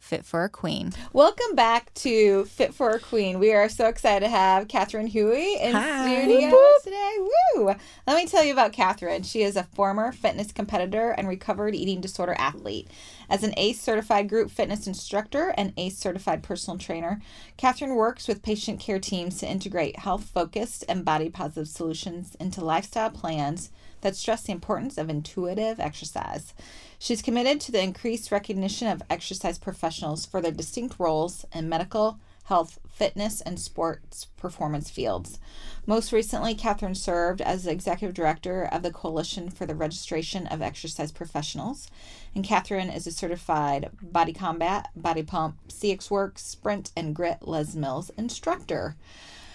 Fit 0.00 0.24
for 0.24 0.42
a 0.42 0.48
Queen. 0.48 0.92
Welcome 1.12 1.54
back 1.54 1.94
to 1.94 2.46
Fit 2.46 2.74
for 2.74 2.90
a 2.90 2.98
Queen. 2.98 3.38
We 3.38 3.52
are 3.52 3.68
so 3.68 3.86
excited 3.86 4.24
to 4.24 4.30
have 4.30 4.66
Katherine 4.66 5.08
Hughey 5.08 5.60
in 5.60 5.72
Hi. 5.72 6.24
studio 6.24 6.58
today. 6.82 7.16
Woo! 7.54 7.66
Let 8.06 8.16
me 8.16 8.26
tell 8.26 8.42
you 8.42 8.52
about 8.52 8.72
Katherine. 8.72 9.22
She 9.22 9.42
is 9.42 9.56
a 9.56 9.62
former 9.62 10.10
fitness 10.10 10.50
competitor 10.52 11.10
and 11.10 11.28
recovered 11.28 11.74
eating 11.74 12.00
disorder 12.00 12.34
athlete. 12.38 12.88
As 13.30 13.44
an 13.44 13.54
ACE 13.56 13.80
certified 13.80 14.28
group 14.28 14.50
fitness 14.50 14.88
instructor 14.88 15.54
and 15.56 15.72
ACE 15.76 15.96
certified 15.96 16.42
personal 16.42 16.76
trainer, 16.76 17.22
Katherine 17.56 17.94
works 17.94 18.26
with 18.26 18.42
patient 18.42 18.80
care 18.80 18.98
teams 18.98 19.38
to 19.38 19.48
integrate 19.48 20.00
health 20.00 20.24
focused 20.24 20.84
and 20.88 21.04
body 21.04 21.28
positive 21.30 21.68
solutions 21.68 22.34
into 22.40 22.64
lifestyle 22.64 23.08
plans 23.08 23.70
that 24.00 24.16
stress 24.16 24.42
the 24.42 24.52
importance 24.52 24.98
of 24.98 25.08
intuitive 25.08 25.78
exercise. 25.78 26.54
She's 26.98 27.22
committed 27.22 27.60
to 27.60 27.72
the 27.72 27.80
increased 27.80 28.32
recognition 28.32 28.88
of 28.88 29.02
exercise 29.08 29.60
professionals 29.60 30.26
for 30.26 30.40
their 30.40 30.50
distinct 30.50 30.96
roles 30.98 31.46
in 31.54 31.68
medical, 31.68 32.18
health, 32.50 32.80
fitness, 32.88 33.40
and 33.40 33.60
sports 33.60 34.24
performance 34.36 34.90
fields. 34.90 35.38
Most 35.86 36.12
recently, 36.12 36.52
Katherine 36.52 36.96
served 36.96 37.40
as 37.40 37.62
the 37.62 37.70
executive 37.70 38.12
director 38.12 38.64
of 38.64 38.82
the 38.82 38.90
Coalition 38.90 39.50
for 39.50 39.66
the 39.66 39.74
Registration 39.76 40.48
of 40.48 40.60
Exercise 40.60 41.12
Professionals. 41.12 41.88
And 42.34 42.42
Katherine 42.42 42.90
is 42.90 43.06
a 43.06 43.12
certified 43.12 43.90
BODYCOMBAT, 44.04 44.86
body 44.96 45.22
pump, 45.22 45.58
CXWORX, 45.68 46.38
sprint, 46.38 46.90
and 46.96 47.14
grit 47.14 47.46
Les 47.46 47.76
Mills 47.76 48.10
instructor. 48.18 48.96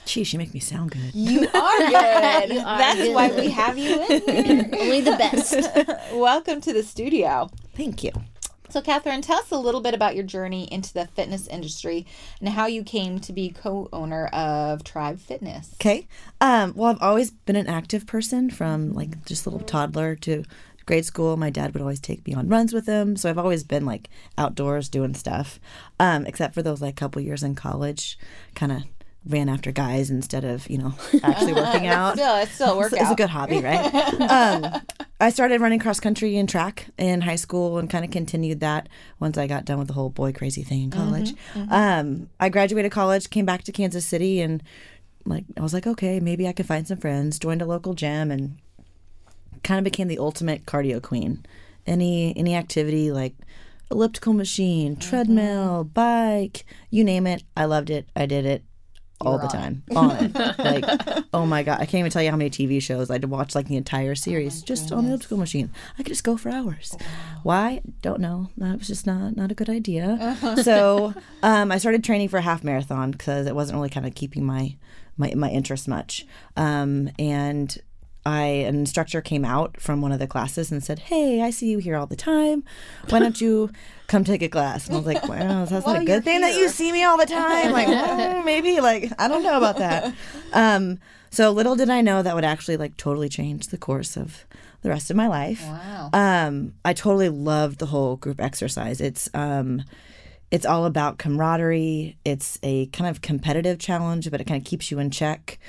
Geez, 0.05 0.31
you 0.31 0.39
make 0.39 0.53
me 0.53 0.61
sound 0.61 0.91
good. 0.91 1.13
You 1.13 1.41
are 1.53 1.77
good. 1.79 2.51
That's 2.51 3.09
why 3.09 3.29
we 3.35 3.49
have 3.49 3.77
you 3.77 4.05
in 4.05 4.21
here. 4.21 4.69
Only 4.79 5.01
the 5.01 5.17
best. 5.17 5.53
Welcome 6.13 6.61
to 6.61 6.71
the 6.71 6.83
studio. 6.83 7.49
Thank 7.75 8.05
you. 8.05 8.11
So, 8.69 8.81
Katherine, 8.81 9.21
tell 9.21 9.39
us 9.39 9.51
a 9.51 9.57
little 9.57 9.81
bit 9.81 9.93
about 9.93 10.15
your 10.15 10.23
journey 10.23 10.71
into 10.71 10.93
the 10.93 11.07
fitness 11.07 11.47
industry 11.47 12.05
and 12.39 12.49
how 12.49 12.65
you 12.65 12.83
came 12.83 13.19
to 13.19 13.33
be 13.33 13.49
co 13.49 13.89
owner 13.93 14.27
of 14.27 14.83
Tribe 14.83 15.19
Fitness. 15.19 15.75
Okay. 15.75 16.07
Um, 16.41 16.73
well, 16.75 16.91
I've 16.91 17.01
always 17.01 17.31
been 17.31 17.55
an 17.55 17.67
active 17.67 18.05
person 18.05 18.49
from 18.49 18.93
like 18.93 19.25
just 19.25 19.45
a 19.45 19.49
little 19.49 19.65
toddler 19.65 20.15
to 20.17 20.43
grade 20.85 21.05
school. 21.05 21.37
My 21.37 21.49
dad 21.49 21.73
would 21.73 21.81
always 21.81 21.99
take 21.99 22.25
me 22.27 22.33
on 22.33 22.47
runs 22.47 22.73
with 22.73 22.85
him, 22.85 23.15
so 23.15 23.29
I've 23.29 23.37
always 23.37 23.63
been 23.63 23.85
like 23.85 24.09
outdoors 24.37 24.89
doing 24.89 25.13
stuff. 25.13 25.59
Um, 25.99 26.25
except 26.25 26.53
for 26.53 26.61
those 26.61 26.81
like 26.81 26.95
couple 26.95 27.21
years 27.21 27.43
in 27.43 27.55
college, 27.55 28.17
kind 28.55 28.71
of 28.71 28.83
ran 29.27 29.49
after 29.49 29.71
guys 29.71 30.09
instead 30.11 30.43
of 30.43 30.69
you 30.69 30.77
know 30.77 30.93
actually 31.23 31.53
working 31.53 31.87
out. 31.87 32.13
Still, 32.13 32.35
it's 32.37 32.51
still 32.51 32.67
a 32.67 32.71
It's- 32.71 32.91
workout. 32.91 33.01
It's 33.01 33.11
a 33.11 33.15
good 33.15 33.29
hobby, 33.29 33.59
right? 33.61 33.93
um, 34.29 34.81
I 35.19 35.29
started 35.29 35.61
running 35.61 35.79
cross 35.79 35.99
country 35.99 36.37
and 36.37 36.47
track 36.47 36.87
in 36.97 37.21
high 37.21 37.37
school 37.37 37.77
and 37.77 37.89
kind 37.89 38.03
of 38.03 38.11
continued 38.11 38.59
that 38.59 38.89
once 39.19 39.37
I 39.37 39.47
got 39.47 39.63
done 39.65 39.79
with 39.79 39.87
the 39.87 39.93
whole 39.93 40.09
boy 40.09 40.33
crazy 40.33 40.61
thing 40.61 40.83
in 40.83 40.91
college. 40.91 41.33
Um, 41.69 42.29
I 42.39 42.49
graduated 42.49 42.91
college, 42.91 43.29
came 43.29 43.45
back 43.45 43.63
to 43.63 43.71
Kansas 43.71 44.05
City, 44.05 44.41
and 44.41 44.61
like 45.25 45.45
I 45.57 45.61
was 45.61 45.73
like, 45.73 45.87
okay, 45.87 46.19
maybe 46.19 46.47
I 46.47 46.53
could 46.53 46.65
find 46.65 46.85
some 46.87 46.97
friends. 46.97 47.39
Joined 47.39 47.61
a 47.61 47.65
local 47.65 47.93
gym 47.93 48.29
and 48.29 48.57
kind 49.63 49.79
of 49.79 49.83
became 49.85 50.07
the 50.09 50.19
ultimate 50.19 50.65
cardio 50.65 51.01
queen. 51.01 51.45
Any 51.87 52.35
any 52.37 52.53
activity 52.55 53.11
like 53.11 53.33
elliptical 53.89 54.33
machine, 54.33 54.95
treadmill, 54.97 55.83
bike, 55.85 56.65
you 56.89 57.03
name 57.03 57.25
it, 57.25 57.43
I 57.55 57.65
loved 57.65 57.89
it. 57.89 58.07
I 58.15 58.25
did 58.25 58.45
it 58.45 58.63
all 59.25 59.37
the 59.37 59.47
time. 59.47 59.83
On 59.95 60.11
it. 60.11 60.35
like, 60.59 61.25
oh 61.33 61.45
my 61.45 61.63
god, 61.63 61.75
I 61.79 61.85
can't 61.85 61.99
even 61.99 62.11
tell 62.11 62.23
you 62.23 62.31
how 62.31 62.37
many 62.37 62.49
TV 62.49 62.81
shows 62.81 63.09
I'd 63.09 63.25
watch 63.25 63.55
like 63.55 63.67
the 63.67 63.77
entire 63.77 64.15
series 64.15 64.61
just 64.61 64.91
on 64.91 65.05
the 65.05 65.09
elliptical 65.11 65.37
machine. 65.37 65.71
I 65.93 66.03
could 66.03 66.07
just 66.07 66.23
go 66.23 66.37
for 66.37 66.49
hours. 66.49 66.95
Why? 67.43 67.81
Don't 68.01 68.19
know. 68.19 68.49
That 68.57 68.77
was 68.79 68.87
just 68.87 69.05
not 69.05 69.35
not 69.35 69.51
a 69.51 69.55
good 69.55 69.69
idea. 69.69 70.37
so 70.63 71.13
um, 71.43 71.71
I 71.71 71.77
started 71.77 72.03
training 72.03 72.29
for 72.29 72.37
a 72.37 72.41
half 72.41 72.63
marathon 72.63 73.11
because 73.11 73.47
it 73.47 73.55
wasn't 73.55 73.77
really 73.77 73.89
kind 73.89 74.05
of 74.05 74.15
keeping 74.15 74.45
my 74.45 74.75
my 75.17 75.33
my 75.35 75.49
interest 75.49 75.87
much. 75.87 76.25
Um, 76.55 77.09
and 77.19 77.77
I 78.25 78.43
an 78.43 78.75
instructor 78.75 79.21
came 79.21 79.45
out 79.45 79.79
from 79.79 80.01
one 80.01 80.11
of 80.11 80.19
the 80.19 80.27
classes 80.27 80.71
and 80.71 80.83
said, 80.83 80.99
"Hey, 80.99 81.41
I 81.41 81.51
see 81.51 81.69
you 81.69 81.77
here 81.77 81.95
all 81.95 82.07
the 82.07 82.15
time. 82.15 82.63
Why 83.09 83.19
don't 83.19 83.39
you 83.39 83.69
come 84.07 84.23
take 84.23 84.41
a 84.41 84.49
class?" 84.49 84.87
And 84.87 84.95
I 84.95 84.99
was 84.99 85.05
like, 85.05 85.27
"Wow, 85.27 85.65
that's 85.69 85.85
not 85.85 86.01
a 86.01 86.05
good 86.05 86.23
thing 86.23 86.41
that 86.41 86.55
you 86.55 86.69
see 86.69 86.91
me 86.91 87.03
all 87.03 87.17
the 87.17 87.25
time. 87.25 87.71
Like, 87.71 87.87
well, 87.87 88.43
maybe 88.43 88.81
like 88.81 89.11
I 89.19 89.27
don't 89.27 89.43
know 89.43 89.57
about 89.57 89.77
that." 89.77 90.13
Um, 90.53 90.99
so 91.29 91.51
little 91.51 91.75
did 91.75 91.89
I 91.89 92.01
know 92.01 92.21
that 92.21 92.33
would 92.33 92.45
actually 92.45 92.77
like 92.77 92.97
totally 92.97 93.29
change 93.29 93.67
the 93.67 93.77
course 93.77 94.17
of 94.17 94.45
the 94.81 94.89
rest 94.89 95.09
of 95.09 95.17
my 95.17 95.27
life. 95.27 95.63
Wow. 95.63 96.09
Um, 96.13 96.73
I 96.85 96.93
totally 96.93 97.29
loved 97.29 97.79
the 97.79 97.87
whole 97.87 98.15
group 98.15 98.39
exercise. 98.39 99.01
It's 99.01 99.29
um, 99.33 99.83
it's 100.51 100.65
all 100.65 100.85
about 100.85 101.17
camaraderie. 101.17 102.17
It's 102.23 102.59
a 102.63 102.85
kind 102.87 103.09
of 103.09 103.21
competitive 103.21 103.79
challenge, 103.79 104.29
but 104.29 104.39
it 104.39 104.45
kind 104.45 104.61
of 104.61 104.65
keeps 104.65 104.91
you 104.91 104.99
in 104.99 105.09
check. 105.09 105.59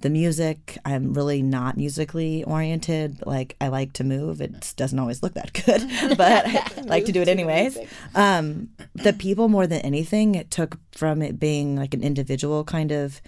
The 0.00 0.10
music, 0.10 0.78
I'm 0.84 1.12
really 1.12 1.42
not 1.42 1.76
musically 1.76 2.44
oriented. 2.44 3.22
Like 3.26 3.56
I 3.60 3.68
like 3.68 3.92
to 3.94 4.04
move. 4.04 4.40
It 4.40 4.74
doesn't 4.76 4.98
always 4.98 5.22
look 5.22 5.34
that 5.34 5.52
good, 5.52 5.82
but 6.16 6.46
I 6.46 6.82
like 6.82 7.04
to 7.06 7.12
do 7.12 7.20
it 7.20 7.28
anyways. 7.28 7.78
Um, 8.14 8.70
the 8.94 9.12
people 9.12 9.48
more 9.48 9.66
than 9.66 9.80
anything, 9.80 10.34
it 10.34 10.50
took 10.50 10.78
from 10.92 11.20
it 11.20 11.40
being 11.40 11.76
like 11.76 11.92
an 11.92 12.02
individual 12.02 12.64
kind 12.64 12.92
of 12.92 13.20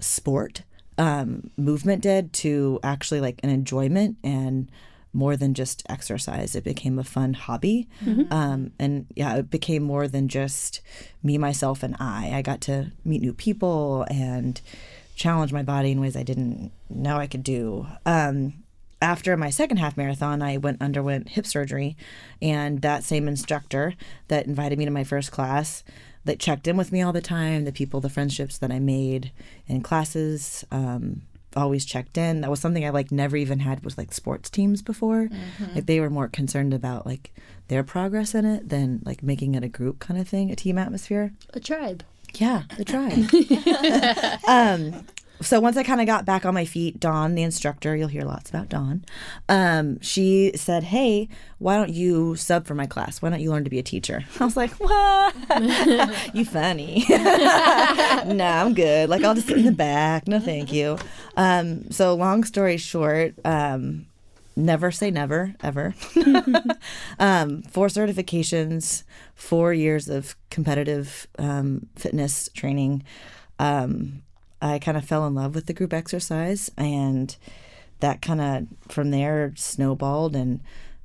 sport 0.00 0.62
um, 0.98 1.50
movement 1.56 2.02
did 2.02 2.32
to 2.34 2.78
actually 2.82 3.20
like 3.20 3.40
an 3.42 3.48
enjoyment 3.48 4.18
and 4.22 4.70
more 5.12 5.36
than 5.36 5.54
just 5.54 5.82
exercise. 5.88 6.54
It 6.54 6.64
became 6.64 6.98
a 6.98 7.04
fun 7.04 7.34
hobby. 7.34 7.88
Um, 8.30 8.72
and 8.78 9.06
yeah, 9.16 9.36
it 9.36 9.50
became 9.50 9.82
more 9.82 10.06
than 10.06 10.28
just 10.28 10.80
me, 11.22 11.36
myself, 11.38 11.82
and 11.82 11.96
I. 11.98 12.30
I 12.32 12.42
got 12.42 12.60
to 12.62 12.92
meet 13.04 13.20
new 13.20 13.32
people 13.34 14.06
and 14.08 14.60
challenge 15.16 15.52
my 15.52 15.62
body 15.62 15.90
in 15.90 16.00
ways 16.00 16.16
I 16.16 16.22
didn't 16.22 16.72
know 16.88 17.16
I 17.16 17.26
could 17.26 17.42
do. 17.42 17.86
Um, 18.06 18.54
after 19.02 19.36
my 19.36 19.50
second 19.50 19.78
half 19.78 19.96
marathon, 19.96 20.42
I 20.42 20.58
went 20.58 20.82
underwent 20.82 21.30
hip 21.30 21.46
surgery, 21.46 21.96
and 22.40 22.82
that 22.82 23.02
same 23.02 23.28
instructor 23.28 23.94
that 24.28 24.46
invited 24.46 24.78
me 24.78 24.84
to 24.84 24.90
my 24.90 25.04
first 25.04 25.32
class, 25.32 25.82
that 26.24 26.38
checked 26.38 26.68
in 26.68 26.76
with 26.76 26.92
me 26.92 27.00
all 27.00 27.12
the 27.12 27.22
time, 27.22 27.64
the 27.64 27.72
people, 27.72 28.00
the 28.00 28.10
friendships 28.10 28.58
that 28.58 28.70
I 28.70 28.78
made 28.78 29.32
in 29.66 29.82
classes, 29.82 30.64
um, 30.70 31.22
always 31.56 31.84
checked 31.84 32.16
in. 32.16 32.40
That 32.40 32.50
was 32.50 32.60
something 32.60 32.84
I 32.84 32.90
like 32.90 33.10
never 33.10 33.36
even 33.36 33.60
had 33.60 33.84
with 33.84 33.98
like 33.98 34.12
sports 34.12 34.50
teams 34.50 34.82
before. 34.82 35.28
Like 35.74 35.86
they 35.86 36.00
were 36.00 36.10
more 36.10 36.28
concerned 36.28 36.74
about 36.74 37.06
like 37.06 37.32
their 37.68 37.82
progress 37.82 38.34
in 38.34 38.44
it 38.44 38.68
than 38.68 39.00
like 39.04 39.22
making 39.22 39.54
it 39.54 39.64
a 39.64 39.68
group 39.68 39.98
kind 39.98 40.20
of 40.20 40.28
thing, 40.28 40.50
a 40.50 40.56
team 40.56 40.78
atmosphere. 40.78 41.32
A 41.54 41.60
tribe. 41.60 42.04
Yeah, 42.34 42.62
the 42.76 42.84
tribe. 42.84 43.28
um, 44.48 45.06
so 45.40 45.58
once 45.60 45.76
I 45.76 45.82
kind 45.82 46.00
of 46.00 46.06
got 46.06 46.24
back 46.24 46.44
on 46.44 46.52
my 46.54 46.64
feet, 46.64 47.00
Dawn, 47.00 47.34
the 47.34 47.42
instructor, 47.42 47.96
you'll 47.96 48.08
hear 48.08 48.22
lots 48.22 48.50
about 48.50 48.68
Dawn. 48.68 49.04
Um, 49.48 50.00
she 50.00 50.52
said, 50.54 50.84
"Hey, 50.84 51.28
why 51.58 51.76
don't 51.76 51.90
you 51.90 52.36
sub 52.36 52.66
for 52.66 52.74
my 52.74 52.86
class? 52.86 53.22
Why 53.22 53.30
don't 53.30 53.40
you 53.40 53.50
learn 53.50 53.64
to 53.64 53.70
be 53.70 53.78
a 53.78 53.82
teacher?" 53.82 54.24
I 54.40 54.44
was 54.44 54.56
like, 54.56 54.72
"What? 54.72 55.34
you 56.34 56.44
funny? 56.44 57.06
no, 57.08 58.44
I'm 58.44 58.74
good. 58.74 59.08
Like 59.08 59.24
I'll 59.24 59.34
just 59.34 59.48
sit 59.48 59.58
in 59.58 59.64
the 59.64 59.72
back. 59.72 60.28
No, 60.28 60.38
thank 60.40 60.72
you." 60.72 60.98
Um, 61.36 61.90
so 61.90 62.14
long 62.14 62.44
story 62.44 62.76
short. 62.76 63.34
Um, 63.44 64.06
never 64.56 64.90
say 64.90 65.10
never 65.10 65.54
ever 65.62 65.94
um, 67.18 67.62
four 67.62 67.86
certifications 67.86 69.04
four 69.34 69.72
years 69.72 70.08
of 70.08 70.36
competitive 70.50 71.26
um, 71.38 71.86
fitness 71.96 72.50
training 72.52 73.02
um, 73.58 74.22
i 74.60 74.78
kind 74.78 74.96
of 74.96 75.04
fell 75.04 75.26
in 75.26 75.34
love 75.34 75.54
with 75.54 75.66
the 75.66 75.72
group 75.72 75.92
exercise 75.92 76.70
and 76.76 77.36
that 78.00 78.22
kind 78.22 78.40
of 78.40 78.66
from 78.88 79.10
there 79.10 79.52
snowballed 79.56 80.34
and 80.34 80.60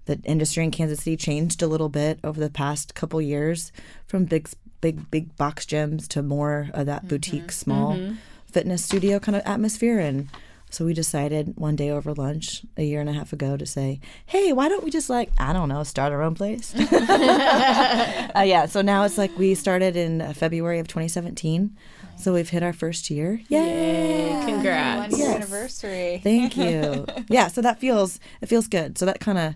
the 0.05 0.19
industry 0.23 0.63
in 0.63 0.69
Kansas 0.69 0.99
City 0.99 1.17
changed 1.17 1.63
a 1.63 1.67
little 1.67 1.89
bit 1.89 2.19
over 2.23 2.39
the 2.39 2.49
past 2.49 2.93
couple 2.93 3.19
years 3.19 3.71
from 4.05 4.25
big 4.25 4.47
big 4.79 5.09
big 5.09 5.35
box 5.35 5.65
gyms 5.65 6.07
to 6.09 6.21
more 6.21 6.69
of 6.73 6.85
that 6.85 7.07
boutique 7.07 7.51
small 7.51 7.97
fitness 8.45 8.85
studio 8.85 9.19
kind 9.19 9.35
of 9.35 9.41
atmosphere 9.45 9.99
and 9.99 10.29
so 10.69 10.83
we 10.83 10.93
decided 10.93 11.53
one 11.55 11.75
day 11.75 11.89
over 11.89 12.13
lunch 12.13 12.63
a 12.75 12.83
year 12.83 12.99
and 12.99 13.09
a 13.09 13.13
half 13.13 13.31
ago 13.31 13.55
to 13.55 13.65
say, 13.65 14.01
"Hey, 14.25 14.51
why 14.51 14.67
don't 14.67 14.83
we 14.83 14.89
just 14.89 15.09
like 15.09 15.31
I 15.37 15.53
don't 15.53 15.69
know, 15.69 15.83
start 15.83 16.11
our 16.11 16.21
own 16.21 16.35
place?" 16.35 16.73
uh, 16.91 18.43
yeah. 18.45 18.65
So 18.65 18.81
now 18.81 19.03
it's 19.03 19.17
like 19.17 19.37
we 19.37 19.55
started 19.55 19.95
in 19.95 20.21
uh, 20.21 20.33
February 20.33 20.79
of 20.79 20.87
2017. 20.89 21.77
So 22.17 22.33
we've 22.33 22.49
hit 22.49 22.63
our 22.63 22.73
first 22.73 23.09
year. 23.09 23.41
Yay! 23.49 24.31
One 24.31 24.45
Congrats. 24.45 25.17
year 25.17 25.27
Yes. 25.27 25.35
anniversary. 25.35 26.21
Thank 26.23 26.57
you. 26.57 27.05
yeah. 27.29 27.47
So 27.47 27.61
that 27.61 27.79
feels 27.79 28.19
it 28.41 28.47
feels 28.47 28.67
good. 28.67 28.97
So 28.97 29.05
that 29.05 29.19
kind 29.19 29.37
of 29.37 29.55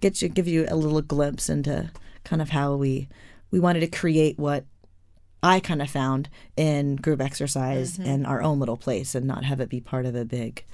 gets 0.00 0.22
you 0.22 0.28
give 0.28 0.46
you 0.46 0.66
a 0.68 0.76
little 0.76 1.00
glimpse 1.02 1.48
into 1.48 1.90
kind 2.24 2.40
of 2.42 2.50
how 2.50 2.74
we 2.76 3.08
we 3.50 3.58
wanted 3.60 3.80
to 3.80 3.86
create 3.88 4.38
what 4.38 4.64
I 5.42 5.60
kind 5.60 5.82
of 5.82 5.90
found 5.90 6.28
in 6.56 6.96
group 6.96 7.20
exercise 7.20 7.98
in 7.98 8.24
our 8.26 8.42
own 8.42 8.58
little 8.60 8.76
place 8.76 9.14
and 9.14 9.26
not 9.26 9.44
have 9.44 9.60
it 9.60 9.68
be 9.68 9.80
part 9.80 10.06
of 10.06 10.14
a 10.14 10.24
big 10.24 10.64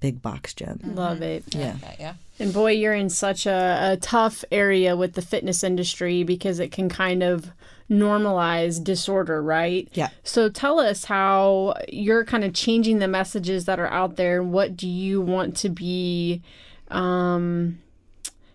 big 0.00 0.22
box 0.22 0.54
gym. 0.54 0.80
Love 0.84 1.22
it. 1.22 1.44
Yeah. 1.54 1.76
Yeah, 1.82 1.94
yeah. 1.98 2.14
And 2.38 2.52
boy, 2.52 2.72
you're 2.72 2.94
in 2.94 3.10
such 3.10 3.46
a, 3.46 3.92
a 3.92 3.96
tough 3.96 4.44
area 4.52 4.96
with 4.96 5.14
the 5.14 5.22
fitness 5.22 5.64
industry 5.64 6.22
because 6.22 6.60
it 6.60 6.70
can 6.70 6.88
kind 6.88 7.22
of 7.24 7.50
normalize 7.90 8.82
disorder, 8.82 9.42
right? 9.42 9.88
Yeah. 9.92 10.08
So 10.22 10.48
tell 10.48 10.78
us 10.78 11.04
how 11.04 11.74
you're 11.88 12.24
kind 12.24 12.44
of 12.44 12.52
changing 12.52 12.98
the 12.98 13.08
messages 13.08 13.64
that 13.64 13.80
are 13.80 13.88
out 13.88 14.16
there. 14.16 14.42
What 14.42 14.76
do 14.76 14.88
you 14.88 15.20
want 15.20 15.56
to 15.58 15.68
be 15.68 16.42
um, 16.90 17.78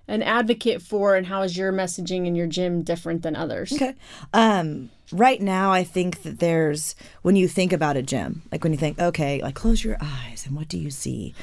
an 0.08 0.22
advocate 0.22 0.82
for, 0.82 1.16
and 1.16 1.28
how 1.28 1.42
is 1.42 1.58
your 1.58 1.72
messaging 1.72 2.28
in 2.28 2.36
your 2.36 2.48
gym 2.48 2.84
different 2.84 3.24
than 3.24 3.36
others? 3.36 3.74
Okay. 3.74 3.96
Um, 4.34 4.90
right 5.12 5.42
now, 5.42 5.72
I 5.72 5.84
think 5.84 6.24
that 6.24 6.40
there's 6.40 6.96
when 7.22 7.36
you 7.36 7.48
think 7.48 7.74
about 7.74 7.98
a 7.98 8.02
gym, 8.02 8.44
like 8.52 8.64
when 8.64 8.74
you 8.74 8.80
think, 8.80 9.00
okay, 9.00 9.42
like 9.42 9.56
close 9.56 9.84
your 9.84 9.98
eyes 10.02 10.46
and 10.46 10.56
what 10.56 10.68
do 10.68 10.78
you 10.78 10.92
see? 10.92 11.34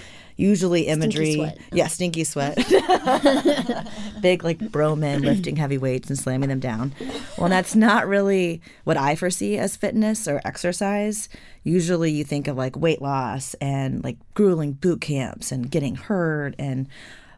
Usually 0.41 0.87
imagery, 0.87 1.35
sweat. 1.35 1.59
yeah, 1.71 1.87
stinky 1.87 2.25
sweat, 2.25 2.57
big 4.23 4.43
like 4.43 4.59
bro 4.59 4.97
men 4.97 5.21
lifting 5.31 5.57
heavy 5.57 5.77
weights 5.77 6.09
and 6.09 6.19
slamming 6.19 6.49
them 6.49 6.61
down. 6.61 6.95
Well, 7.37 7.51
that's 7.51 7.75
not 7.75 8.09
really 8.09 8.63
what 8.85 8.97
I 8.97 9.17
foresee 9.17 9.59
as 9.59 9.77
fitness 9.77 10.27
or 10.27 10.41
exercise. 10.45 11.29
Usually, 11.63 12.11
you 12.11 12.25
think 12.25 12.49
of 12.49 12.57
like 12.57 12.75
weight 12.75 13.03
loss 13.03 13.53
and 13.61 14.03
like 14.03 14.17
grueling 14.33 14.73
boot 14.73 15.03
camps 15.03 15.53
and 15.53 15.71
getting 15.71 15.95
hurt 15.97 16.55
and 16.59 16.89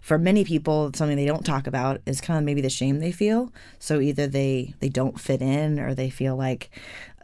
for 0.01 0.19
many 0.19 0.45
people 0.45 0.91
something 0.95 1.17
they 1.17 1.25
don't 1.25 1.47
talk 1.47 1.67
about 1.67 2.01
is 2.07 2.21
kind 2.21 2.39
of 2.39 2.45
maybe 2.45 2.61
the 2.61 2.69
shame 2.69 2.99
they 2.99 3.13
feel 3.13 3.53
so 3.79 4.01
either 4.01 4.27
they 4.27 4.75
they 4.81 4.89
don't 4.89 5.21
fit 5.21 5.41
in 5.41 5.79
or 5.79 5.95
they 5.95 6.11
feel 6.11 6.35
like 6.35 6.71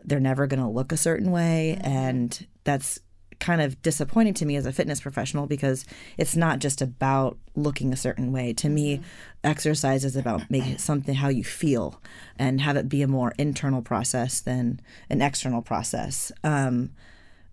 they're 0.04 0.20
never 0.20 0.46
going 0.46 0.60
to 0.60 0.68
look 0.68 0.92
a 0.92 0.96
certain 0.96 1.32
way 1.32 1.76
and 1.82 2.46
that's 2.62 3.00
kind 3.40 3.60
of 3.60 3.80
disappointing 3.82 4.34
to 4.34 4.46
me 4.46 4.56
as 4.56 4.66
a 4.66 4.72
fitness 4.72 5.00
professional 5.00 5.46
because 5.46 5.84
it's 6.16 6.36
not 6.36 6.58
just 6.58 6.82
about 6.82 7.38
looking 7.54 7.92
a 7.92 7.96
certain 7.96 8.32
way. 8.32 8.52
To 8.54 8.68
me 8.68 9.00
exercise 9.44 10.04
is 10.04 10.16
about 10.16 10.50
making 10.50 10.78
something 10.78 11.14
how 11.14 11.28
you 11.28 11.44
feel 11.44 12.00
and 12.38 12.60
have 12.60 12.76
it 12.76 12.88
be 12.88 13.02
a 13.02 13.08
more 13.08 13.32
internal 13.38 13.82
process 13.82 14.40
than 14.40 14.80
an 15.08 15.22
external 15.22 15.62
process. 15.62 16.32
Um, 16.42 16.90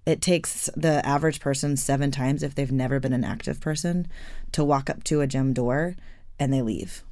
it 0.05 0.21
takes 0.21 0.69
the 0.75 1.05
average 1.05 1.39
person 1.39 1.77
seven 1.77 2.11
times 2.11 2.43
if 2.43 2.53
they've 2.53 2.71
never 2.71 2.99
been 2.99 3.13
an 3.13 3.23
active 3.23 3.59
person 3.59 4.07
to 4.51 4.63
walk 4.63 4.89
up 4.89 5.03
to 5.05 5.21
a 5.21 5.27
gym 5.27 5.53
door 5.53 5.95
and 6.39 6.51
they 6.51 6.61
leave. 6.61 7.03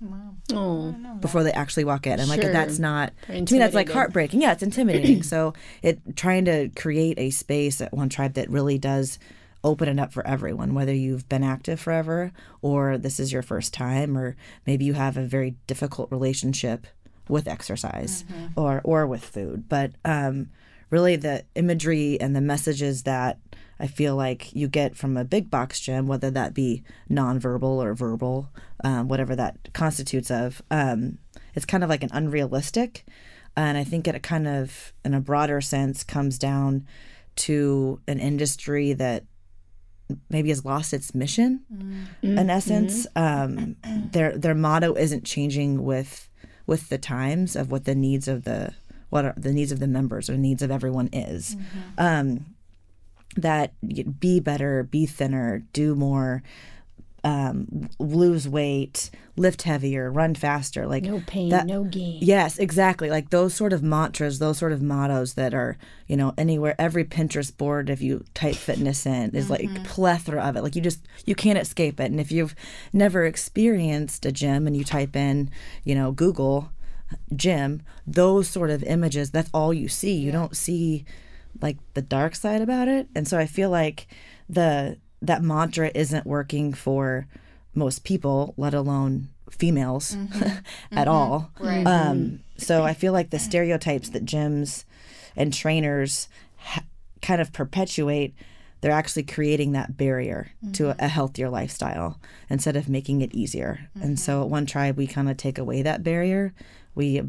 Oh, 0.53 0.91
before 1.21 1.43
they 1.43 1.51
actually 1.51 1.85
walk 1.85 2.05
in. 2.07 2.19
And 2.19 2.27
like 2.29 2.41
Sure. 2.41 2.51
that's 2.51 2.79
not 2.79 3.13
to 3.27 3.33
me 3.33 3.59
that's 3.59 3.73
like 3.73 3.89
heartbreaking. 3.89 4.41
Yeah 4.41 4.51
it's 4.51 4.63
intimidating. 4.63 5.23
So 5.23 5.53
it 5.81 5.99
trying 6.15 6.45
to 6.45 6.69
create 6.75 7.17
a 7.19 7.29
space 7.29 7.79
at 7.81 7.93
one 7.93 8.09
tribe 8.09 8.33
that 8.33 8.49
really 8.49 8.77
does 8.77 9.19
open 9.63 9.87
it 9.87 9.97
up 9.97 10.11
for 10.11 10.27
everyone 10.27 10.73
whether 10.73 10.93
you've 10.93 11.29
been 11.29 11.41
active 11.43 11.79
forever 11.79 12.33
or 12.61 12.97
this 12.97 13.17
is 13.17 13.31
your 13.31 13.41
first 13.41 13.73
time 13.73 14.17
or 14.17 14.35
maybe 14.67 14.83
you 14.83 14.91
have 14.93 15.15
a 15.15 15.23
very 15.23 15.55
difficult 15.67 16.11
relationship 16.11 16.85
with 17.29 17.47
exercise 17.47 18.25
or 18.57 18.81
or 18.83 19.07
with 19.07 19.23
food. 19.23 19.69
But 19.69 19.91
um 20.03 20.49
really 20.89 21.15
the 21.15 21.45
imagery 21.55 22.19
and 22.19 22.35
the 22.35 22.41
messages 22.41 23.03
that 23.03 23.39
I 23.79 23.87
feel 23.87 24.15
like 24.15 24.53
you 24.53 24.67
get 24.67 24.95
from 24.95 25.17
a 25.17 25.25
big 25.25 25.49
box 25.49 25.79
gym, 25.79 26.07
whether 26.07 26.31
that 26.31 26.53
be 26.53 26.83
nonverbal 27.09 27.63
or 27.63 27.93
verbal, 27.93 28.49
um, 28.83 29.07
whatever 29.07 29.35
that 29.35 29.73
constitutes 29.73 30.29
of, 30.31 30.61
um, 30.71 31.17
it's 31.55 31.65
kind 31.65 31.83
of 31.83 31.89
like 31.89 32.03
an 32.03 32.09
unrealistic. 32.13 33.05
And 33.55 33.77
I 33.77 33.83
think 33.83 34.07
it 34.07 34.23
kind 34.23 34.47
of, 34.47 34.93
in 35.05 35.13
a 35.13 35.19
broader 35.21 35.61
sense, 35.61 36.03
comes 36.03 36.37
down 36.37 36.87
to 37.35 37.99
an 38.07 38.19
industry 38.19 38.93
that 38.93 39.25
maybe 40.29 40.49
has 40.49 40.65
lost 40.65 40.93
its 40.93 41.15
mission 41.15 41.61
in 42.21 42.49
essence. 42.49 43.07
Um, 43.15 43.75
their 44.11 44.37
their 44.37 44.55
motto 44.55 44.93
isn't 44.95 45.23
changing 45.25 45.83
with 45.83 46.29
with 46.65 46.89
the 46.89 46.97
times 46.97 47.55
of 47.55 47.71
what 47.71 47.85
the 47.85 47.95
needs 47.95 48.27
of 48.27 48.43
the 48.43 48.73
what 49.09 49.25
are 49.25 49.33
the 49.37 49.53
needs 49.53 49.71
of 49.71 49.79
the 49.79 49.87
members 49.87 50.29
or 50.29 50.37
needs 50.37 50.61
of 50.61 50.71
everyone 50.71 51.09
is. 51.13 51.55
Um, 51.97 52.45
that 53.35 53.73
be 54.19 54.39
better 54.39 54.83
be 54.83 55.05
thinner 55.05 55.63
do 55.73 55.95
more 55.95 56.43
um, 57.25 57.89
lose 57.99 58.49
weight 58.49 59.09
lift 59.37 59.61
heavier 59.61 60.11
run 60.11 60.35
faster 60.35 60.85
like 60.85 61.03
no 61.03 61.23
pain, 61.25 61.49
that- 61.49 61.65
no 61.65 61.85
gain. 61.85 62.19
Yes, 62.21 62.57
exactly. 62.59 63.09
Like 63.09 63.29
those 63.29 63.53
sort 63.53 63.71
of 63.71 63.81
mantras, 63.81 64.39
those 64.39 64.57
sort 64.57 64.73
of 64.73 64.81
mottos 64.81 65.35
that 65.35 65.53
are, 65.53 65.77
you 66.05 66.17
know, 66.17 66.33
anywhere, 66.37 66.75
every 66.77 67.05
Pinterest 67.05 67.55
board, 67.55 67.89
if 67.89 68.01
you 68.01 68.25
type 68.33 68.55
fitness 68.55 69.05
in, 69.05 69.31
is 69.33 69.49
like 69.49 69.83
plethora 69.85 70.41
of 70.43 70.57
it. 70.57 70.63
Like 70.63 70.75
you 70.75 70.81
just, 70.81 71.07
you 71.25 71.33
can't 71.33 71.57
escape 71.57 71.99
it. 72.01 72.11
And 72.11 72.19
if 72.19 72.29
you've 72.31 72.53
never 72.91 73.25
experienced 73.25 74.25
a 74.25 74.31
gym 74.31 74.67
and 74.67 74.75
you 74.75 74.83
type 74.83 75.15
in, 75.15 75.49
you 75.85 75.95
know, 75.95 76.11
Google 76.11 76.71
gym, 77.33 77.83
those 78.05 78.49
sort 78.49 78.69
of 78.69 78.83
images, 78.83 79.31
that's 79.31 79.49
all 79.53 79.73
you 79.73 79.87
see. 79.87 80.13
You 80.15 80.31
don't 80.33 80.57
see 80.57 81.05
like 81.61 81.77
the 81.93 82.01
dark 82.01 82.35
side 82.35 82.61
about 82.61 82.87
it. 82.87 83.07
And 83.15 83.27
so 83.27 83.37
I 83.37 83.45
feel 83.45 83.69
like 83.69 84.07
the, 84.49 84.97
that 85.21 85.41
mantra 85.41 85.91
isn't 85.93 86.25
working 86.25 86.73
for 86.73 87.27
most 87.73 88.03
people, 88.03 88.53
let 88.57 88.73
alone 88.73 89.29
females 89.49 90.15
mm-hmm. 90.15 90.43
at 90.91 91.07
mm-hmm. 91.07 91.09
all. 91.09 91.51
Right. 91.59 91.85
Um, 91.85 92.41
so 92.57 92.83
I 92.83 92.93
feel 92.93 93.13
like 93.13 93.29
the 93.29 93.39
stereotypes 93.39 94.09
that 94.09 94.25
gyms 94.25 94.85
and 95.35 95.53
trainers 95.53 96.27
ha- 96.57 96.83
kind 97.21 97.41
of 97.41 97.53
perpetuate, 97.53 98.33
they're 98.81 98.91
actually 98.91 99.23
creating 99.23 99.71
that 99.71 99.97
barrier 99.97 100.51
to 100.73 100.89
a, 100.89 100.95
a 100.99 101.07
healthier 101.07 101.49
lifestyle 101.49 102.19
instead 102.49 102.75
of 102.75 102.89
making 102.89 103.21
it 103.21 103.33
easier. 103.33 103.89
And 103.95 104.19
so 104.19 104.41
at 104.41 104.49
One 104.49 104.65
Tribe, 104.65 104.97
we 104.97 105.07
kind 105.07 105.29
of 105.29 105.37
take 105.37 105.57
away 105.57 105.81
that 105.81 106.03
barrier. 106.03 106.53
We 106.95 107.21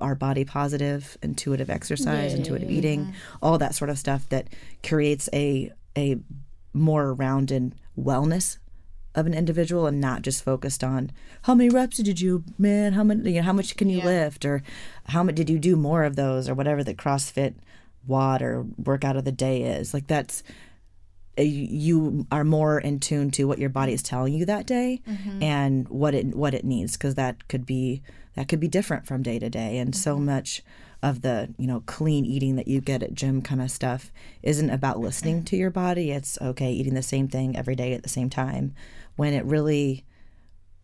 are 0.00 0.14
body 0.14 0.44
positive, 0.44 1.16
intuitive 1.22 1.70
exercise, 1.70 2.34
intuitive 2.34 2.70
eating, 2.70 3.14
all 3.40 3.58
that 3.58 3.74
sort 3.74 3.90
of 3.90 3.98
stuff 3.98 4.28
that 4.30 4.48
creates 4.82 5.28
a 5.32 5.70
a 5.96 6.18
more 6.72 7.12
rounded 7.12 7.74
wellness 7.98 8.58
of 9.14 9.26
an 9.26 9.34
individual 9.34 9.86
and 9.86 10.00
not 10.00 10.22
just 10.22 10.42
focused 10.42 10.82
on 10.82 11.10
how 11.42 11.54
many 11.54 11.68
reps 11.68 11.98
did 11.98 12.20
you 12.20 12.44
man? 12.58 12.94
How 12.94 13.04
many 13.04 13.32
you 13.32 13.36
know 13.40 13.46
how 13.46 13.52
much 13.52 13.76
can 13.76 13.90
you 13.90 14.00
lift? 14.02 14.44
or 14.44 14.62
how 15.06 15.22
much 15.22 15.34
did 15.34 15.50
you 15.50 15.58
do 15.58 15.76
more 15.76 16.04
of 16.04 16.16
those? 16.16 16.48
or 16.48 16.54
whatever 16.54 16.82
the 16.82 16.94
CrossFit 16.94 17.54
WOD 18.06 18.42
or 18.42 18.66
workout 18.78 19.16
of 19.16 19.24
the 19.24 19.32
day 19.32 19.62
is. 19.62 19.94
Like 19.94 20.06
that's 20.06 20.42
you 21.38 22.26
are 22.30 22.44
more 22.44 22.78
in 22.78 23.00
tune 23.00 23.30
to 23.30 23.44
what 23.44 23.58
your 23.58 23.70
body 23.70 23.92
is 23.92 24.02
telling 24.02 24.34
you 24.34 24.44
that 24.44 24.66
day 24.66 25.00
mm-hmm. 25.08 25.42
and 25.42 25.88
what 25.88 26.14
it 26.14 26.26
what 26.34 26.52
it 26.52 26.64
needs 26.64 26.96
because 26.96 27.14
that 27.14 27.48
could 27.48 27.64
be 27.64 28.02
that 28.34 28.48
could 28.48 28.60
be 28.60 28.68
different 28.68 29.06
from 29.06 29.22
day 29.22 29.38
to 29.38 29.50
day. 29.50 29.78
And 29.78 29.94
so 29.94 30.16
mm-hmm. 30.16 30.26
much 30.26 30.62
of 31.02 31.22
the 31.22 31.52
you 31.58 31.66
know 31.66 31.82
clean 31.86 32.24
eating 32.24 32.56
that 32.56 32.68
you 32.68 32.80
get 32.80 33.02
at 33.02 33.14
gym 33.14 33.42
kind 33.42 33.60
of 33.60 33.70
stuff 33.70 34.12
isn't 34.42 34.70
about 34.70 35.00
listening 35.00 35.44
to 35.44 35.56
your 35.56 35.70
body. 35.70 36.10
It's 36.10 36.40
okay 36.40 36.72
eating 36.72 36.94
the 36.94 37.02
same 37.02 37.28
thing 37.28 37.56
every 37.56 37.74
day 37.74 37.92
at 37.92 38.02
the 38.02 38.08
same 38.08 38.30
time 38.30 38.74
when 39.16 39.34
it 39.34 39.44
really 39.44 40.04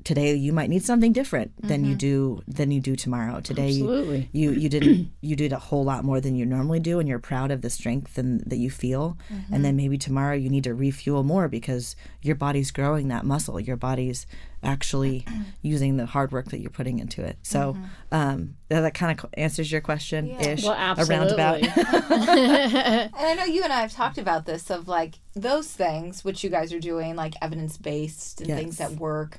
today 0.05 0.35
you 0.35 0.53
might 0.53 0.71
need 0.71 0.83
something 0.83 1.13
different 1.13 1.51
than 1.61 1.85
you 1.85 1.91
mm-hmm. 1.91 1.99
do 1.99 2.43
than 2.47 2.71
you 2.71 2.81
do 2.81 2.95
tomorrow 2.95 3.41
today 3.41 3.71
you- 3.71 3.85
Absolutely. 3.85 4.29
you 4.33 4.51
you 4.53 4.69
didn't 4.69 5.11
you 5.21 5.37
did 5.37 5.53
a 5.53 5.59
whole 5.59 5.85
lot 5.85 6.05
more 6.05 6.21
than 6.21 6.37
you 6.37 6.47
normally 6.47 6.81
do 6.81 6.99
and 6.99 7.09
you're 7.09 7.19
proud 7.19 7.51
of 7.51 7.63
the 7.63 7.71
strength 7.71 8.17
and 8.17 8.41
that 8.47 8.57
you 8.57 8.71
feel 8.71 9.19
mm-hmm. 9.31 9.53
and 9.53 9.65
then 9.65 9.77
maybe 9.77 9.99
tomorrow 9.99 10.35
you 10.35 10.49
need 10.49 10.65
to 10.65 10.75
refuel 10.75 11.23
more 11.23 11.49
because 11.49 11.97
your 12.23 12.37
body's 12.37 12.71
growing 12.71 13.09
that 13.09 13.25
muscle 13.25 13.59
your 13.59 13.77
body's 13.77 14.27
actually 14.63 15.25
using 15.63 15.97
the 15.97 16.07
hard 16.07 16.33
work 16.33 16.47
that 16.47 16.61
you're 16.61 16.71
putting 16.71 16.99
into 16.99 17.23
it. 17.23 17.39
So 17.43 17.75
mm-hmm. 17.75 17.85
um, 18.13 18.55
that, 18.69 18.81
that 18.81 18.95
kind 18.95 19.19
of 19.19 19.27
answers 19.35 19.71
your 19.71 19.81
question 19.81 20.31
ish. 20.41 20.65
Well, 20.65 20.73
A 20.73 21.05
roundabout. 21.05 21.63
absolutely. 21.63 23.09
And 23.19 23.27
I 23.27 23.35
know 23.35 23.45
you 23.45 23.63
and 23.63 23.73
I 23.73 23.81
have 23.81 23.93
talked 23.93 24.19
about 24.19 24.47
this 24.47 24.71
of 24.71 24.89
like 24.89 25.19
those 25.35 25.69
things 25.69 26.25
which 26.25 26.43
you 26.43 26.51
guys 26.51 26.73
are 26.73 26.81
doing, 26.81 27.17
like 27.17 27.35
evidence 27.43 27.77
based 27.77 28.41
and 28.41 28.49
things 28.49 28.79
that 28.79 28.93
work. 28.93 29.39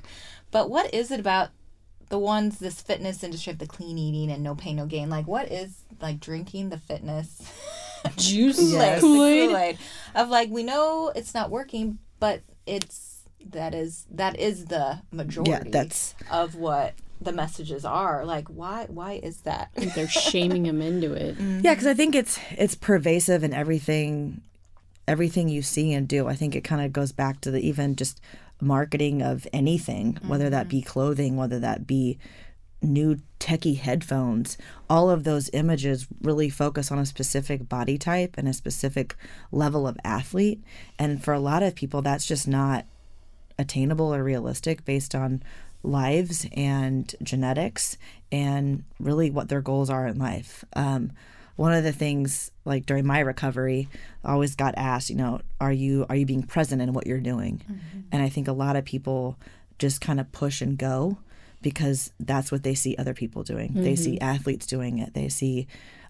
But 0.50 0.70
what 0.70 0.92
is 0.92 1.10
it 1.10 1.20
about 1.20 1.50
the 2.08 2.18
ones 2.18 2.58
this 2.58 2.80
fitness 2.80 3.22
industry 3.22 3.52
of 3.52 3.58
the 3.58 3.66
clean 3.66 3.96
eating 3.96 4.30
and 4.30 4.42
no 4.42 4.54
pain 4.54 4.76
no 4.76 4.86
gain? 4.86 5.10
Like 5.10 5.26
what 5.26 5.50
is 5.50 5.84
like 6.00 6.20
drinking 6.20 6.70
the 6.70 6.78
fitness 6.78 7.42
Juice 8.16 8.56
Kool-Aid, 8.58 8.96
the 8.96 9.00
Kool-Aid. 9.00 9.48
Kool-Aid 9.48 9.78
of 10.14 10.28
like 10.28 10.50
we 10.50 10.62
know 10.62 11.12
it's 11.14 11.34
not 11.34 11.50
working, 11.50 11.98
but 12.18 12.42
it's 12.66 13.22
that 13.50 13.74
is 13.74 14.06
that 14.10 14.38
is 14.38 14.66
the 14.66 15.00
majority 15.10 15.50
Yeah, 15.50 15.62
that's 15.66 16.14
of 16.30 16.54
what 16.54 16.94
the 17.20 17.32
messages 17.32 17.84
are. 17.84 18.24
Like 18.24 18.48
why 18.48 18.86
why 18.88 19.20
is 19.22 19.42
that? 19.42 19.70
They're 19.74 20.08
shaming 20.08 20.64
them 20.64 20.82
into 20.82 21.12
it. 21.12 21.20
Mm-hmm. 21.40 21.60
Yeah, 21.60 21.74
because 21.74 21.86
I 21.86 21.94
think 21.94 22.14
it's 22.14 22.38
it's 22.52 22.74
pervasive 22.74 23.44
in 23.44 23.54
everything, 23.54 24.40
everything 25.06 25.48
you 25.48 25.62
see 25.62 25.92
and 25.92 26.08
do. 26.08 26.26
I 26.28 26.34
think 26.34 26.54
it 26.54 26.62
kind 26.62 26.84
of 26.84 26.92
goes 26.92 27.12
back 27.12 27.40
to 27.42 27.50
the 27.50 27.60
even 27.60 27.96
just 27.96 28.20
marketing 28.60 29.22
of 29.22 29.46
anything, 29.52 30.18
whether 30.26 30.50
that 30.50 30.68
be 30.68 30.82
clothing, 30.82 31.36
whether 31.36 31.58
that 31.58 31.86
be 31.86 32.18
new 32.82 33.18
techie 33.38 33.78
headphones. 33.78 34.56
All 34.88 35.10
of 35.10 35.24
those 35.24 35.50
images 35.52 36.06
really 36.22 36.48
focus 36.48 36.90
on 36.90 36.98
a 36.98 37.06
specific 37.06 37.68
body 37.68 37.98
type 37.98 38.36
and 38.38 38.48
a 38.48 38.52
specific 38.52 39.16
level 39.52 39.86
of 39.86 39.98
athlete, 40.04 40.62
and 40.98 41.22
for 41.22 41.34
a 41.34 41.40
lot 41.40 41.62
of 41.62 41.74
people, 41.74 42.02
that's 42.02 42.26
just 42.26 42.48
not 42.48 42.86
attainable 43.58 44.14
or 44.14 44.24
realistic 44.24 44.84
based 44.84 45.14
on 45.14 45.42
lives 45.82 46.46
and 46.54 47.14
genetics 47.22 47.96
and 48.30 48.84
really 48.98 49.30
what 49.30 49.48
their 49.48 49.60
goals 49.60 49.90
are 49.90 50.06
in 50.06 50.18
life. 50.18 50.64
Um, 50.74 51.12
one 51.60 51.74
of 51.74 51.84
the 51.84 51.92
things 51.92 52.50
like 52.64 52.86
during 52.86 53.06
my 53.06 53.18
recovery 53.20 53.86
I 54.24 54.32
always 54.32 54.56
got 54.56 54.74
asked 54.78 55.10
you 55.10 55.16
know 55.16 55.40
are 55.60 55.72
you 55.72 56.06
are 56.08 56.16
you 56.16 56.24
being 56.24 56.42
present 56.42 56.80
in 56.80 56.94
what 56.94 57.06
you're 57.06 57.20
doing? 57.20 57.60
Mm-hmm. 57.70 58.00
And 58.12 58.22
i 58.22 58.30
think 58.30 58.48
a 58.48 58.52
lot 58.52 58.76
of 58.76 58.84
people 58.84 59.38
just 59.78 60.00
kind 60.00 60.18
of 60.18 60.32
push 60.32 60.62
and 60.62 60.78
go 60.78 61.18
because 61.62 62.12
that's 62.18 62.50
what 62.50 62.62
they 62.62 62.74
see 62.74 62.96
other 62.96 63.12
people 63.12 63.42
doing. 63.42 63.72
They 63.74 63.94
see 63.94 64.14
mm-hmm. 64.14 64.24
athletes 64.24 64.66
doing 64.66 64.98
it. 64.98 65.12
They 65.12 65.28
see 65.28 65.66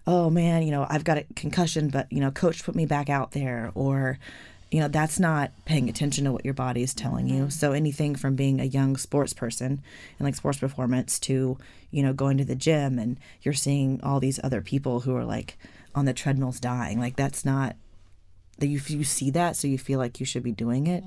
oh 0.07 0.29
man 0.29 0.63
you 0.63 0.71
know 0.71 0.85
i've 0.89 1.03
got 1.03 1.19
a 1.19 1.25
concussion 1.35 1.87
but 1.87 2.11
you 2.11 2.19
know 2.19 2.31
coach 2.31 2.63
put 2.63 2.73
me 2.73 2.87
back 2.87 3.07
out 3.07 3.33
there 3.33 3.71
or 3.75 4.17
you 4.71 4.79
know 4.79 4.87
that's 4.87 5.19
not 5.19 5.51
paying 5.65 5.89
attention 5.89 6.23
to 6.23 6.31
what 6.31 6.45
your 6.45 6.53
body 6.53 6.81
is 6.81 6.93
telling 6.93 7.27
you. 7.27 7.49
So 7.49 7.73
anything 7.73 8.15
from 8.15 8.35
being 8.35 8.61
a 8.61 8.65
young 8.65 8.95
sports 8.95 9.33
person 9.33 9.81
and 10.17 10.25
like 10.25 10.35
sports 10.35 10.59
performance 10.59 11.19
to 11.21 11.57
you 11.91 12.01
know 12.01 12.13
going 12.13 12.37
to 12.37 12.45
the 12.45 12.55
gym 12.55 12.97
and 12.97 13.19
you're 13.41 13.53
seeing 13.53 13.99
all 14.01 14.21
these 14.21 14.39
other 14.43 14.61
people 14.61 15.01
who 15.01 15.13
are 15.15 15.25
like 15.25 15.57
on 15.93 16.05
the 16.05 16.13
treadmills 16.13 16.61
dying 16.61 16.99
like 16.99 17.17
that's 17.17 17.43
not 17.43 17.75
that 18.59 18.67
you, 18.67 18.79
you 18.87 19.03
see 19.03 19.29
that 19.31 19.57
so 19.57 19.67
you 19.67 19.77
feel 19.77 19.99
like 19.99 20.21
you 20.21 20.25
should 20.25 20.43
be 20.43 20.53
doing 20.53 20.87
it. 20.87 21.03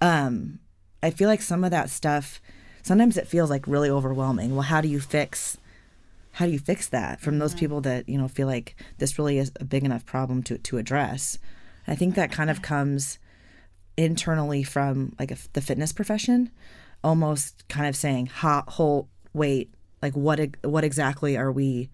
Um 0.00 0.60
i 1.02 1.10
feel 1.10 1.28
like 1.28 1.42
some 1.42 1.64
of 1.64 1.72
that 1.72 1.90
stuff 1.90 2.40
sometimes 2.84 3.16
it 3.16 3.26
feels 3.26 3.50
like 3.50 3.66
really 3.66 3.90
overwhelming. 3.90 4.54
Well 4.54 4.62
how 4.62 4.80
do 4.80 4.86
you 4.86 5.00
fix 5.00 5.58
how 6.36 6.46
do 6.46 6.52
you 6.52 6.58
fix 6.60 6.88
that 6.88 7.20
from 7.20 7.40
those 7.40 7.54
people 7.54 7.80
that 7.80 8.08
you 8.08 8.16
know 8.16 8.28
feel 8.28 8.46
like 8.46 8.76
this 8.98 9.18
really 9.18 9.38
is 9.38 9.50
a 9.58 9.64
big 9.64 9.82
enough 9.82 10.06
problem 10.06 10.44
to 10.44 10.56
to 10.58 10.78
address 10.78 11.38
i 11.86 11.94
think 11.94 12.14
that 12.14 12.32
kind 12.32 12.50
of 12.50 12.62
comes 12.62 13.18
internally 13.96 14.62
from 14.62 15.14
like 15.18 15.30
a, 15.30 15.36
the 15.52 15.60
fitness 15.60 15.92
profession 15.92 16.50
almost 17.04 17.66
kind 17.68 17.86
of 17.86 17.96
saying 17.96 18.26
ha, 18.26 18.64
whole 18.68 19.08
wait 19.32 19.72
like 20.02 20.14
what 20.14 20.40
what 20.62 20.84
exactly 20.84 21.36
are 21.36 21.52
we 21.52 21.88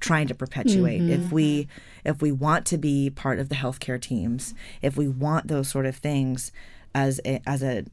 trying 0.00 0.28
to 0.28 0.34
perpetuate? 0.34 1.00
Mm-hmm. 1.00 1.24
If 1.24 1.32
we 1.32 1.62
mm-hmm. 1.62 2.08
if 2.08 2.22
we 2.22 2.30
want 2.30 2.66
to 2.66 2.78
be 2.78 3.10
part 3.10 3.38
of 3.38 3.48
the 3.48 3.54
healthcare 3.54 4.00
teams 4.00 4.54
if 4.82 4.96
we 4.96 5.08
want 5.08 5.48
those 5.48 5.68
sort 5.68 5.86
of 5.86 5.96
things 5.96 6.52
as 6.94 7.20
a 7.24 7.40
as 7.46 7.62
a 7.62 7.84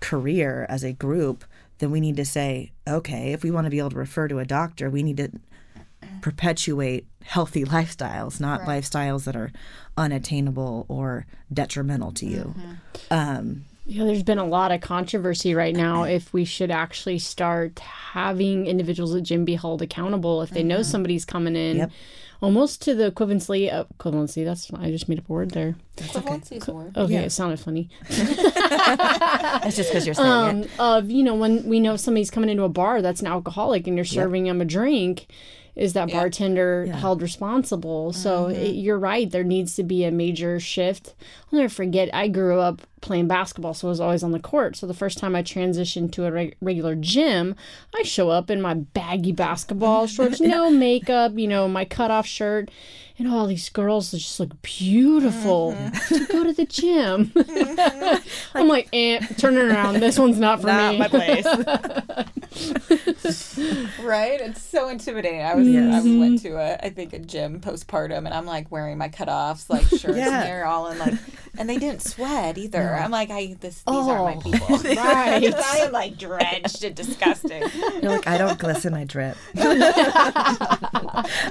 career 0.00 0.66
as 0.68 0.82
a 0.82 0.92
group 0.92 1.44
then 1.78 1.90
we 1.90 2.00
need 2.00 2.16
to 2.16 2.24
say 2.24 2.72
okay 2.88 3.32
if 3.32 3.42
we 3.42 3.50
want 3.50 3.66
to 3.66 3.70
be 3.70 3.78
able 3.78 3.90
to 3.90 3.96
refer 3.96 4.26
to 4.26 4.38
a 4.38 4.44
doctor 4.44 4.90
we 4.90 5.02
need 5.02 5.16
to 5.16 5.30
perpetuate 6.22 7.06
healthy 7.24 7.64
lifestyles 7.64 8.40
not 8.40 8.62
lifestyles 8.62 9.24
that 9.24 9.36
are 9.36 9.52
unattainable 9.98 10.86
or 10.88 11.26
detrimental 11.52 12.10
to 12.12 12.24
you 12.26 12.54
um 13.10 13.64
Yeah, 13.84 14.04
there's 14.04 14.22
been 14.22 14.38
a 14.38 14.46
lot 14.46 14.70
of 14.72 14.80
controversy 14.80 15.54
right 15.54 15.74
now 15.74 16.04
if 16.18 16.32
we 16.32 16.44
should 16.44 16.70
actually 16.70 17.18
start 17.18 17.78
having 17.80 18.66
individuals 18.66 19.14
at 19.14 19.24
gym 19.24 19.44
be 19.44 19.56
held 19.56 19.82
accountable 19.82 20.40
if 20.42 20.50
they 20.50 20.62
know 20.62 20.82
somebody's 20.82 21.24
coming 21.24 21.56
in. 21.56 21.76
Yep. 21.78 21.90
Almost 22.40 22.82
to 22.82 22.94
the 22.94 23.10
equivalency 23.12 23.68
of 23.68 23.86
equivalency. 23.98 24.44
That's 24.44 24.72
I 24.74 24.90
just 24.90 25.08
made 25.08 25.18
up 25.18 25.28
a 25.28 25.32
word 25.32 25.50
there. 25.52 25.74
Equivalency 25.96 26.56
is 26.58 26.68
a 26.68 26.72
word. 26.72 26.96
Okay, 26.96 27.24
it 27.24 27.30
sounded 27.32 27.58
funny. 27.60 27.88
that's 28.08 29.76
just 29.76 29.90
because 29.90 30.06
you're 30.06 30.14
saying 30.14 30.64
it 30.64 30.70
Um, 30.78 30.96
of 30.96 31.10
you 31.10 31.22
know 31.22 31.34
when 31.34 31.64
we 31.68 31.78
know 31.80 31.96
somebody's 31.96 32.30
coming 32.30 32.50
into 32.50 32.64
a 32.64 32.68
bar 32.68 33.02
that's 33.02 33.20
an 33.20 33.26
alcoholic 33.28 33.86
and 33.86 33.96
you're 33.96 34.04
serving 34.04 34.44
them 34.44 34.60
a 34.60 34.64
drink, 34.64 35.26
is 35.74 35.94
that 35.94 36.10
bartender 36.10 36.86
held 36.86 37.22
responsible? 37.22 38.12
So 38.12 38.44
mm-hmm. 38.44 38.60
it, 38.60 38.74
you're 38.74 38.98
right. 38.98 39.30
There 39.30 39.44
needs 39.44 39.74
to 39.76 39.82
be 39.82 40.04
a 40.04 40.10
major 40.10 40.60
shift. 40.60 41.14
I'll 41.50 41.58
never 41.58 41.72
forget. 41.72 42.14
I 42.14 42.28
grew 42.28 42.60
up 42.60 42.82
playing 43.00 43.26
basketball, 43.26 43.72
so 43.72 43.88
I 43.88 43.90
was 43.90 44.00
always 44.00 44.22
on 44.22 44.32
the 44.32 44.38
court. 44.38 44.76
So 44.76 44.86
the 44.86 44.92
first 44.92 45.16
time 45.16 45.34
I 45.34 45.42
transitioned 45.42 46.12
to 46.12 46.26
a 46.26 46.30
reg- 46.30 46.56
regular 46.60 46.94
gym, 46.94 47.56
I 47.94 48.02
show 48.02 48.28
up 48.28 48.50
in 48.50 48.60
my 48.60 48.74
baggy 48.74 49.32
basketball 49.32 50.06
shorts, 50.08 50.40
no 50.40 50.70
makeup, 50.70 51.38
you 51.38 51.48
know, 51.48 51.66
my 51.68 51.86
cutoff 51.86 52.26
shirt. 52.26 52.70
And 53.18 53.28
all 53.28 53.46
these 53.46 53.68
girls 53.68 54.10
just 54.10 54.40
look 54.40 54.60
beautiful 54.62 55.72
mm-hmm. 55.72 56.14
to 56.14 56.26
go 56.26 56.44
to 56.44 56.52
the 56.52 56.66
gym. 56.66 57.26
Mm-hmm. 57.26 58.28
I'm 58.58 58.68
like, 58.68 58.88
eh, 58.92 59.20
turning 59.38 59.70
around. 59.70 60.00
This 60.00 60.18
one's 60.18 60.38
not 60.38 60.60
for 60.60 60.66
not 60.66 60.92
me. 60.92 60.98
my 60.98 61.08
place 61.08 61.46
Right? 64.02 64.40
It's 64.40 64.62
so 64.62 64.88
intimidating. 64.88 65.42
I 65.42 65.54
was 65.54 65.66
I 65.68 65.70
went 65.70 66.04
mm-hmm. 66.04 66.36
to 66.36 66.56
a 66.56 66.84
I 66.84 66.90
think 66.90 67.12
a 67.12 67.18
gym 67.18 67.60
postpartum 67.60 68.18
and 68.18 68.28
I'm 68.28 68.46
like 68.46 68.70
wearing 68.70 68.98
my 68.98 69.08
cutoffs 69.08 69.68
like 69.70 69.86
shirts 69.88 70.16
Yeah. 70.16 70.40
and 70.40 70.48
they're 70.48 70.66
all 70.66 70.88
in 70.88 70.98
like 70.98 71.14
and 71.58 71.68
they 71.68 71.76
didn't 71.76 72.02
sweat 72.02 72.58
either. 72.58 72.94
I'm 72.94 73.10
like 73.10 73.30
I 73.30 73.56
this 73.60 73.82
these 73.82 73.94
aren't 73.94 74.24
my 74.24 74.34
Oh, 74.34 74.40
people. 74.40 74.76
right. 74.96 75.54
I 75.54 75.78
am 75.78 75.92
like 75.92 76.16
drenched 76.18 76.82
and 76.84 76.94
disgusting. 76.94 77.62
You're 78.02 78.12
like, 78.12 78.26
I 78.26 78.38
don't 78.38 78.58
glisten, 78.58 78.94
I 78.94 79.04
drip. 79.04 79.36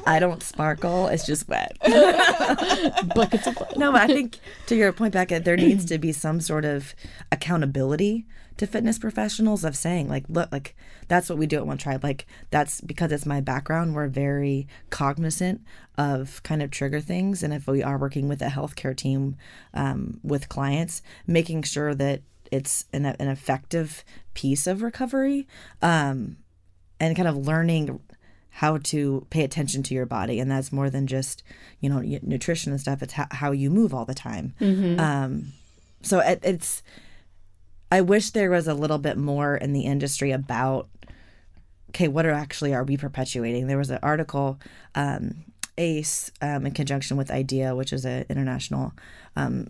I 0.05 0.17
don't 0.19 0.41
sparkle, 0.43 1.07
it's 1.07 1.25
just 1.25 1.47
wet. 1.47 1.77
Buckets 3.15 3.47
of 3.47 3.55
blood. 3.55 3.77
No, 3.77 3.91
but 3.91 4.01
I 4.01 4.07
think 4.07 4.39
to 4.67 4.75
your 4.75 4.91
point, 4.91 5.13
Becca, 5.13 5.39
there 5.41 5.57
needs 5.57 5.85
to 5.85 5.97
be 5.97 6.11
some 6.11 6.41
sort 6.41 6.65
of 6.65 6.93
accountability 7.31 8.25
to 8.61 8.67
fitness 8.67 8.99
professionals 8.99 9.63
of 9.63 9.75
saying, 9.75 10.07
like, 10.07 10.23
look, 10.29 10.51
like 10.51 10.75
that's 11.07 11.27
what 11.27 11.39
we 11.39 11.47
do 11.47 11.57
at 11.57 11.65
One 11.65 11.79
Tribe. 11.79 12.03
Like 12.03 12.27
that's 12.51 12.79
because 12.79 13.11
it's 13.11 13.25
my 13.25 13.41
background. 13.41 13.95
We're 13.95 14.07
very 14.07 14.67
cognizant 14.91 15.61
of 15.97 16.43
kind 16.43 16.61
of 16.61 16.69
trigger 16.69 17.01
things, 17.01 17.41
and 17.41 17.55
if 17.55 17.65
we 17.65 17.81
are 17.81 17.97
working 17.97 18.27
with 18.27 18.39
a 18.39 18.49
healthcare 18.49 18.95
team 18.95 19.35
um, 19.73 20.19
with 20.23 20.47
clients, 20.47 21.01
making 21.25 21.63
sure 21.63 21.95
that 21.95 22.21
it's 22.51 22.85
an, 22.93 23.07
an 23.07 23.27
effective 23.29 24.03
piece 24.35 24.67
of 24.67 24.83
recovery, 24.83 25.47
um, 25.81 26.37
and 26.99 27.15
kind 27.15 27.27
of 27.27 27.35
learning 27.35 27.99
how 28.51 28.77
to 28.77 29.25
pay 29.31 29.43
attention 29.43 29.81
to 29.81 29.95
your 29.95 30.05
body. 30.05 30.39
And 30.39 30.51
that's 30.51 30.71
more 30.71 30.91
than 30.91 31.07
just 31.07 31.41
you 31.79 31.89
know 31.89 32.01
nutrition 32.21 32.71
and 32.71 32.79
stuff. 32.79 33.01
It's 33.01 33.13
how, 33.13 33.25
how 33.31 33.53
you 33.53 33.71
move 33.71 33.91
all 33.91 34.05
the 34.05 34.13
time. 34.13 34.53
Um, 34.99 35.53
so 36.03 36.19
it, 36.19 36.41
it's 36.43 36.83
i 37.91 38.01
wish 38.01 38.31
there 38.31 38.49
was 38.49 38.67
a 38.67 38.73
little 38.73 38.97
bit 38.97 39.17
more 39.17 39.55
in 39.55 39.73
the 39.73 39.81
industry 39.81 40.31
about 40.31 40.89
okay 41.91 42.07
what 42.07 42.25
are 42.25 42.31
actually 42.31 42.73
are 42.73 42.85
we 42.85 42.95
perpetuating? 42.95 43.67
There 43.67 43.77
was 43.77 43.89
an 43.89 43.99
article 44.01 44.59
um, 44.95 45.43
ACE 45.77 46.31
um, 46.41 46.65
in 46.65 46.71
conjunction 46.71 47.17
with 47.17 47.29
IDEA 47.29 47.75
which 47.75 47.91
is 47.91 48.05
an 48.05 48.25
international 48.29 48.93
um, 49.35 49.67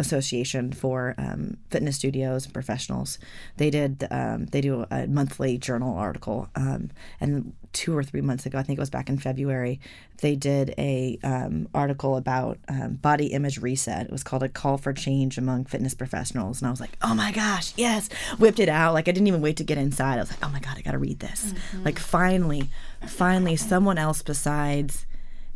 association 0.00 0.72
for 0.72 1.14
um, 1.18 1.56
fitness 1.70 1.96
studios 1.96 2.44
and 2.46 2.54
professionals. 2.54 3.18
They 3.56 3.70
did 3.70 4.06
um, 4.10 4.46
they 4.46 4.60
do 4.60 4.86
a 4.90 5.06
monthly 5.06 5.58
journal 5.58 5.96
article, 5.96 6.48
um, 6.56 6.90
and 7.20 7.52
two 7.72 7.96
or 7.96 8.02
three 8.02 8.20
months 8.20 8.46
ago, 8.46 8.58
I 8.58 8.62
think 8.64 8.78
it 8.78 8.82
was 8.82 8.90
back 8.90 9.08
in 9.08 9.16
February, 9.18 9.78
they 10.22 10.34
did 10.34 10.74
a 10.76 11.18
um, 11.22 11.68
article 11.72 12.16
about 12.16 12.58
um, 12.68 12.94
body 12.94 13.26
image 13.26 13.58
reset. 13.58 14.06
It 14.06 14.12
was 14.12 14.24
called 14.24 14.42
a 14.42 14.48
call 14.48 14.76
for 14.76 14.92
change 14.92 15.38
among 15.38 15.66
fitness 15.66 15.94
professionals, 15.94 16.60
and 16.60 16.66
I 16.66 16.70
was 16.70 16.80
like, 16.80 16.96
oh 17.02 17.14
my 17.14 17.30
gosh, 17.32 17.72
yes! 17.76 18.08
Whipped 18.38 18.58
it 18.58 18.68
out. 18.68 18.92
Like 18.94 19.06
I 19.08 19.12
didn't 19.12 19.28
even 19.28 19.40
wait 19.40 19.56
to 19.58 19.64
get 19.64 19.78
inside. 19.78 20.16
I 20.16 20.20
was 20.22 20.30
like, 20.30 20.44
oh 20.44 20.50
my 20.50 20.60
god, 20.60 20.76
I 20.78 20.82
got 20.82 20.92
to 20.92 20.98
read 20.98 21.20
this. 21.20 21.54
Like 21.84 21.98
finally, 21.98 22.70
finally, 23.06 23.56
someone 23.56 23.98
else 23.98 24.22
besides 24.22 25.06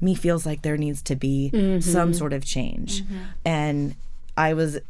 me 0.00 0.14
feels 0.14 0.44
like 0.46 0.62
there 0.62 0.76
needs 0.76 1.02
to 1.02 1.16
be 1.16 1.80
some 1.80 2.12
sort 2.14 2.32
of 2.32 2.44
change 2.44 3.02
and 3.44 3.94
i 4.36 4.52
was 4.52 4.80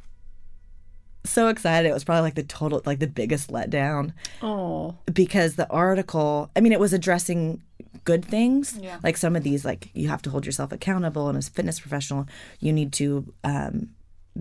so 1.25 1.49
excited. 1.49 1.89
It 1.89 1.95
was 1.95 2.05
probably 2.05 2.23
like 2.23 2.35
the 2.35 2.43
total, 2.43 2.83
like 2.85 2.99
the 2.99 3.07
biggest 3.07 3.51
letdown 3.51 4.13
Oh, 4.43 4.97
because 5.13 5.57
the 5.57 5.69
article, 5.71 6.51
I 6.55 6.61
mean, 6.61 6.73
it 6.73 6.81
was 6.81 6.93
addressing 6.93 7.63
good 8.05 8.25
things. 8.25 8.79
Yeah. 8.81 8.99
Like 9.03 9.17
some 9.17 9.35
of 9.35 9.43
these, 9.43 9.65
like 9.65 9.89
you 9.95 10.09
have 10.09 10.23
to 10.23 10.31
hold 10.31 10.45
yourself 10.47 10.73
accountable. 10.73 11.29
And 11.29 11.39
as 11.39 11.49
a 11.49 11.51
fitness 11.51 11.81
professional, 11.81 12.27
you 12.61 12.73
need 12.73 12.93
to 12.95 13.33
um, 13.43 13.91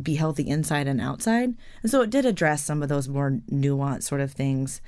be 0.02 0.16
healthy 0.16 0.48
inside 0.48 0.88
and 0.88 1.00
outside. 1.00 1.54
And 1.82 1.92
so 1.92 2.02
it 2.02 2.10
did 2.10 2.26
address 2.26 2.64
some 2.64 2.84
of 2.84 2.90
those 2.90 3.08
more 3.08 3.40
nuanced 3.50 4.04
sort 4.04 4.22
of 4.22 4.34
things. 4.34 4.82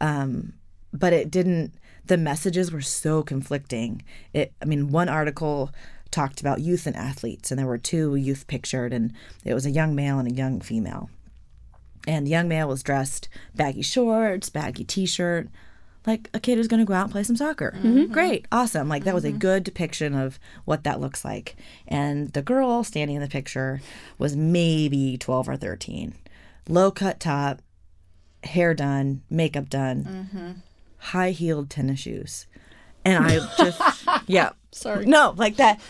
Um, 0.00 0.54
but 0.92 1.12
it 1.12 1.30
didn't, 1.30 1.74
the 2.06 2.16
messages 2.16 2.72
were 2.72 2.80
so 2.80 3.22
conflicting. 3.22 4.02
It, 4.32 4.52
I 4.60 4.64
mean, 4.64 4.90
one 4.90 5.08
article 5.08 5.70
talked 6.12 6.40
about 6.40 6.60
youth 6.60 6.86
and 6.86 6.94
athletes, 6.94 7.50
and 7.50 7.58
there 7.58 7.66
were 7.66 7.78
two 7.78 8.14
youth 8.14 8.46
pictured, 8.46 8.92
and 8.92 9.12
it 9.44 9.54
was 9.54 9.66
a 9.66 9.70
young 9.70 9.94
male 9.94 10.18
and 10.18 10.30
a 10.30 10.34
young 10.34 10.60
female. 10.60 11.10
And 12.06 12.26
the 12.26 12.30
young 12.30 12.48
male 12.48 12.68
was 12.68 12.82
dressed 12.82 13.28
baggy 13.54 13.82
shorts, 13.82 14.48
baggy 14.48 14.84
t 14.84 15.06
shirt, 15.06 15.48
like 16.06 16.28
a 16.34 16.40
kid 16.40 16.56
who's 16.56 16.68
going 16.68 16.80
to 16.80 16.86
go 16.86 16.94
out 16.94 17.04
and 17.04 17.12
play 17.12 17.22
some 17.22 17.36
soccer. 17.36 17.72
Mm-hmm. 17.76 18.12
Great, 18.12 18.46
awesome. 18.50 18.88
Like 18.88 19.04
that 19.04 19.14
was 19.14 19.24
a 19.24 19.28
mm-hmm. 19.28 19.38
good 19.38 19.64
depiction 19.64 20.14
of 20.14 20.38
what 20.64 20.84
that 20.84 21.00
looks 21.00 21.24
like. 21.24 21.56
And 21.86 22.32
the 22.32 22.42
girl 22.42 22.82
standing 22.84 23.16
in 23.16 23.22
the 23.22 23.28
picture 23.28 23.80
was 24.18 24.36
maybe 24.36 25.16
12 25.16 25.48
or 25.48 25.56
13. 25.56 26.14
Low 26.68 26.90
cut 26.90 27.20
top, 27.20 27.62
hair 28.44 28.74
done, 28.74 29.22
makeup 29.30 29.68
done, 29.70 30.04
mm-hmm. 30.04 30.50
high 30.98 31.30
heeled 31.30 31.70
tennis 31.70 32.00
shoes. 32.00 32.46
And 33.04 33.24
I 33.24 33.38
just, 33.58 34.06
yeah. 34.26 34.50
Sorry. 34.72 35.06
No, 35.06 35.34
like 35.36 35.56
that. 35.56 35.80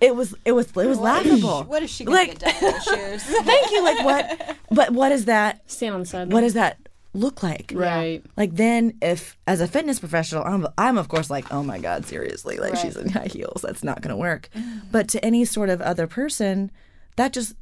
It 0.00 0.14
was, 0.14 0.34
it 0.44 0.52
was, 0.52 0.66
it 0.66 0.86
was 0.86 0.98
laughable. 0.98 1.64
What 1.64 1.82
is 1.82 1.90
she 1.90 2.04
gonna 2.04 2.18
Like- 2.18 2.38
get 2.38 2.60
done 2.60 2.80
shoes? 2.82 3.22
Thank 3.44 3.70
you. 3.70 3.82
Like 3.82 4.04
what? 4.04 4.56
But 4.70 4.90
what 4.90 5.10
is 5.12 5.24
that? 5.24 5.70
stand 5.70 5.94
on 5.94 6.00
the 6.00 6.06
side. 6.06 6.32
What 6.32 6.42
does 6.42 6.54
that 6.54 6.78
look 7.14 7.42
like? 7.42 7.72
right? 7.74 8.22
Like 8.36 8.54
then, 8.56 8.98
if 9.00 9.38
as 9.46 9.62
a 9.62 9.66
fitness 9.66 9.98
professional, 9.98 10.44
I'm 10.44 10.66
I'm 10.76 10.98
of 10.98 11.08
course 11.08 11.30
like, 11.30 11.50
oh 11.50 11.62
my 11.62 11.78
god, 11.78 12.04
seriously, 12.04 12.58
like 12.58 12.74
Right. 12.74 12.82
she's 12.82 12.96
in 12.96 13.08
high 13.08 13.28
heels. 13.32 13.62
That's 13.62 13.82
not 13.82 14.02
going 14.02 14.10
to 14.10 14.16
work. 14.18 14.50
But 14.92 15.08
to 15.08 15.24
any 15.24 15.44
sort 15.46 15.70
of 15.70 15.80
other 15.80 16.06
person, 16.06 16.70
that 17.16 17.32
just 17.32 17.54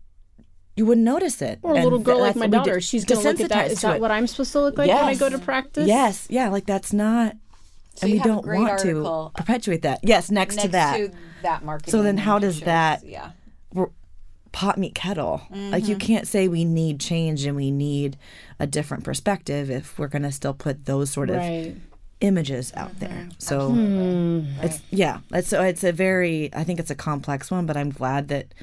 you 0.76 0.84
wouldn't 0.86 1.04
notice 1.04 1.40
it. 1.40 1.60
Or 1.62 1.70
a 1.72 1.76
And 1.76 1.84
little 1.84 2.00
girl 2.00 2.18
like 2.18 2.34
my 2.34 2.48
daughter. 2.48 2.74
did- 2.74 2.82
She's 2.82 3.04
gonna 3.04 3.20
look 3.20 3.38
at 3.38 3.48
that. 3.50 3.68
desensitized 3.68 3.70
Is 3.70 3.80
that 3.82 3.94
it. 3.96 4.00
what 4.00 4.10
I'm 4.10 4.26
supposed 4.26 4.50
to 4.52 4.60
look 4.60 4.76
like 4.76 4.88
when 4.88 4.96
I 5.04 5.14
go 5.14 5.28
to 5.28 5.38
practice? 5.38 5.86
Yes, 5.86 6.26
yeah, 6.28 6.48
like 6.48 6.66
that's 6.66 6.92
not. 6.92 7.36
So 7.94 8.06
and 8.06 8.12
we 8.12 8.18
don't 8.18 8.46
want 8.46 8.80
to 8.80 9.30
perpetuate 9.34 9.82
that. 9.82 10.00
Yes, 10.02 10.30
next, 10.30 10.56
next 10.56 10.64
to 10.66 10.72
that. 10.72 10.96
to 10.96 11.10
that 11.42 11.64
marketing. 11.64 11.92
So 11.92 12.02
then 12.02 12.16
how 12.16 12.38
does 12.38 12.60
that- 12.60 13.04
Yeah. 13.04 13.30
pot 14.52 14.78
meet 14.78 14.94
kettle. 14.94 15.42
Like 15.50 15.82
Mm-hmm. 15.82 15.90
you 15.90 15.96
can't 15.96 16.28
say 16.28 16.46
we 16.46 16.64
need 16.64 17.00
change 17.00 17.44
and 17.44 17.56
we 17.56 17.72
need 17.72 18.16
a 18.60 18.68
different 18.68 19.02
perspective 19.02 19.68
if 19.68 19.98
we're 19.98 20.06
going 20.06 20.22
to 20.22 20.30
still 20.30 20.54
put 20.54 20.86
those 20.86 21.10
sort 21.10 21.28
of 21.30 21.36
Right. 21.38 21.74
images 22.20 22.72
out 22.76 22.90
mm-hmm. 22.90 22.98
there. 23.00 23.28
So 23.38 23.70
hmm. 23.70 24.42
it's 24.62 24.80
yeah, 24.90 25.18
it's 25.32 25.48
so 25.48 25.60
it's 25.62 25.82
a 25.82 25.90
very 25.90 26.54
I 26.54 26.62
think 26.62 26.78
it's 26.78 26.90
a 26.90 26.94
complex 26.94 27.50
one, 27.50 27.66
but 27.66 27.76
I'm 27.76 27.90
glad 27.90 28.28
that 28.28 28.54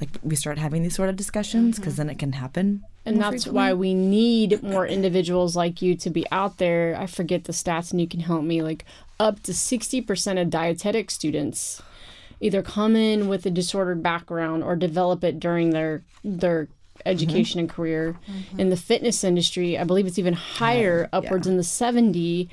like 0.00 0.10
we 0.22 0.36
start 0.36 0.58
having 0.58 0.82
these 0.82 0.94
sort 0.94 1.08
of 1.08 1.16
discussions 1.16 1.76
mm-hmm. 1.76 1.82
because 1.82 1.96
then 1.96 2.10
it 2.10 2.18
can 2.18 2.32
happen. 2.32 2.84
And 3.06 3.16
more 3.16 3.30
that's 3.30 3.44
frequently. 3.44 3.70
why 3.70 3.74
we 3.74 3.94
need 3.94 4.62
more 4.62 4.86
individuals 4.86 5.54
like 5.54 5.82
you 5.82 5.94
to 5.96 6.10
be 6.10 6.24
out 6.32 6.58
there. 6.58 6.96
I 6.98 7.06
forget 7.06 7.44
the 7.44 7.52
stats 7.52 7.90
and 7.90 8.00
you 8.00 8.08
can 8.08 8.20
help 8.20 8.44
me. 8.44 8.62
Like 8.62 8.84
up 9.20 9.42
to 9.42 9.52
60% 9.52 10.40
of 10.40 10.50
dietetic 10.50 11.10
students 11.10 11.82
either 12.40 12.62
come 12.62 12.96
in 12.96 13.28
with 13.28 13.46
a 13.46 13.50
disordered 13.50 14.02
background 14.02 14.62
or 14.62 14.76
develop 14.76 15.24
it 15.24 15.40
during 15.40 15.70
their 15.70 16.02
their 16.22 16.64
mm-hmm. 16.64 17.02
education 17.06 17.60
and 17.60 17.68
career. 17.68 18.16
Mm-hmm. 18.28 18.60
In 18.60 18.70
the 18.70 18.76
fitness 18.76 19.24
industry, 19.24 19.78
I 19.78 19.84
believe 19.84 20.06
it's 20.06 20.18
even 20.18 20.34
higher, 20.34 21.08
upwards 21.12 21.46
in 21.46 21.56
the 21.56 21.64
70. 21.64 22.48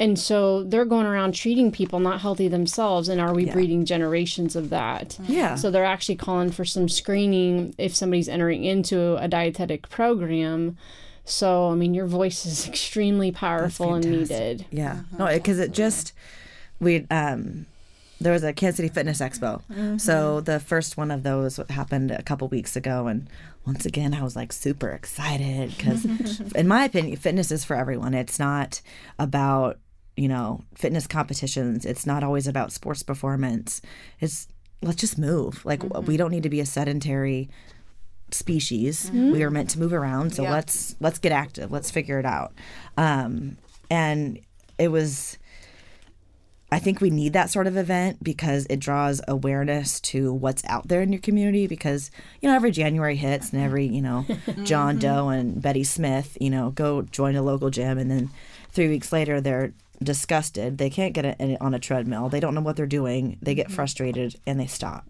And 0.00 0.18
so 0.18 0.62
they're 0.62 0.86
going 0.86 1.04
around 1.04 1.34
treating 1.34 1.70
people 1.70 2.00
not 2.00 2.22
healthy 2.22 2.48
themselves. 2.48 3.10
And 3.10 3.20
are 3.20 3.34
we 3.34 3.44
breeding 3.44 3.84
generations 3.84 4.56
of 4.56 4.70
that? 4.70 5.10
Mm-hmm. 5.10 5.32
Yeah. 5.32 5.54
So 5.56 5.70
they're 5.70 5.84
actually 5.84 6.16
calling 6.16 6.50
for 6.50 6.64
some 6.64 6.88
screening 6.88 7.74
if 7.76 7.94
somebody's 7.94 8.28
entering 8.28 8.64
into 8.64 9.16
a 9.22 9.28
dietetic 9.28 9.90
program. 9.90 10.78
So, 11.26 11.70
I 11.70 11.74
mean, 11.74 11.92
your 11.92 12.06
voice 12.06 12.46
is 12.46 12.66
extremely 12.68 13.30
powerful 13.30 13.92
and 13.92 14.10
needed. 14.10 14.64
Yeah. 14.70 14.94
Mm-hmm. 14.94 15.18
No, 15.18 15.26
because 15.26 15.58
it 15.58 15.72
just 15.72 16.14
we 16.80 17.06
um 17.10 17.66
there 18.22 18.32
was 18.32 18.42
a 18.42 18.54
Kansas 18.54 18.78
City 18.78 18.88
Fitness 18.88 19.20
Expo. 19.20 19.62
Mm-hmm. 19.70 19.98
So 19.98 20.40
the 20.40 20.60
first 20.60 20.96
one 20.96 21.10
of 21.10 21.24
those 21.24 21.60
happened 21.68 22.10
a 22.10 22.22
couple 22.22 22.48
weeks 22.48 22.74
ago 22.74 23.06
and 23.06 23.28
once 23.66 23.84
again 23.84 24.14
I 24.14 24.22
was 24.22 24.34
like 24.34 24.50
super 24.50 24.88
excited 24.88 25.78
cuz 25.78 26.06
in 26.54 26.66
my 26.66 26.84
opinion 26.84 27.18
fitness 27.18 27.50
is 27.52 27.66
for 27.66 27.76
everyone. 27.76 28.14
It's 28.14 28.38
not 28.38 28.80
about, 29.18 29.78
you 30.20 30.28
know, 30.28 30.62
fitness 30.74 31.06
competitions. 31.06 31.86
It's 31.86 32.04
not 32.04 32.22
always 32.22 32.46
about 32.46 32.72
sports 32.72 33.02
performance. 33.02 33.80
It's 34.20 34.48
let's 34.82 35.00
just 35.00 35.16
move. 35.16 35.64
Like 35.64 35.82
we 35.82 35.88
mm-hmm. 35.88 36.16
don't 36.16 36.30
need 36.30 36.42
to 36.42 36.50
be 36.50 36.60
a 36.60 36.66
sedentary 36.66 37.48
species. 38.30 39.06
Mm-hmm. 39.06 39.32
We 39.32 39.42
are 39.42 39.50
meant 39.50 39.70
to 39.70 39.78
move 39.78 39.94
around, 39.94 40.34
so 40.34 40.42
Yeah. 40.42 40.52
let's 40.52 40.94
let's 41.00 41.18
get 41.18 41.32
active. 41.32 41.72
Let's 41.72 41.90
figure 41.90 42.18
it 42.18 42.26
out. 42.26 42.52
Um, 42.98 43.56
and 43.90 44.38
it 44.78 44.88
was. 44.88 45.38
I 46.72 46.78
think 46.78 47.00
we 47.00 47.10
need 47.10 47.32
that 47.32 47.50
sort 47.50 47.66
of 47.66 47.76
event 47.76 48.22
because 48.22 48.66
it 48.70 48.78
draws 48.78 49.20
awareness 49.26 50.00
to 50.02 50.32
what's 50.32 50.62
out 50.66 50.86
there 50.86 51.02
in 51.02 51.12
your 51.12 51.20
community. 51.20 51.66
Because 51.66 52.10
you 52.42 52.48
know, 52.48 52.54
every 52.54 52.72
January 52.72 53.16
hits, 53.16 53.54
and 53.54 53.62
every 53.62 53.86
you 53.86 54.02
know, 54.02 54.26
John 54.64 54.96
mm-hmm. 54.96 54.98
Doe 54.98 55.28
and 55.30 55.62
Betty 55.62 55.82
Smith, 55.82 56.36
you 56.38 56.50
know, 56.50 56.72
go 56.72 57.00
join 57.00 57.36
a 57.36 57.42
local 57.42 57.70
gym, 57.70 57.96
and 57.96 58.10
then 58.10 58.28
three 58.70 58.88
weeks 58.88 59.12
later 59.12 59.40
they're 59.40 59.72
disgusted. 60.02 60.78
They 60.78 60.90
can't 60.90 61.12
get 61.12 61.24
it 61.24 61.60
on 61.60 61.74
a 61.74 61.78
treadmill. 61.78 62.28
They 62.28 62.40
don't 62.40 62.54
know 62.54 62.60
what 62.60 62.76
they're 62.76 62.86
doing. 62.86 63.38
They 63.42 63.54
get 63.54 63.70
frustrated 63.70 64.36
and 64.46 64.58
they 64.58 64.66
stop. 64.66 65.06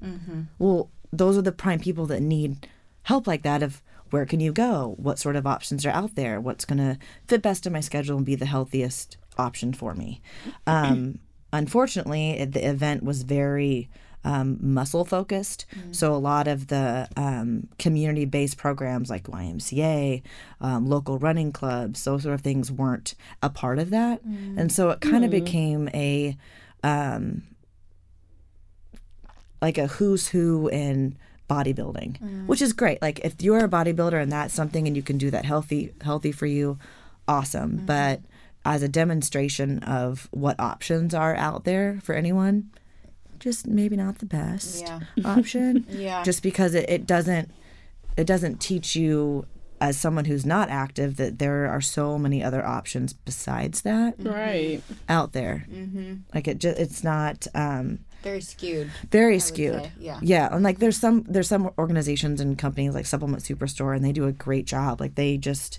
Well, 0.59 0.91
those 1.13 1.37
are 1.39 1.43
the 1.43 1.53
prime 1.53 1.81
people 1.81 2.07
that 2.07 2.21
need 2.23 2.67
help 3.03 3.27
like 3.27 3.43
that 3.43 3.63
of 3.63 3.83
where 4.11 4.27
can 4.27 4.41
you 4.41 4.53
go? 4.53 4.95
What 4.99 5.19
sort 5.19 5.37
of 5.37 5.47
options 5.47 5.87
are 5.87 5.91
out 5.91 6.17
there? 6.17 6.41
What's 6.41 6.65
going 6.65 6.79
to 6.79 6.99
fit 7.29 7.43
best 7.43 7.67
in 7.67 7.73
my 7.73 7.81
schedule 7.81 8.17
and 8.17 8.27
be 8.27 8.35
the 8.35 8.47
healthiest 8.47 9.17
option 9.39 9.73
for 9.73 9.95
me? 9.95 10.21
Um, 10.67 11.19
unfortunately, 11.53 12.45
the 12.45 12.69
event 12.69 13.03
was 13.03 13.23
very 13.23 13.89
um, 14.25 14.59
muscle 14.61 15.05
focused. 15.05 15.65
So 15.93 16.13
a 16.15 16.17
lot 16.17 16.47
of 16.47 16.67
the 16.67 17.09
um, 17.17 17.69
community 17.79 18.25
based 18.27 18.57
programs 18.59 19.09
like 19.09 19.25
YMCA, 19.25 20.23
um, 20.61 20.87
local 20.87 21.19
running 21.19 21.53
clubs, 21.53 22.05
those 22.05 22.23
sort 22.25 22.35
of 22.35 22.43
things 22.43 22.71
weren't 22.71 23.15
a 23.43 23.49
part 23.49 23.79
of 23.79 23.91
that. 23.91 24.23
And 24.59 24.71
so 24.71 24.91
it 24.91 25.01
kind 25.01 25.25
of 25.25 25.31
became 25.45 25.89
a 25.95 26.37
um, 26.83 27.43
like 29.63 29.79
a 29.79 29.87
who's 29.87 30.29
who 30.29 30.69
in 30.69 31.17
bodybuilding, 31.49 32.47
which 32.47 32.63
is 32.63 32.73
great. 32.73 33.03
Like 33.03 33.21
if 33.25 33.41
you're 33.43 33.65
a 33.65 33.69
bodybuilder 33.69 34.21
and 34.23 34.31
that's 34.31 34.55
something 34.55 34.87
and 34.87 34.97
you 34.97 35.03
can 35.03 35.19
do 35.19 35.31
that 35.31 35.45
healthy 35.45 35.93
healthy 36.03 36.33
for 36.33 36.47
you, 36.47 36.79
awesome. 37.27 37.83
But 37.87 38.21
as 38.65 38.83
a 38.83 38.89
demonstration 38.89 39.79
of 39.81 40.29
what 40.31 40.59
options 40.61 41.15
are 41.15 41.35
out 41.35 41.65
there 41.65 41.99
for 42.03 42.15
anyone, 42.15 42.71
just 43.41 43.67
maybe 43.67 43.97
not 43.97 44.19
the 44.19 44.27
best 44.27 44.83
Yeah. 44.83 45.01
option. 45.25 45.87
Yeah. 45.89 46.23
Just 46.23 46.43
because 46.43 46.75
it, 46.75 46.89
it 46.89 47.07
doesn't 47.07 47.51
it 48.17 48.27
doesn't 48.27 48.61
teach 48.61 48.95
you 48.97 49.47
as 49.81 49.97
someone 49.99 50.27
who's 50.27 50.45
not 50.45 50.69
active 50.69 51.17
that 51.17 51.39
there 51.39 51.67
are 51.67 51.81
so 51.81 52.19
many 52.19 52.45
other 52.45 52.65
options 52.65 53.15
besides 53.15 53.81
that 53.83 54.15
Right. 54.19 54.83
out 55.09 55.33
there. 55.33 55.67
Mm-hmm. 55.73 56.15
Like 56.35 56.47
it 56.47 56.59
just 56.59 56.79
it's 56.79 57.03
not 57.03 57.47
um 57.55 58.01
Very 58.23 58.43
skewed. 58.43 58.91
very 59.11 59.35
would 59.37 59.43
skewed. 59.43 59.91
yeah. 59.99 60.19
Yeah, 60.23 60.55
and 60.55 60.63
like 60.63 60.79
there's 60.81 60.99
some 60.99 61.25
there's 61.27 61.49
some 61.49 61.71
organizations 61.79 62.41
and 62.43 62.59
companies 62.59 62.93
like 62.95 63.07
Supplement 63.07 63.43
Superstore, 63.43 63.97
and 63.97 64.05
they 64.05 64.13
do 64.13 64.27
a 64.27 64.33
great 64.33 64.67
job. 64.67 65.01
Like 65.01 65.15
they 65.15 65.39
just 65.39 65.79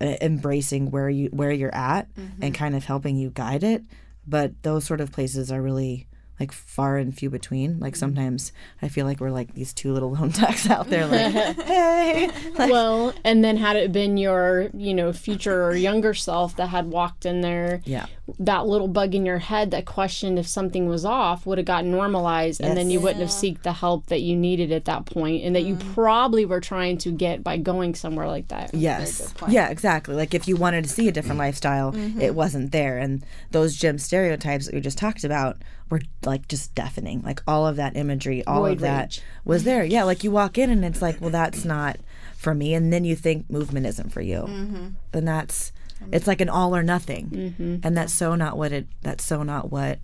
uh, 0.00 0.16
embracing 0.20 0.90
where 0.90 1.08
you 1.08 1.28
where 1.32 1.52
you're 1.52 1.74
at 1.74 2.12
Mm-hmm. 2.14 2.42
and 2.42 2.54
kind 2.54 2.74
of 2.76 2.84
helping 2.84 3.16
you 3.16 3.30
guide 3.30 3.62
it. 3.64 3.82
But 4.26 4.62
those 4.62 4.84
sort 4.84 5.00
of 5.00 5.10
places 5.10 5.50
are 5.50 5.62
really 5.62 6.06
like 6.40 6.50
far 6.52 6.96
and 6.98 7.16
few 7.16 7.30
between. 7.30 7.74
Mm-hmm. 7.74 7.82
Like 7.82 7.96
sometimes 7.96 8.52
I 8.80 8.88
feel 8.88 9.06
like 9.06 9.20
we're 9.20 9.30
like 9.30 9.54
these 9.54 9.72
two 9.72 9.92
little 9.92 10.10
lone 10.12 10.30
ducks 10.40 10.68
out 10.68 10.88
there, 10.90 11.06
like 11.06 11.32
hey, 11.66 12.28
like, 12.58 12.70
Well, 12.70 13.12
and 13.24 13.44
then 13.44 13.56
had 13.56 13.76
it 13.76 13.92
been 13.92 14.16
your, 14.16 14.68
you 14.74 14.94
know, 14.94 15.12
future 15.12 15.64
or 15.64 15.74
younger 15.76 16.14
self 16.14 16.56
that 16.56 16.68
had 16.68 16.86
walked 16.86 17.26
in 17.26 17.42
there, 17.42 17.80
yeah, 17.84 18.06
that 18.38 18.66
little 18.66 18.88
bug 18.88 19.14
in 19.14 19.24
your 19.26 19.38
head 19.38 19.70
that 19.72 19.84
questioned 19.86 20.38
if 20.38 20.46
something 20.46 20.86
was 20.88 21.04
off 21.04 21.46
would 21.46 21.58
have 21.58 21.66
got 21.66 21.84
normalized 21.84 22.60
and 22.60 22.76
then 22.76 22.88
you 22.90 22.98
Yes. 22.98 23.02
wouldn't 23.04 23.20
have 23.20 23.30
seeked 23.30 23.62
the 23.62 23.72
help 23.74 24.06
that 24.06 24.20
you 24.22 24.34
needed 24.36 24.72
at 24.72 24.84
that 24.86 25.06
point 25.06 25.44
and 25.44 25.54
that 25.56 25.62
you 25.62 25.72
Mm-hmm. 25.76 25.94
probably 25.94 26.44
were 26.44 26.60
trying 26.60 26.98
to 26.98 27.10
get 27.10 27.42
by 27.42 27.56
going 27.56 27.94
somewhere 27.94 28.26
like 28.26 28.48
that. 28.48 28.74
Yes. 28.74 29.32
Yeah, 29.48 29.68
exactly. 29.70 30.14
Like 30.14 30.34
if 30.34 30.46
you 30.48 30.56
wanted 30.56 30.84
to 30.84 30.90
see 30.90 31.08
a 31.08 31.12
different 31.12 31.38
lifestyle, 31.38 31.92
Mm-hmm. 31.92 32.20
it 32.20 32.34
wasn't 32.34 32.72
there. 32.72 32.98
And 32.98 33.24
those 33.50 33.76
gym 33.76 33.98
stereotypes 33.98 34.66
that 34.66 34.74
we 34.74 34.80
just 34.80 34.98
talked 34.98 35.24
about 35.24 35.62
were 35.90 36.00
like 36.26 36.48
just 36.48 36.74
deafening. 36.74 37.22
Like 37.22 37.42
all 37.46 37.66
of 37.66 37.76
that 37.76 37.96
imagery, 37.96 38.44
all 38.44 38.62
Roid 38.62 38.72
of 38.72 38.80
that 38.80 39.02
rage. 39.02 39.22
was 39.44 39.64
there. 39.64 39.84
Yeah, 39.84 40.04
like 40.04 40.24
you 40.24 40.30
walk 40.30 40.58
in 40.58 40.70
and 40.70 40.84
it's 40.84 41.02
like, 41.02 41.20
well, 41.20 41.30
that's 41.30 41.64
not 41.64 41.98
for 42.42 42.54
me 42.54 42.74
and 42.74 42.92
then 42.92 43.04
you 43.04 43.14
think 43.14 43.48
movement 43.48 43.86
isn't 43.86 44.10
for 44.10 44.20
you 44.20 44.38
mm-hmm. 44.38 44.88
and 45.12 45.28
that's 45.28 45.70
mm-hmm. 46.00 46.12
it's 46.12 46.26
like 46.26 46.40
an 46.40 46.48
all 46.48 46.74
or 46.74 46.82
nothing 46.82 47.30
mm-hmm. 47.30 47.76
and 47.84 47.96
that's 47.96 48.12
so 48.12 48.34
not 48.34 48.58
what 48.58 48.72
it 48.72 48.84
that's 49.02 49.24
so 49.24 49.44
not 49.44 49.70
what 49.70 50.00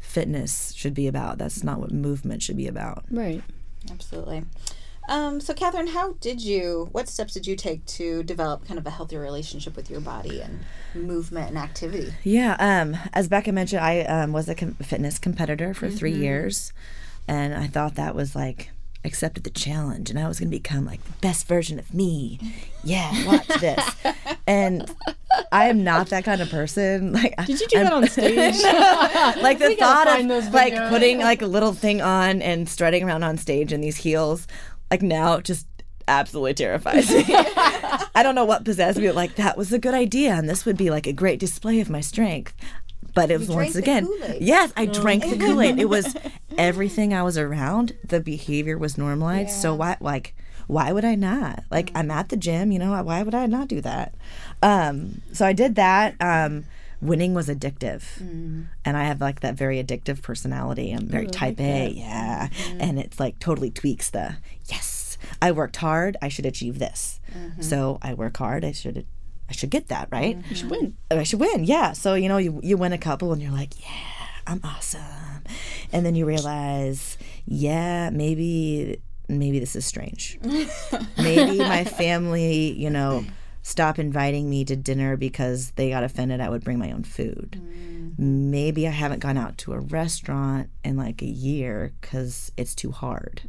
fitness 0.00 0.72
should 0.72 0.94
be 0.94 1.06
about 1.06 1.36
that's 1.36 1.62
not 1.62 1.78
what 1.78 1.92
movement 1.92 2.42
should 2.42 2.56
be 2.56 2.66
about 2.66 3.04
Right. 3.10 3.42
Absolutely. 3.90 4.44
Um, 5.08 5.40
so, 5.40 5.54
Katherine, 5.54 5.88
how 5.88 6.12
did 6.14 6.42
you, 6.42 6.88
what 6.92 7.08
steps 7.08 7.34
did 7.34 7.46
you 7.46 7.56
take 7.56 7.84
to 7.86 8.22
develop 8.22 8.66
kind 8.66 8.78
of 8.78 8.86
a 8.86 8.90
healthier 8.90 9.20
relationship 9.20 9.76
with 9.76 9.90
your 9.90 10.00
body 10.00 10.40
and 10.40 10.64
movement 10.94 11.48
and 11.48 11.58
activity? 11.58 12.12
Yeah, 12.24 12.56
um, 12.58 12.96
as 13.12 13.28
Becca 13.28 13.52
mentioned, 13.52 13.82
I 13.82 14.00
um, 14.02 14.32
was 14.32 14.48
a 14.48 14.54
com- 14.54 14.74
fitness 14.74 15.18
competitor 15.18 15.74
for 15.74 15.88
three 15.88 16.12
years, 16.14 16.72
and 17.28 17.54
I 17.54 17.66
thought 17.66 17.94
that 17.94 18.14
was 18.14 18.34
like 18.34 18.70
accepted 19.04 19.44
the 19.44 19.50
challenge, 19.50 20.10
and 20.10 20.18
I 20.18 20.26
was 20.26 20.40
going 20.40 20.50
to 20.50 20.56
become 20.56 20.84
like 20.84 21.04
the 21.04 21.12
best 21.20 21.46
version 21.46 21.78
of 21.78 21.94
me. 21.94 22.40
Yeah, 22.82 23.26
watch 23.26 23.46
this, 23.60 23.96
and 24.48 24.92
I 25.52 25.68
am 25.68 25.84
not 25.84 26.08
that 26.08 26.24
kind 26.24 26.40
of 26.40 26.50
person. 26.50 27.12
Like, 27.16 27.36
Did 27.46 27.60
you 27.60 27.68
do 27.68 27.78
that 27.78 27.92
on 27.92 28.06
stage? 28.08 28.60
like 29.42 29.58
the 29.58 29.76
thought 29.76 30.08
of 30.08 30.52
like 30.52 30.74
putting 30.88 31.18
like 31.18 31.42
a 31.42 31.46
little 31.46 31.72
thing 31.72 32.02
on 32.02 32.42
and 32.42 32.68
strutting 32.68 33.04
around 33.04 33.22
on 33.22 33.38
stage 33.38 33.72
in 33.72 33.80
these 33.80 33.96
heels, 33.98 34.46
like 34.90 35.02
now 35.02 35.40
just 35.40 35.66
absolutely 36.08 36.54
terrifies 36.54 37.10
me. 37.10 37.24
I 37.28 38.22
don't 38.22 38.34
know 38.34 38.44
what 38.44 38.64
possessed 38.64 38.98
me. 38.98 39.10
Like 39.10 39.36
that 39.36 39.56
was 39.56 39.72
a 39.72 39.78
good 39.78 39.94
idea, 39.94 40.32
and 40.34 40.48
this 40.48 40.64
would 40.64 40.76
be 40.76 40.90
like 40.90 41.06
a 41.06 41.12
great 41.12 41.40
display 41.40 41.80
of 41.80 41.90
my 41.90 42.00
strength. 42.00 42.54
But 43.14 43.30
it 43.30 43.38
was 43.38 43.48
once 43.48 43.76
again, 43.76 44.06
yes, 44.38 44.72
I 44.76 44.84
drank 44.84 45.24
the 45.24 45.36
Kool 45.40 45.62
Aid. 45.62 45.78
It 45.78 45.88
was 45.88 46.14
everything 46.58 47.14
I 47.14 47.22
was 47.22 47.38
around. 47.38 47.96
The 48.04 48.20
behavior 48.20 48.76
was 48.76 48.98
normalized. 48.98 49.52
So 49.52 49.74
why, 49.74 49.96
like, 50.00 50.34
why 50.66 50.92
would 50.92 51.04
I 51.04 51.14
not? 51.14 51.64
Like, 51.70 51.90
I'm 51.94 52.10
at 52.10 52.28
the 52.28 52.36
gym, 52.36 52.72
you 52.72 52.78
know. 52.78 53.02
Why 53.02 53.22
would 53.22 53.34
I 53.34 53.46
not 53.46 53.68
do 53.68 53.80
that? 53.80 54.14
Um, 54.62 55.22
so 55.32 55.46
I 55.46 55.54
did 55.54 55.76
that. 55.76 56.14
Um, 56.20 56.66
winning 57.06 57.34
was 57.34 57.48
addictive, 57.48 58.02
mm. 58.18 58.66
and 58.84 58.96
I 58.96 59.04
have 59.04 59.20
like 59.20 59.40
that 59.40 59.54
very 59.54 59.82
addictive 59.82 60.22
personality. 60.22 60.92
I'm 60.92 61.06
very 61.06 61.26
type 61.26 61.60
A, 61.60 61.90
yeah, 61.90 62.48
mm. 62.48 62.76
and 62.80 62.98
it's 62.98 63.20
like 63.20 63.38
totally 63.38 63.70
tweaks 63.70 64.10
the 64.10 64.36
yes. 64.66 65.18
I 65.40 65.52
worked 65.52 65.76
hard. 65.76 66.16
I 66.20 66.28
should 66.28 66.46
achieve 66.46 66.78
this. 66.78 67.20
Mm-hmm. 67.32 67.62
So 67.62 67.98
I 68.02 68.14
work 68.14 68.36
hard. 68.36 68.64
I 68.64 68.72
should. 68.72 69.06
I 69.48 69.52
should 69.52 69.70
get 69.70 69.88
that 69.88 70.08
right. 70.10 70.36
Mm-hmm. 70.36 70.50
You 70.50 70.56
should 70.56 70.70
win. 70.70 70.96
Oh, 71.10 71.18
I 71.18 71.22
should 71.22 71.40
win. 71.40 71.64
Yeah. 71.64 71.92
So 71.92 72.14
you 72.14 72.28
know, 72.28 72.38
you 72.38 72.60
you 72.62 72.76
win 72.76 72.92
a 72.92 72.98
couple, 72.98 73.32
and 73.32 73.40
you're 73.40 73.52
like, 73.52 73.80
yeah, 73.80 74.26
I'm 74.46 74.60
awesome. 74.64 75.44
And 75.92 76.04
then 76.04 76.14
you 76.14 76.26
realize, 76.26 77.16
yeah, 77.46 78.10
maybe 78.10 79.00
maybe 79.28 79.58
this 79.58 79.76
is 79.76 79.84
strange. 79.84 80.38
maybe 81.18 81.58
my 81.58 81.84
family, 81.84 82.72
you 82.72 82.90
know, 82.90 83.24
stop 83.68 83.98
inviting 83.98 84.48
me 84.48 84.64
to 84.64 84.76
dinner 84.76 85.16
because 85.16 85.72
they 85.72 85.90
got 85.90 86.04
offended 86.04 86.40
I 86.40 86.48
would 86.48 86.62
bring 86.62 86.78
my 86.78 86.92
own 86.92 87.02
food. 87.02 87.60
Maybe 88.16 88.86
I 88.86 88.92
haven't 88.92 89.18
gone 89.18 89.36
out 89.36 89.58
to 89.58 89.72
a 89.72 89.80
restaurant 89.80 90.70
in 90.84 90.96
like 90.96 91.20
a 91.20 91.26
year 91.26 91.92
because 92.00 92.52
it's 92.56 92.76
too 92.76 92.92
hard. 92.92 93.42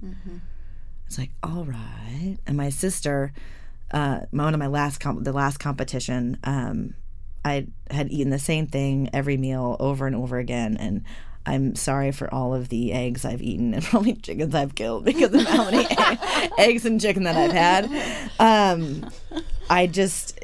It's 1.05 1.19
like, 1.19 1.29
all 1.43 1.65
right. 1.65 2.37
And 2.47 2.57
my 2.57 2.69
sister, 2.71 3.31
uh, 3.91 4.21
my- 4.31 4.45
one 4.45 4.55
of 4.55 4.59
my 4.59 4.65
last 4.65 4.99
comp- 4.99 5.23
the 5.23 5.31
last 5.33 5.59
competition, 5.59 6.37
um, 6.43 6.95
I 7.45 7.67
had 7.91 8.11
eaten 8.11 8.31
the 8.31 8.39
same 8.39 8.65
thing 8.65 9.11
every 9.13 9.37
meal 9.37 9.77
over 9.79 10.07
and 10.07 10.15
over 10.15 10.39
again, 10.39 10.77
and 10.77 11.03
I'm 11.45 11.75
sorry 11.75 12.11
for 12.11 12.33
all 12.33 12.55
of 12.55 12.69
the 12.69 12.91
eggs 12.91 13.23
I've 13.23 13.41
eaten 13.43 13.75
and 13.75 13.83
probably 13.89 14.15
chickens 14.15 14.55
I've 14.55 14.73
killed 14.73 15.05
because 15.05 15.31
of 15.33 15.43
how 15.47 15.65
many 15.69 15.85
egg- 15.89 16.51
eggs 16.57 16.85
and 16.87 16.99
chicken 16.99 17.23
that 17.23 17.37
I've 17.37 17.53
had. 17.53 17.83
Um, 18.39 19.09
I 19.69 19.87
just, 19.87 20.39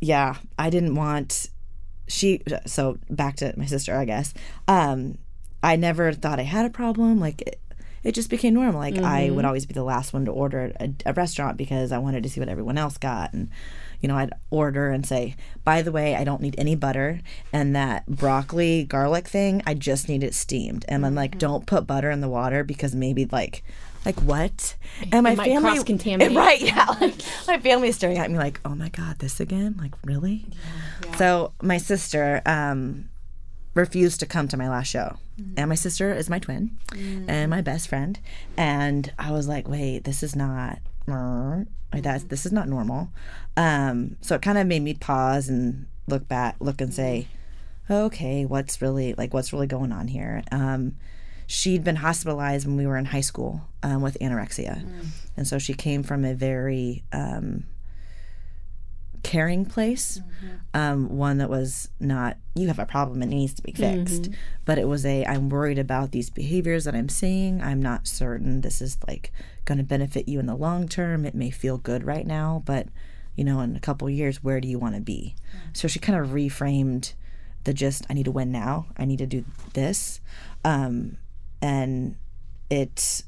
yeah, 0.00 0.36
I 0.58 0.70
didn't 0.70 0.94
want 0.94 1.48
she. 2.06 2.42
So 2.66 2.98
back 3.10 3.36
to 3.36 3.52
my 3.56 3.66
sister, 3.66 3.94
I 3.96 4.04
guess. 4.04 4.34
Um, 4.66 5.18
I 5.62 5.76
never 5.76 6.12
thought 6.12 6.38
I 6.38 6.44
had 6.44 6.66
a 6.66 6.70
problem. 6.70 7.20
Like 7.20 7.42
it, 7.42 7.60
it 8.04 8.12
just 8.12 8.30
became 8.30 8.54
normal. 8.54 8.80
Like 8.80 8.96
I 8.98 9.30
would 9.30 9.44
always 9.44 9.66
be 9.66 9.74
the 9.74 9.82
last 9.84 10.12
one 10.12 10.24
to 10.24 10.30
order 10.30 10.72
a, 10.80 10.90
a 11.06 11.12
restaurant 11.12 11.56
because 11.56 11.92
I 11.92 11.98
wanted 11.98 12.22
to 12.22 12.28
see 12.28 12.40
what 12.40 12.48
everyone 12.48 12.78
else 12.78 12.96
got, 12.96 13.32
and 13.32 13.50
you 14.00 14.08
know 14.08 14.16
I'd 14.16 14.32
order 14.50 14.90
and 14.90 15.04
say, 15.04 15.36
by 15.64 15.82
the 15.82 15.92
way, 15.92 16.14
I 16.14 16.24
don't 16.24 16.40
need 16.40 16.54
any 16.58 16.76
butter, 16.76 17.20
and 17.52 17.74
that 17.74 18.06
broccoli 18.06 18.84
garlic 18.84 19.26
thing, 19.26 19.62
I 19.66 19.74
just 19.74 20.08
need 20.08 20.22
it 20.22 20.34
steamed. 20.34 20.84
And 20.88 21.04
I'm 21.04 21.14
like, 21.14 21.38
don't 21.38 21.66
put 21.66 21.86
butter 21.86 22.10
in 22.10 22.20
the 22.20 22.28
water 22.28 22.64
because 22.64 22.94
maybe 22.94 23.26
like. 23.26 23.62
Like 24.08 24.20
what? 24.20 24.74
And 25.12 25.22
my 25.22 25.36
family 25.36 25.60
cross-contaminate. 25.60 26.34
right? 26.34 26.58
Yeah, 26.62 26.86
like, 27.00 27.14
my 27.46 27.58
is 27.84 27.96
staring 27.96 28.16
at 28.16 28.30
me 28.30 28.38
like, 28.38 28.58
"Oh 28.64 28.74
my 28.74 28.88
god, 28.88 29.18
this 29.18 29.38
again? 29.38 29.74
Like 29.78 29.92
really?" 30.02 30.46
Yeah. 31.04 31.16
So 31.16 31.52
my 31.60 31.76
sister 31.76 32.40
um, 32.46 33.10
refused 33.74 34.20
to 34.20 34.26
come 34.26 34.48
to 34.48 34.56
my 34.56 34.66
last 34.66 34.86
show, 34.86 35.18
and 35.58 35.68
my 35.68 35.74
sister 35.74 36.10
is 36.14 36.30
my 36.30 36.38
twin 36.38 36.78
and 37.28 37.50
my 37.50 37.60
best 37.60 37.86
friend, 37.86 38.18
and 38.56 39.12
I 39.18 39.30
was 39.30 39.46
like, 39.46 39.68
"Wait, 39.68 40.04
this 40.04 40.22
is 40.22 40.34
not 40.34 40.78
like 41.06 42.02
that's 42.02 42.24
this 42.24 42.46
is 42.46 42.52
not 42.52 42.66
normal." 42.66 43.10
Um, 43.58 44.16
so 44.22 44.36
it 44.36 44.40
kind 44.40 44.56
of 44.56 44.66
made 44.66 44.80
me 44.80 44.94
pause 44.94 45.50
and 45.50 45.84
look 46.06 46.26
back, 46.26 46.56
look 46.60 46.80
and 46.80 46.94
say, 46.94 47.28
"Okay, 47.90 48.46
what's 48.46 48.80
really 48.80 49.12
like 49.18 49.34
what's 49.34 49.52
really 49.52 49.66
going 49.66 49.92
on 49.92 50.08
here?" 50.08 50.44
Um, 50.50 50.96
she'd 51.48 51.82
been 51.82 51.96
hospitalized 51.96 52.66
when 52.66 52.76
we 52.76 52.86
were 52.86 52.96
in 52.96 53.06
high 53.06 53.22
school 53.22 53.62
um, 53.82 54.02
with 54.02 54.16
anorexia, 54.20 54.84
and 55.36 55.46
so 55.48 55.58
she 55.58 55.74
came 55.74 56.02
from 56.04 56.24
a 56.24 56.34
very 56.34 57.02
um, 57.12 57.64
caring 59.24 59.64
place, 59.66 60.20
um, 60.74 61.16
one 61.16 61.38
that 61.38 61.50
was 61.50 61.88
not 61.98 62.36
you 62.54 62.68
have 62.68 62.78
a 62.78 62.86
problem 62.86 63.22
it 63.22 63.26
needs 63.26 63.54
to 63.54 63.62
be 63.62 63.72
fixed, 63.72 64.26
but 64.64 64.78
it 64.78 64.86
was 64.86 65.04
a 65.04 65.24
I'm 65.26 65.48
worried 65.48 65.78
about 65.78 66.12
these 66.12 66.30
behaviors 66.30 66.84
that 66.84 66.94
I'm 66.94 67.08
seeing. 67.08 67.60
I'm 67.62 67.82
not 67.82 68.06
certain 68.06 68.60
this 68.60 68.80
is 68.80 68.96
like 69.08 69.32
going 69.64 69.78
to 69.78 69.84
benefit 69.84 70.28
you 70.28 70.38
in 70.38 70.46
the 70.46 70.54
long 70.54 70.86
term. 70.88 71.24
It 71.24 71.34
may 71.34 71.50
feel 71.50 71.78
good 71.78 72.04
right 72.04 72.26
now, 72.26 72.62
but 72.64 72.86
you 73.34 73.44
know, 73.44 73.60
in 73.60 73.74
a 73.76 73.80
couple 73.80 74.08
years, 74.10 74.42
where 74.42 74.60
do 74.60 74.68
you 74.68 74.78
want 74.78 74.94
to 74.96 75.00
be? 75.00 75.34
So 75.72 75.88
she 75.88 75.98
kind 75.98 76.18
of 76.18 76.28
reframed 76.30 77.14
the 77.64 77.72
just 77.72 78.04
I 78.10 78.14
need 78.14 78.24
to 78.24 78.32
win 78.32 78.50
now. 78.52 78.86
I 78.96 79.04
need 79.04 79.18
to 79.18 79.26
do 79.26 79.44
this, 79.74 80.20
um, 80.64 81.16
and 81.62 82.16
it. 82.70 83.22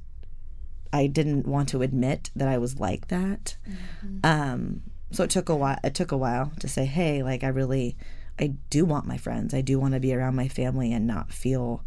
I 0.92 1.06
didn't 1.06 1.46
want 1.46 1.68
to 1.68 1.82
admit 1.82 2.30
that 2.34 2.48
I 2.48 2.58
was 2.58 2.80
like 2.80 3.08
that. 3.08 3.56
Um, 4.24 4.82
so 5.12 5.22
it 5.22 5.30
took 5.30 5.48
a 5.48 5.54
while. 5.54 5.78
It 5.84 5.94
took 5.94 6.10
a 6.10 6.16
while 6.16 6.52
to 6.58 6.66
say, 6.68 6.84
"Hey, 6.84 7.22
like 7.22 7.44
I 7.44 7.48
really, 7.48 7.96
I 8.40 8.54
do 8.70 8.84
want 8.84 9.06
my 9.06 9.16
friends. 9.16 9.54
I 9.54 9.60
do 9.60 9.78
want 9.78 9.94
to 9.94 10.00
be 10.00 10.12
around 10.12 10.34
my 10.34 10.48
family 10.48 10.92
and 10.92 11.06
not 11.06 11.32
feel, 11.32 11.84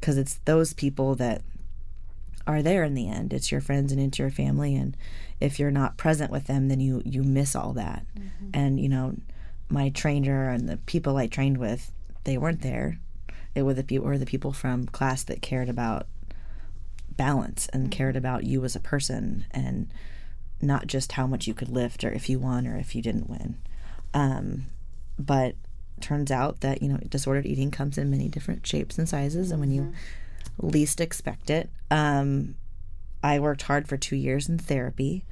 because 0.00 0.16
it's 0.16 0.40
those 0.46 0.72
people 0.72 1.14
that 1.16 1.42
are 2.46 2.62
there 2.62 2.82
in 2.84 2.94
the 2.94 3.08
end. 3.08 3.32
It's 3.32 3.50
your 3.52 3.60
friends 3.60 3.92
and 3.92 4.00
it's 4.00 4.18
your 4.18 4.30
family, 4.30 4.74
and 4.74 4.96
if 5.40 5.58
you're 5.58 5.70
not 5.70 5.96
present 5.98 6.30
with 6.30 6.46
them, 6.46 6.68
then 6.68 6.80
you 6.80 7.02
you 7.04 7.22
miss 7.22 7.54
all 7.54 7.74
that. 7.74 8.06
And 8.54 8.80
you 8.80 8.88
know, 8.88 9.16
my 9.68 9.90
trainer 9.90 10.48
and 10.48 10.66
the 10.68 10.78
people 10.78 11.16
I 11.18 11.26
trained 11.26 11.58
with, 11.58 11.92
they 12.24 12.38
weren't 12.38 12.62
there. 12.62 12.98
It 13.54 13.62
were 13.62 13.74
the 13.74 13.84
people 13.84 14.06
were 14.06 14.18
the 14.18 14.26
people 14.26 14.52
from 14.52 14.86
class 14.86 15.22
that 15.24 15.42
cared 15.42 15.68
about 15.68 16.06
balance 17.16 17.68
and 17.72 17.90
cared 17.90 18.16
about 18.16 18.44
you 18.44 18.64
as 18.64 18.74
a 18.74 18.80
person 18.80 19.46
and 19.50 19.88
not 20.60 20.86
just 20.86 21.12
how 21.12 21.26
much 21.26 21.46
you 21.46 21.54
could 21.54 21.68
lift 21.68 22.04
or 22.04 22.10
if 22.10 22.28
you 22.28 22.38
won 22.38 22.66
or 22.66 22.76
if 22.76 22.94
you 22.94 23.02
didn't 23.02 23.28
win. 23.28 23.56
Um, 24.12 24.66
but 25.18 25.54
turns 26.00 26.30
out 26.30 26.60
that 26.60 26.82
you 26.82 26.88
know 26.88 26.98
disordered 27.08 27.46
eating 27.46 27.70
comes 27.70 27.98
in 27.98 28.10
many 28.10 28.28
different 28.28 28.66
shapes 28.66 28.98
and 28.98 29.08
sizes, 29.08 29.50
and 29.50 29.60
when 29.60 29.70
you 29.70 29.92
least 30.58 31.00
expect 31.00 31.50
it, 31.50 31.70
um, 31.90 32.54
I 33.22 33.38
worked 33.38 33.62
hard 33.62 33.88
for 33.88 33.96
two 33.96 34.16
years 34.16 34.48
in 34.48 34.58
therapy 34.58 35.24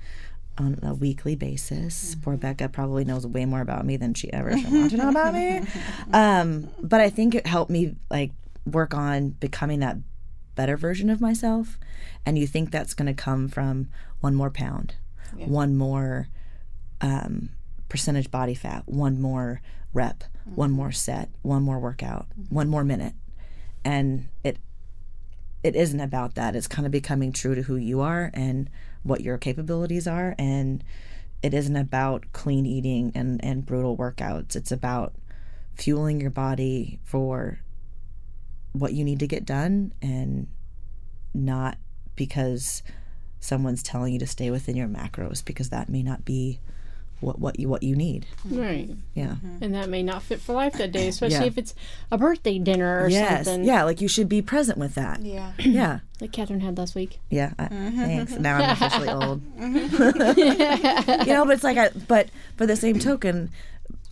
on 0.58 0.78
a 0.82 0.94
weekly 0.94 1.34
basis. 1.34 2.14
Poor 2.22 2.36
Becca 2.36 2.68
probably 2.68 3.04
knows 3.04 3.26
way 3.26 3.44
more 3.44 3.60
about 3.60 3.86
me 3.86 3.96
than 3.96 4.14
she 4.14 4.32
ever 4.32 4.56
should 4.56 4.70
want 4.72 4.90
to 4.90 4.96
know 4.96 5.08
about 5.08 5.34
me. 5.34 5.62
Um, 6.12 6.68
but 6.82 7.00
I 7.00 7.08
think 7.10 7.34
it 7.34 7.46
helped 7.46 7.70
me 7.70 7.96
like 8.10 8.32
work 8.66 8.94
on 8.94 9.30
becoming 9.30 9.80
that 9.80 9.96
better 10.54 10.76
version 10.76 11.08
of 11.10 11.20
myself. 11.20 11.78
And 12.26 12.38
you 12.38 12.46
think 12.46 12.70
that's 12.70 12.94
going 12.94 13.06
to 13.06 13.14
come 13.14 13.48
from 13.48 13.88
one 14.20 14.34
more 14.34 14.50
pound, 14.50 14.94
one 15.48 15.76
more 15.76 16.28
um, 17.00 17.50
percentage 17.88 18.30
body 18.30 18.54
fat, 18.54 18.82
one 18.86 19.20
more 19.20 19.62
rep, 19.94 20.24
one 20.54 20.70
more 20.70 20.92
set, 20.92 21.30
one 21.42 21.62
more 21.62 21.78
workout, 21.78 22.26
one 22.50 22.68
more 22.68 22.84
minute. 22.84 23.14
And 23.84 24.28
it 24.44 24.58
it 25.62 25.76
isn't 25.76 26.00
about 26.00 26.34
that. 26.34 26.56
It's 26.56 26.66
kind 26.66 26.86
of 26.86 26.92
becoming 26.92 27.32
true 27.32 27.54
to 27.54 27.62
who 27.62 27.76
you 27.76 28.00
are 28.00 28.30
and 28.34 28.68
what 29.02 29.20
your 29.20 29.38
capabilities 29.38 30.06
are. 30.06 30.34
And 30.38 30.82
it 31.42 31.54
isn't 31.54 31.76
about 31.76 32.26
clean 32.32 32.66
eating 32.66 33.12
and, 33.14 33.44
and 33.44 33.66
brutal 33.66 33.96
workouts. 33.96 34.54
It's 34.54 34.72
about 34.72 35.14
fueling 35.74 36.20
your 36.20 36.30
body 36.30 37.00
for 37.04 37.60
what 38.72 38.92
you 38.92 39.04
need 39.04 39.18
to 39.18 39.26
get 39.26 39.44
done 39.44 39.92
and 40.00 40.46
not 41.34 41.78
because 42.16 42.82
someone's 43.40 43.82
telling 43.82 44.12
you 44.12 44.18
to 44.18 44.26
stay 44.26 44.50
within 44.50 44.76
your 44.76 44.88
macros 44.88 45.44
because 45.44 45.70
that 45.70 45.88
may 45.88 46.02
not 46.02 46.24
be 46.24 46.60
what 47.22 47.38
what 47.38 47.58
you 47.61 47.68
what 47.68 47.82
you 47.82 47.94
need. 47.96 48.26
Right. 48.44 48.90
Yeah. 49.14 49.37
Mm-hmm. 49.44 49.62
And 49.62 49.74
that 49.74 49.88
may 49.88 50.02
not 50.02 50.22
fit 50.22 50.40
for 50.40 50.52
life 50.54 50.74
that 50.74 50.92
day, 50.92 51.08
especially 51.08 51.37
Yeah. 51.38 51.44
if 51.44 51.58
it's 51.58 51.74
a 52.11 52.18
birthday 52.18 52.58
dinner 52.58 53.02
or 53.04 53.08
Yes. 53.08 53.46
something. 53.46 53.64
Yeah, 53.64 53.85
like 53.85 54.00
you 54.00 54.08
should 54.08 54.28
be 54.28 54.42
present 54.42 54.78
with 54.78 54.94
that. 54.96 55.22
Yeah. 55.22 55.52
Yeah. 55.58 56.00
Like 56.20 56.32
Katherine 56.32 56.61
had 56.61 56.78
last 56.78 56.94
week. 56.94 57.18
Yeah, 57.30 57.52
I, 57.58 57.64
mm-hmm. 57.64 57.98
thanks. 57.98 58.32
Now 58.32 58.56
I'm 58.58 58.70
officially 58.70 59.08
old. 59.20 59.40
Mm-hmm. 59.56 61.20
you 61.28 61.35
know, 61.35 61.44
but 61.44 61.54
it's 61.54 61.64
like, 61.64 61.78
I, 61.78 61.88
but 62.08 62.28
for 62.56 62.66
the 62.66 62.76
same 62.76 62.98
token, 62.98 63.50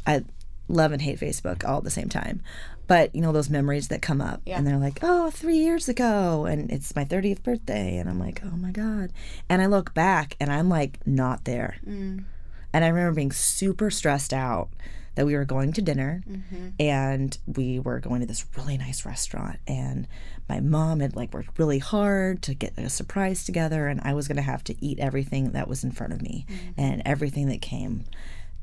I 0.07 0.25
love 0.69 0.93
and 0.93 1.03
hate 1.03 1.21
Facebook 1.21 1.65
all 1.69 1.79
at 1.79 1.85
the 1.85 1.91
same 1.91 2.09
time. 2.09 2.43
But 2.87 3.15
you 3.15 3.21
know 3.21 3.31
those 3.31 3.49
memories 3.49 3.87
that 3.89 4.03
come 4.03 4.21
up, 4.21 4.41
Yeah. 4.45 4.59
and 4.59 4.67
they're 4.67 4.77
like, 4.77 4.99
"Oh, 5.03 5.31
three 5.31 5.59
years 5.59 5.89
ago," 5.89 6.45
and 6.47 6.69
it's 6.73 6.97
my 6.97 7.05
thirtieth 7.05 7.41
birthday, 7.45 7.99
and 7.99 8.11
I'm 8.11 8.19
like, 8.19 8.43
"Oh 8.45 8.57
my 8.57 8.73
god!" 8.73 9.13
And 9.49 9.63
I 9.63 9.67
look 9.67 9.95
back, 9.95 10.35
and 10.41 10.51
I'm 10.53 10.69
like, 10.69 10.99
not 11.07 11.45
there. 11.45 11.77
Mm. 11.87 12.25
And 12.73 12.85
I 12.85 12.89
remember 12.89 13.15
being 13.15 13.33
super 13.33 13.91
stressed 13.91 14.33
out 14.33 14.69
that 15.15 15.27
we 15.27 15.35
were 15.35 15.45
going 15.45 15.73
to 15.73 15.83
dinner 15.83 16.23
mm-hmm. 16.29 16.69
and 16.79 17.37
we 17.47 17.79
were 17.79 18.01
going 18.01 18.21
to 18.21 18.27
this 18.27 18.47
really 18.57 18.79
nice 18.79 19.05
restaurant 19.05 19.59
and 19.67 20.07
my 20.49 20.61
mom 20.61 21.01
had 21.01 21.17
like 21.17 21.35
worked 21.35 21.59
really 21.59 21.79
hard 21.79 22.43
to 22.43 22.55
get 22.55 22.79
a 22.79 22.89
surprise 22.89 23.45
together 23.45 23.89
and 23.89 24.01
I 24.03 24.15
was 24.15 24.29
going 24.29 24.37
to 24.37 24.43
have 24.43 24.65
to 24.65 24.85
eat 24.85 24.99
everything 25.01 25.51
that 25.53 25.69
was 25.69 25.83
in 25.83 25.91
front 25.91 26.13
of 26.13 26.23
me 26.23 26.47
mm-hmm. 26.49 26.81
and 26.81 27.03
everything 27.05 27.49
that 27.49 27.61
came 27.61 28.05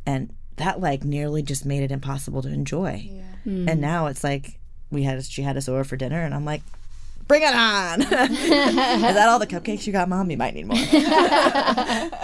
and 0.06 0.34
that 0.56 0.80
like 0.80 1.04
nearly 1.04 1.43
just 1.43 1.65
made 1.65 1.84
it 1.84 1.91
impossible 1.91 2.41
to 2.41 2.50
enjoy. 2.50 3.12
Hmm. 3.43 3.70
And 3.70 3.80
now 3.80 4.08
it's 4.08 4.24
like 4.24 4.60
we 4.89 5.04
had 5.04 5.24
she 5.26 5.43
had 5.43 5.58
us 5.58 5.70
over 5.70 5.84
for 5.84 5.98
dinner 5.98 6.22
and 6.22 6.34
I'm 6.34 6.46
like 6.46 6.63
Bring 7.28 7.43
it 7.43 7.54
on! 7.54 8.02
Is 8.02 8.10
that 8.10 9.28
all 9.28 9.38
the 9.38 9.48
cupcakes 9.48 9.86
you 9.86 9.91
got, 9.91 10.08
mom? 10.08 10.32
You 10.32 10.38
might 10.38 10.54
need 10.56 10.65
more. 10.65 10.78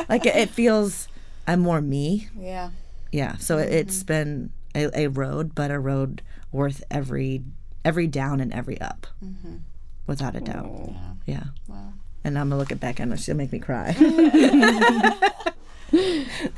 like 0.08 0.26
it, 0.26 0.36
it 0.36 0.50
feels, 0.50 1.10
I'm 1.48 1.60
more 1.60 1.82
me, 1.82 2.30
Yeah. 2.38 2.70
yeah 3.12 3.38
so 3.38 3.58
it 3.58 3.72
it's 3.72 4.04
been 4.04 4.52
a, 4.76 4.90
a 5.02 5.08
road 5.08 5.54
but 5.56 5.72
a 5.72 5.80
road 5.80 6.22
worth 6.52 6.84
every 6.90 7.44
every 7.86 8.08
down 8.08 8.40
and 8.40 8.54
every 8.54 8.80
up 8.82 9.08
without 10.08 10.36
a 10.36 10.40
doubt 10.42 10.92
yeah 11.26 11.44
Wow. 11.68 11.94
and 12.24 12.38
i'm 12.40 12.50
gonna 12.50 12.58
look 12.60 12.72
at 12.72 12.80
becca 12.80 13.04
and 13.04 13.20
she'll 13.20 13.36
make 13.36 13.52
me 13.52 13.60
cry 13.60 13.96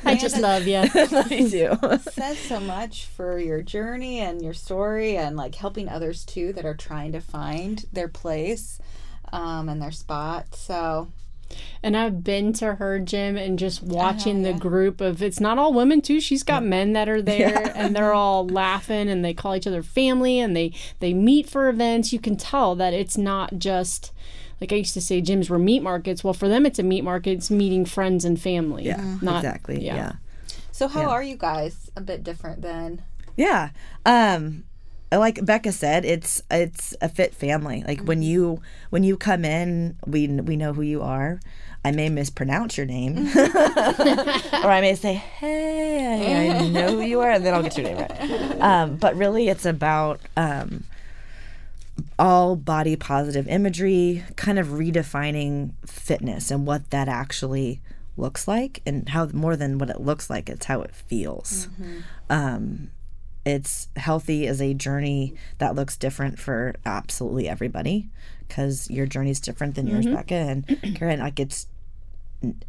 I 0.06 0.16
just 0.16 0.38
love 0.40 0.66
you. 0.66 0.82
me 1.30 1.50
too 1.50 1.78
says 2.12 2.38
so 2.40 2.60
much 2.62 3.06
for 3.06 3.38
your 3.38 3.62
journey 3.62 4.20
and 4.22 4.42
your 4.42 4.54
story 4.54 5.18
and 5.18 5.36
like 5.36 5.56
helping 5.56 5.90
others 5.90 6.24
too 6.24 6.54
that 6.54 6.66
are 6.66 6.76
trying 6.76 7.12
to 7.12 7.20
find 7.20 7.86
their 7.92 8.08
place 8.08 8.80
um, 9.34 9.68
and 9.68 9.82
their 9.82 9.92
spot. 9.92 10.56
So 10.56 11.12
And 11.84 11.96
I've 11.96 12.24
been 12.24 12.52
to 12.54 12.76
her 12.76 13.00
gym 13.00 13.38
and 13.38 13.60
just 13.60 13.84
watching 13.84 14.44
yeah. 14.44 14.52
the 14.52 14.60
group 14.60 15.02
of 15.02 15.22
it's 15.22 15.40
not 15.40 15.58
all 15.58 15.74
women 15.74 16.02
too. 16.02 16.20
She's 16.20 16.44
got 16.44 16.64
men 16.64 16.94
that 16.94 17.08
are 17.08 17.22
there 17.34 17.72
and 17.76 17.96
they're 17.96 18.14
all 18.14 18.48
laughing 18.48 19.08
and 19.10 19.24
they 19.24 19.34
call 19.34 19.56
each 19.56 19.68
other 19.68 19.84
family 19.84 20.40
and 20.40 20.56
they 20.56 20.74
they 21.00 21.14
meet 21.14 21.48
for 21.50 21.70
events. 21.70 22.12
You 22.12 22.20
can 22.20 22.36
tell 22.38 22.76
that 22.76 22.94
it's 22.94 23.18
not 23.18 23.60
just 23.60 24.12
like 24.60 24.72
I 24.74 24.78
used 24.78 24.94
to 24.96 25.02
say 25.02 25.22
gyms 25.22 25.50
were 25.50 25.60
meat 25.60 25.84
markets. 25.84 26.24
Well, 26.24 26.34
for 26.34 26.48
them 26.48 26.66
it's 26.66 26.80
a 26.80 26.84
meat 26.84 27.04
market. 27.04 27.32
It's 27.32 27.52
meeting 27.52 27.86
friends 27.86 28.26
and 28.26 28.40
family. 28.42 28.86
yeah 28.86 29.18
Not 29.22 29.38
exactly 29.38 29.84
yeah. 29.86 29.96
yeah 29.96 30.12
so 30.72 30.88
how 30.90 31.02
Yeah. 31.02 31.08
are 31.10 31.24
you 31.24 31.38
guys? 31.38 31.90
A 31.96 32.02
bit 32.02 32.24
different 32.24 32.62
than 32.62 33.04
Yeah. 33.38 33.70
Um 34.06 34.64
like 35.20 35.44
Becca 35.46 35.72
said, 35.72 36.06
it's 36.06 36.42
it's 36.50 36.96
a 37.02 37.10
fit 37.10 37.34
family. 37.34 37.84
Like 37.88 38.02
when 38.02 38.22
you 38.22 38.62
when 38.90 39.04
you 39.04 39.18
come 39.18 39.46
in, 39.46 39.98
we 40.06 40.28
we 40.28 40.56
know 40.56 40.74
who 40.74 40.82
you 40.82 41.02
are. 41.02 41.40
I 41.84 41.92
may 41.92 42.10
mispronounce 42.10 42.78
your 42.78 42.88
name, 42.88 43.28
or 43.38 44.72
I 44.72 44.82
may 44.82 44.96
say, 44.96 45.14
"Hey, 45.14 46.52
I 46.52 46.68
know 46.68 46.88
who 46.94 47.02
you 47.02 47.20
are," 47.20 47.30
and 47.30 47.46
then 47.46 47.54
I'll 47.54 47.62
get 47.62 47.78
your 47.78 47.86
name 47.86 47.98
right. 47.98 48.60
Um, 48.60 48.96
but 48.96 49.16
really, 49.16 49.50
it's 49.50 49.66
about 49.68 50.20
um, 50.36 50.86
all 52.18 52.56
body 52.56 52.96
positive 52.96 53.48
imagery, 53.48 54.24
kind 54.36 54.58
of 54.58 54.68
redefining 54.68 55.74
fitness 55.86 56.50
and 56.50 56.66
what 56.66 56.90
that 56.90 57.08
actually 57.08 57.82
looks 58.18 58.48
like, 58.48 58.82
and 58.88 59.10
how 59.10 59.28
more 59.28 59.56
than 59.56 59.78
what 59.78 59.92
it 59.92 60.02
looks 60.02 60.28
like, 60.28 60.50
it's 60.50 60.66
how 60.66 60.82
it 60.82 60.96
feels. 60.96 61.68
Um, 62.32 62.90
it's 63.46 63.88
healthy 63.96 64.46
is 64.48 64.62
a 64.62 64.74
journey 64.74 65.34
that 65.60 65.76
looks 65.76 65.96
different 65.98 66.40
for 66.40 66.74
absolutely 66.86 67.48
everybody 67.48 68.10
because 68.48 68.90
your 68.90 69.06
journey 69.06 69.30
is 69.32 69.40
different 69.40 69.76
than 69.76 69.88
yours, 69.88 70.06
Becca 70.06 70.34
and 70.36 70.66
Karen. 70.96 71.20
Like 71.20 71.40
it's 71.40 71.68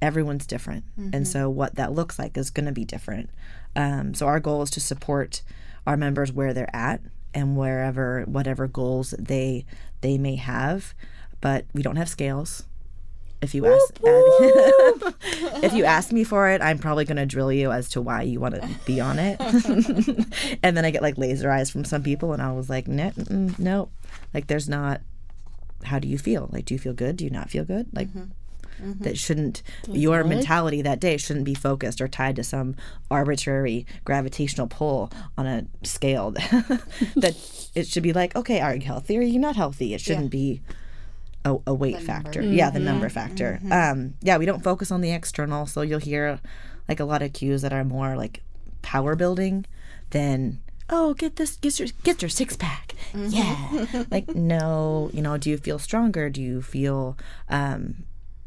everyone's 0.01 0.47
different, 0.47 0.85
and 1.15 1.27
so 1.29 1.49
what 1.51 1.75
that 1.77 1.93
looks 1.93 2.19
like 2.19 2.37
is 2.37 2.51
going 2.51 2.67
to 2.67 2.73
be 2.73 2.85
different. 2.85 3.31
Um, 3.75 4.15
so 4.15 4.27
our 4.27 4.41
goal 4.41 4.63
is 4.63 4.71
to 4.71 4.81
support 4.81 5.43
our 5.87 5.97
members 5.97 6.33
where 6.33 6.53
they're 6.55 6.75
at 6.75 7.01
and 7.35 7.57
wherever 7.57 8.23
whatever 8.23 8.67
goals 8.67 9.15
they 9.19 9.65
they 10.01 10.19
may 10.19 10.37
have, 10.37 10.95
but 11.41 11.65
we 11.75 11.83
don't 11.83 11.97
have 11.97 12.09
scales. 12.09 12.65
If 13.43 13.55
you 13.55 13.67
ask, 13.67 13.95
if 15.63 15.73
you 15.75 15.85
ask 15.85 16.11
me 16.11 16.25
for 16.25 16.49
it, 16.49 16.63
I'm 16.63 16.79
probably 16.79 17.05
going 17.05 17.19
to 17.19 17.27
drill 17.27 17.53
you 17.53 17.71
as 17.71 17.89
to 17.91 18.01
why 18.01 18.23
you 18.23 18.41
want 18.41 18.55
to 18.55 18.69
be 18.87 19.01
on 19.01 19.19
it. 19.19 19.39
and 20.63 20.77
then 20.77 20.85
I 20.85 20.91
get 20.91 21.03
like 21.03 21.19
laser 21.19 21.51
eyes 21.51 21.71
from 21.71 21.85
some 21.85 22.03
people, 22.03 22.33
and 22.33 22.41
I 22.41 22.53
was 22.53 22.71
like, 22.71 22.89
no, 22.89 23.13
no, 23.59 23.89
like 24.33 24.47
there's 24.47 24.69
not. 24.69 25.01
How 25.85 25.99
do 25.99 26.09
you 26.09 26.19
feel? 26.19 26.49
Like, 26.53 26.65
do 26.65 26.75
you 26.75 26.79
feel 26.81 26.95
good? 26.95 27.17
Do 27.19 27.25
you 27.25 27.31
not 27.31 27.51
feel 27.51 27.65
good? 27.65 27.87
Like, 27.93 28.09
that 29.01 29.17
shouldn't 29.17 29.63
your 29.89 30.23
mentality 30.25 30.83
that 30.83 31.01
day 31.01 31.17
shouldn't 31.17 31.45
be 31.45 31.55
focused 31.55 32.01
or 32.01 32.09
tied 32.09 32.37
to 32.37 32.45
some 32.45 32.75
arbitrary 33.11 33.87
gravitational 34.05 34.67
pull 34.67 35.11
on 35.39 35.47
a 35.47 35.67
scale. 35.83 36.31
that 37.17 37.37
it 37.75 37.87
should 37.87 38.03
be 38.03 38.13
like, 38.13 38.35
okay, 38.37 38.61
are 38.61 38.75
you 38.75 38.83
healthy 38.83 39.17
or 39.17 39.21
are 39.21 39.25
you 39.25 39.39
not 39.39 39.57
healthy? 39.57 39.95
It 39.95 40.01
shouldn't 40.01 40.31
be 40.31 40.61
a, 41.47 41.57
a 41.69 41.75
weight 41.75 42.01
factor. 42.03 42.43
Yeah, 42.43 42.71
the 42.71 42.81
number 42.81 43.09
factor. 43.09 43.61
Um, 43.71 44.15
yeah, 44.21 44.37
we 44.37 44.47
don't 44.47 44.65
focus 44.65 44.91
on 44.91 45.01
the 45.01 45.13
external, 45.13 45.67
so 45.67 45.83
you'll 45.83 46.01
hear 46.01 46.41
like 46.89 47.01
a 47.01 47.05
lot 47.05 47.23
of 47.23 47.33
cues 47.33 47.63
that 47.63 47.73
are 47.73 47.85
more 47.85 48.17
like 48.17 48.43
power 48.83 49.15
building 49.17 49.65
than 50.11 50.61
oh 50.89 51.15
get 51.15 51.35
this 51.37 51.57
get 51.57 51.79
your 51.79 51.89
get 52.03 52.21
your 52.23 52.29
six 52.29 52.57
pack. 52.57 52.95
Yeah. 53.15 53.87
Like 54.11 54.29
no 54.35 55.11
you 55.13 55.23
know 55.23 55.37
do 55.37 55.51
you 55.51 55.57
feel 55.57 55.79
stronger? 55.79 56.29
Do 56.31 56.43
you 56.43 56.63
feel 56.63 57.17
um 57.49 58.05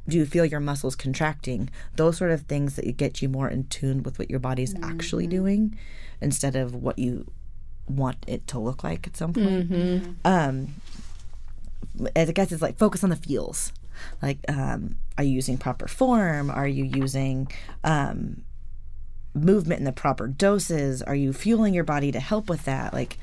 do 0.08 0.18
you 0.18 0.26
feel 0.26 0.46
your 0.46 0.60
muscles 0.60 0.96
contracting? 0.96 1.70
Those 1.96 2.18
sort 2.18 2.32
of 2.32 2.42
things 2.44 2.76
that 2.76 2.98
get 2.98 3.22
you 3.22 3.30
more 3.30 3.48
in 3.50 3.68
tune 3.68 4.04
with 4.04 4.18
what 4.20 4.30
your 4.30 4.40
body's 4.40 4.74
actually 4.82 5.28
doing 5.28 5.78
instead 6.22 6.56
of 6.56 6.74
what 6.76 6.98
you 6.98 7.30
want 7.88 8.18
it 8.28 8.48
to 8.48 8.60
look 8.60 8.84
like 8.84 9.08
at 9.08 9.16
some 9.18 9.34
point. 9.34 10.18
Um 10.26 10.76
I 12.16 12.26
guess 12.26 12.52
it's 12.52 12.62
like 12.62 12.78
focus 12.78 13.04
on 13.04 13.10
the 13.10 13.16
feels. 13.16 13.72
Like, 14.22 14.40
um, 14.48 14.96
are 15.18 15.24
you 15.24 15.32
using 15.32 15.58
proper 15.58 15.88
form? 15.88 16.50
Are 16.50 16.68
you 16.68 16.86
using 16.86 17.52
um, 17.84 18.44
movement 19.34 19.80
in 19.80 19.86
the 19.86 19.92
proper 19.92 20.28
doses? 20.28 21.02
Are 21.02 21.16
you 21.16 21.34
fueling 21.34 21.74
your 21.74 21.84
body 21.84 22.12
to 22.12 22.20
help 22.20 22.50
with 22.50 22.66
that? 22.66 22.94
Like, 22.94 23.18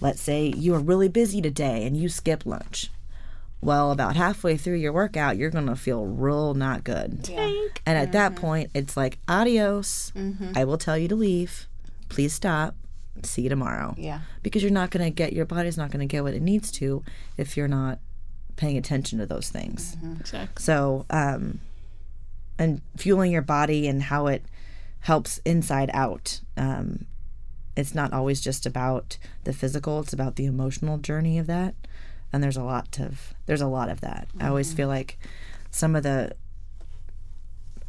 let's 0.00 0.20
say 0.20 0.46
you 0.56 0.74
are 0.74 0.80
really 0.80 1.08
busy 1.08 1.40
today 1.42 1.84
and 1.84 1.96
you 1.96 2.08
skip 2.08 2.46
lunch. 2.46 2.90
Well, 3.60 3.92
about 3.92 4.16
halfway 4.16 4.56
through 4.56 4.76
your 4.76 4.92
workout, 4.92 5.36
you're 5.36 5.50
going 5.50 5.66
to 5.66 5.76
feel 5.76 6.04
real 6.04 6.54
not 6.54 6.82
good. 6.82 7.28
Yeah. 7.30 7.68
And 7.86 7.96
at 7.96 8.10
that 8.12 8.34
point, 8.34 8.70
it's 8.74 8.96
like, 8.96 9.18
adios. 9.28 10.12
I 10.56 10.64
will 10.64 10.78
tell 10.78 10.98
you 10.98 11.06
to 11.08 11.14
leave. 11.14 11.68
Please 12.08 12.32
stop. 12.32 12.74
See 13.24 13.42
you 13.42 13.50
tomorrow 13.50 13.94
yeah. 13.98 14.20
because 14.42 14.62
you're 14.62 14.72
not 14.72 14.90
going 14.90 15.04
to 15.04 15.10
get 15.10 15.34
your 15.34 15.44
body's 15.44 15.76
not 15.76 15.90
going 15.90 16.00
to 16.00 16.10
get 16.10 16.24
what 16.24 16.32
it 16.32 16.40
needs 16.40 16.72
to 16.72 17.04
if 17.36 17.58
you're 17.58 17.68
not 17.68 17.98
paying 18.56 18.76
attention 18.76 19.18
to 19.18 19.26
those 19.26 19.48
things. 19.48 19.96
Exactly. 20.20 20.62
So, 20.62 21.06
um, 21.10 21.60
and 22.58 22.82
fueling 22.96 23.32
your 23.32 23.42
body 23.42 23.88
and 23.88 24.02
how 24.02 24.26
it 24.26 24.44
helps 25.00 25.38
inside 25.44 25.90
out. 25.92 26.40
Um, 26.56 27.06
it's 27.76 27.94
not 27.94 28.12
always 28.12 28.40
just 28.40 28.66
about 28.66 29.18
the 29.44 29.52
physical; 29.52 30.00
it's 30.00 30.12
about 30.12 30.36
the 30.36 30.46
emotional 30.46 30.98
journey 30.98 31.38
of 31.38 31.46
that. 31.46 31.74
And 32.32 32.42
there's 32.42 32.56
a 32.56 32.62
lot 32.62 32.98
of 33.00 33.34
there's 33.46 33.60
a 33.60 33.66
lot 33.66 33.88
of 33.88 34.00
that. 34.00 34.28
I 34.40 34.48
always 34.48 34.72
feel 34.72 34.88
like 34.88 35.18
some 35.70 35.96
of 35.96 36.02
the 36.02 36.32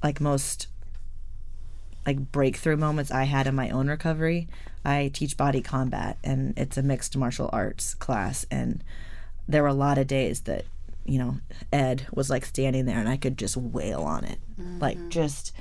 like 0.01 0.19
most 0.19 0.67
like 2.05 2.31
breakthrough 2.31 2.77
moments 2.77 3.11
I 3.11 3.23
had 3.23 3.47
in 3.47 3.55
my 3.55 3.69
own 3.69 3.87
recovery. 3.87 4.47
I 4.83 5.09
teach 5.13 5.37
BODYCOMBAT 5.37 6.17
and 6.23 6.53
it's 6.57 6.77
a 6.77 6.83
mixed 6.83 7.15
martial 7.15 7.49
arts 7.53 7.93
class 7.93 8.45
and 8.51 8.83
there 9.47 9.61
were 9.63 9.69
a 9.69 9.73
lot 9.73 9.97
of 9.97 10.07
days 10.07 10.41
that 10.41 10.65
you 11.05 11.19
know 11.19 11.37
Ed 11.71 12.07
was 12.13 12.29
like 12.29 12.45
standing 12.45 12.85
there 12.85 12.99
and 12.99 13.09
I 13.09 13.17
could 13.17 13.37
just 13.37 13.57
wail 13.57 14.03
on 14.03 14.23
it. 14.23 14.39
Like 14.79 14.97
mm-hmm. 14.97 15.09
just 15.09 15.51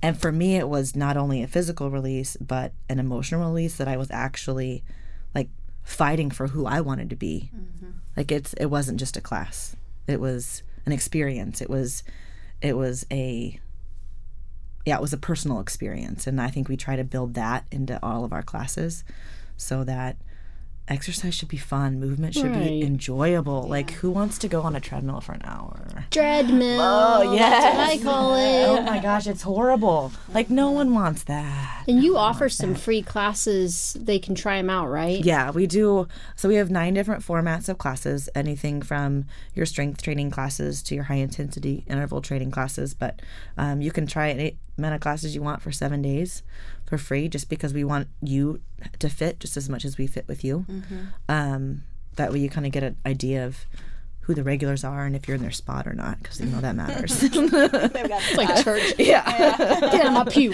and 0.00 0.20
for 0.20 0.32
me 0.32 0.56
it 0.56 0.68
was 0.68 0.94
not 0.94 1.16
only 1.16 1.42
a 1.42 1.48
physical 1.48 1.90
release 1.90 2.36
but 2.40 2.72
an 2.88 2.98
emotional 2.98 3.48
release 3.48 3.76
that 3.76 3.88
I 3.88 3.96
was 3.96 4.10
actually 4.10 4.84
like 5.34 5.48
fighting 5.82 6.30
for 6.30 6.48
who 6.48 6.66
I 6.66 6.80
wanted 6.80 7.10
to 7.10 7.16
be. 7.16 7.50
Mm-hmm. 7.54 7.90
Like 8.16 8.30
it's 8.30 8.52
it 8.54 8.66
wasn't 8.66 9.00
just 9.00 9.16
a 9.16 9.20
class. 9.20 9.76
It 10.06 10.20
was 10.20 10.62
an 10.86 10.92
experience. 10.92 11.60
It 11.60 11.70
was 11.70 12.02
it 12.60 12.76
was 12.76 13.04
a 13.10 13.58
yeah, 14.84 14.96
it 14.96 15.00
was 15.00 15.12
a 15.12 15.18
personal 15.18 15.60
experience. 15.60 16.26
And 16.26 16.40
I 16.40 16.48
think 16.48 16.68
we 16.68 16.76
try 16.76 16.96
to 16.96 17.04
build 17.04 17.34
that 17.34 17.64
into 17.70 17.98
all 18.02 18.24
of 18.24 18.32
our 18.32 18.42
classes 18.42 19.04
so 19.56 19.84
that 19.84 20.16
exercise 20.88 21.34
should 21.34 21.48
be 21.48 21.56
fun, 21.56 21.98
movement 22.00 22.34
should 22.34 22.50
Right. 22.50 22.68
be 22.68 22.82
enjoyable. 22.82 23.62
Like, 23.62 23.92
who 23.92 24.10
wants 24.10 24.36
to 24.38 24.48
go 24.48 24.62
on 24.62 24.74
a 24.76 24.80
treadmill 24.80 25.20
for 25.20 25.32
an 25.32 25.42
hour? 25.44 26.04
Treadmill. 26.10 26.80
Oh, 26.80 27.36
That's 27.36 27.76
what 27.76 27.88
I 27.88 27.92
yes. 27.92 28.02
call 28.02 28.34
it. 28.34 28.66
Oh 28.68 28.82
my 28.82 28.98
gosh, 28.98 29.26
it's 29.26 29.42
horrible. 29.42 30.12
Like, 30.34 30.50
no 30.50 30.70
one 30.70 30.92
wants 30.94 31.22
that. 31.24 31.84
And 31.88 32.02
you 32.02 32.16
offer 32.16 32.48
some 32.48 32.74
free 32.74 33.00
classes. 33.02 33.96
They 34.00 34.18
can 34.18 34.34
try 34.34 34.56
them 34.56 34.68
out, 34.70 34.88
right? 34.88 35.24
Yeah, 35.24 35.50
we 35.50 35.66
do. 35.66 36.08
So 36.36 36.48
we 36.48 36.56
have 36.56 36.70
nine 36.70 36.94
different 36.94 37.24
formats 37.24 37.68
of 37.68 37.78
classes, 37.78 38.28
anything 38.34 38.82
from 38.82 39.24
your 39.54 39.66
strength 39.66 40.02
training 40.02 40.30
classes 40.30 40.82
to 40.84 40.94
your 40.94 41.04
high 41.04 41.14
intensity 41.16 41.84
interval 41.88 42.20
training 42.20 42.50
classes. 42.50 42.92
But 42.94 43.20
um, 43.56 43.80
you 43.80 43.92
can 43.92 44.06
try 44.06 44.30
any 44.30 44.56
amount 44.82 44.94
of 44.94 45.00
classes 45.00 45.34
you 45.34 45.42
want 45.42 45.62
for 45.62 45.72
seven 45.72 46.02
days 46.02 46.42
for 46.86 46.98
free, 46.98 47.28
just 47.28 47.48
because 47.48 47.72
we 47.72 47.84
want 47.84 48.08
you 48.20 48.60
to 48.98 49.08
fit 49.08 49.40
just 49.40 49.56
as 49.56 49.68
much 49.68 49.84
as 49.84 49.96
we 49.96 50.06
fit 50.06 50.26
with 50.28 50.44
you. 50.44 50.66
Um, 51.28 51.84
that 52.16 52.32
way, 52.32 52.40
you 52.40 52.50
kind 52.50 52.66
of 52.66 52.72
get 52.72 52.82
an 52.82 52.96
idea 53.06 53.46
of 53.46 53.64
who 54.22 54.34
the 54.34 54.44
regulars 54.44 54.84
are 54.84 55.04
and 55.04 55.16
if 55.16 55.26
you're 55.26 55.34
in 55.34 55.42
their 55.42 55.50
spot 55.50 55.84
or 55.86 55.94
not, 55.94 56.22
because 56.22 56.40
you 56.40 56.46
know 56.46 56.60
that 56.60 56.76
matters. 56.76 57.22
It's 57.32 58.36
like 58.36 58.62
church. 58.64 58.94
yeah. 58.98 59.80
Get 59.80 60.06
on 60.06 60.14
my 60.14 60.24
pew. 60.24 60.52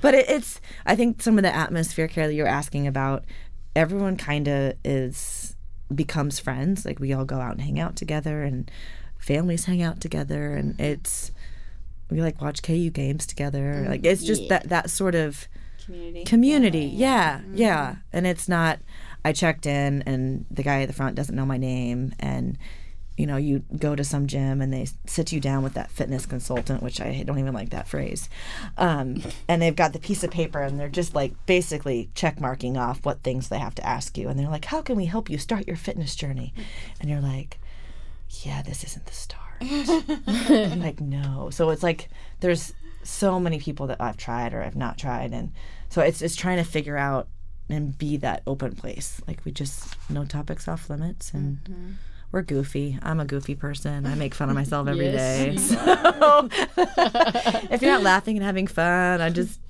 but 0.00 0.14
it, 0.14 0.28
it's 0.30 0.60
i 0.86 0.96
think 0.96 1.20
some 1.20 1.36
of 1.38 1.42
the 1.42 1.54
atmosphere 1.54 2.08
care 2.08 2.26
that 2.26 2.34
you're 2.34 2.46
asking 2.46 2.86
about 2.86 3.24
everyone 3.74 4.16
kind 4.16 4.48
of 4.48 4.74
is 4.84 5.56
becomes 5.94 6.38
friends 6.38 6.84
like 6.84 6.98
we 6.98 7.12
all 7.12 7.24
go 7.24 7.40
out 7.40 7.52
and 7.52 7.60
hang 7.62 7.78
out 7.78 7.96
together 7.96 8.42
and 8.42 8.70
families 9.18 9.66
hang 9.66 9.82
out 9.82 10.00
together 10.00 10.54
and 10.54 10.78
it's 10.80 11.30
we 12.10 12.20
like 12.20 12.40
watch 12.40 12.62
KU 12.62 12.90
games 12.90 13.26
together. 13.26 13.84
Like 13.88 14.04
it's 14.04 14.22
just 14.24 14.48
that 14.48 14.68
that 14.68 14.90
sort 14.90 15.14
of 15.14 15.48
Community. 15.84 16.24
community. 16.24 16.84
Yeah. 16.86 17.40
Yeah 17.52 17.96
and 18.12 18.26
it's 18.26 18.48
not 18.48 18.80
i 19.24 19.32
checked 19.32 19.66
in 19.66 20.02
and 20.02 20.44
the 20.50 20.62
guy 20.64 20.82
at 20.82 20.88
the 20.88 20.92
front 20.94 21.14
doesn't 21.16 21.34
know 21.36 21.46
my 21.46 21.56
name. 21.58 22.12
And 22.18 22.58
you 23.16 23.26
know 23.26 23.36
you 23.36 23.62
go 23.78 23.96
to 23.96 24.04
some 24.04 24.26
gym 24.26 24.60
and 24.60 24.72
they 24.72 24.86
sit 25.06 25.32
you 25.32 25.40
down 25.40 25.62
with 25.62 25.72
that 25.74 25.90
fitness 25.90 26.26
consultant 26.26 26.82
which 26.82 27.00
i 27.00 27.22
don't 27.24 27.38
even 27.38 27.54
like 27.54 27.70
that 27.70 27.88
phrase. 27.88 28.28
Um, 28.76 29.22
and 29.48 29.62
they've 29.62 29.74
got 29.74 29.92
the 29.92 29.98
piece 29.98 30.22
of 30.24 30.30
paper 30.30 30.60
and 30.60 30.78
they're 30.78 30.88
just 30.88 31.14
like 31.14 31.32
basically 31.46 32.10
check 32.14 32.40
marking 32.40 32.76
off 32.76 33.04
what 33.04 33.22
things 33.22 33.48
they 33.48 33.58
have 33.58 33.74
to 33.76 33.86
ask 33.86 34.18
you. 34.18 34.28
And 34.28 34.38
they're 34.38 34.48
like 34.50 34.66
how 34.66 34.82
can 34.82 34.96
we 34.96 35.06
help 35.06 35.30
you 35.30 35.38
start 35.38 35.66
your 35.68 35.76
fitness 35.76 36.14
journey? 36.16 36.52
And 37.00 37.08
you're 37.08 37.20
like 37.20 37.58
yeah 38.40 38.60
this 38.62 38.82
isn't 38.84 39.06
the 39.06 39.12
start 39.14 39.42
like 40.76 41.00
no. 41.00 41.50
So 41.50 41.70
it's 41.70 41.82
like 41.82 42.08
there's 42.40 42.72
so 43.02 43.38
many 43.38 43.60
people 43.60 43.86
that 43.86 44.00
i've 44.00 44.16
tried 44.16 44.52
or 44.52 44.60
i've 44.60 44.74
not 44.74 44.98
tried 44.98 45.32
and 45.32 45.52
so 45.88 46.02
it's 46.02 46.20
it's 46.22 46.34
trying 46.34 46.56
to 46.56 46.64
figure 46.64 46.96
out 46.96 47.28
and 47.68 47.96
be 47.96 48.16
that 48.18 48.42
open 48.46 48.74
place. 48.74 49.20
Like 49.26 49.44
we 49.44 49.52
just 49.52 49.94
no 50.08 50.24
topics 50.24 50.68
off 50.68 50.88
limits 50.88 51.32
and 51.32 51.58
mm-hmm. 51.64 51.92
we're 52.32 52.42
goofy. 52.42 52.98
I'm 53.02 53.20
a 53.20 53.24
goofy 53.24 53.54
person. 53.54 54.06
I 54.06 54.14
make 54.14 54.34
fun 54.34 54.48
of 54.48 54.54
myself 54.54 54.88
every 54.88 55.10
day. 55.10 55.56
So 56.16 56.48
if 57.70 57.82
you're 57.82 57.92
not 57.92 58.02
laughing 58.02 58.36
and 58.36 58.44
having 58.44 58.66
fun 58.66 59.20
i 59.20 59.30
just 59.30 59.60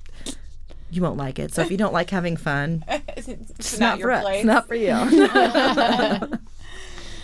you 0.89 1.01
won't 1.01 1.17
like 1.17 1.37
it. 1.39 1.53
So 1.53 1.61
if 1.61 1.71
you 1.71 1.77
don't 1.77 1.93
like 1.93 2.09
having 2.09 2.37
fun 2.37 2.83
it's, 2.87 3.27
it's 3.27 3.79
not, 3.79 3.99
for 3.99 4.11
us. 4.11 4.25
It's 4.27 4.45
not 4.45 4.67
for 4.67 4.75
you 4.75 6.39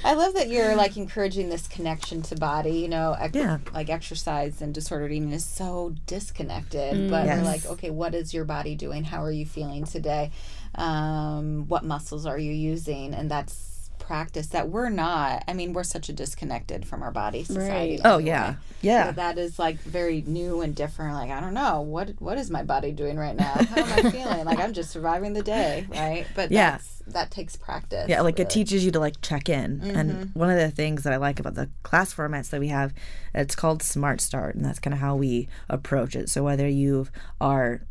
I 0.06 0.14
love 0.16 0.34
that 0.36 0.50
you're 0.50 0.76
like 0.76 0.98
encouraging 0.98 1.50
this 1.50 1.68
connection 1.68 2.22
to 2.24 2.36
body. 2.36 2.72
You 2.80 2.90
know, 2.90 3.16
ex- 3.20 3.36
Yeah. 3.36 3.60
like 3.74 3.90
exercise 3.90 4.62
and 4.62 4.74
disordered 4.74 5.12
eating 5.12 5.32
is 5.32 5.46
so 5.46 5.94
disconnected. 6.06 7.10
But 7.10 7.26
we're 7.28 7.42
like, 7.44 7.66
okay, 7.66 7.90
what 7.90 8.14
is 8.16 8.34
your 8.34 8.46
body 8.46 8.76
doing? 8.76 9.04
How 9.06 9.24
are 9.24 9.32
you 9.32 9.46
feeling 9.46 9.86
today? 9.86 10.32
Um, 10.76 11.68
what 11.68 11.84
muscles 11.84 12.26
are 12.26 12.38
you 12.38 12.52
using? 12.52 13.14
And 13.14 13.30
that's 13.30 13.90
practice 14.00 14.48
that 14.48 14.70
we're 14.70 14.90
not. 14.90 15.44
I 15.48 15.54
mean, 15.54 15.72
we're 15.74 15.84
such 15.84 16.10
a 16.10 16.14
disconnected 16.14 16.86
from 16.86 17.02
our 17.04 17.12
body 17.12 17.44
society. 17.44 17.94
Right. 17.94 18.02
oh 18.04 18.18
anyway. 18.18 18.56
Yeah 18.84 19.08
So 19.08 19.12
that 19.14 19.38
is 19.38 19.58
like 19.58 19.80
very 19.80 20.22
new 20.28 20.62
and 20.62 20.76
different. 20.76 21.14
Like 21.16 21.32
I 21.32 21.40
don't 21.40 21.54
know 21.56 21.82
what 21.82 22.10
what 22.20 22.38
is 22.38 22.52
my 22.52 22.64
body 22.64 22.92
doing 22.92 23.18
right 23.18 23.36
now? 23.36 23.54
How 23.54 23.82
am 23.84 24.06
I 24.06 24.12
feeling? 24.18 24.46
Like 24.46 24.60
I'm 24.60 24.74
just 24.74 24.92
surviving 24.92 25.34
the 25.34 25.42
day, 25.44 25.88
right? 25.90 26.28
But 26.36 26.52
Yeah. 26.52 26.78
that 27.08 27.32
takes 27.32 27.56
practice. 27.56 28.08
Yeah, 28.08 28.22
like 28.22 28.40
it 28.40 28.50
teaches 28.50 28.86
you 28.86 28.92
to 28.92 29.00
like 29.00 29.20
check 29.22 29.50
in. 29.50 29.80
Mm-hmm. 29.80 29.98
And 29.98 30.36
one 30.36 30.50
of 30.50 30.58
the 30.58 30.70
things 30.72 31.04
that 31.04 31.14
I 31.14 31.18
like 31.18 31.40
about 31.40 31.56
the 31.56 31.70
class 31.84 32.14
formats 32.14 32.50
that 32.52 32.60
we 32.60 32.68
have, 32.70 32.94
it's 33.34 33.56
called 33.56 33.82
Smart 33.82 34.22
Start, 34.22 34.56
and 34.56 34.64
that's 34.64 34.80
kind 34.80 34.94
of 34.94 35.00
how 35.00 35.16
we 35.16 35.48
approach 35.70 36.16
it. 36.16 36.30
So 36.30 36.44
whether 36.44 36.68
you 36.68 37.08
are 37.42 37.82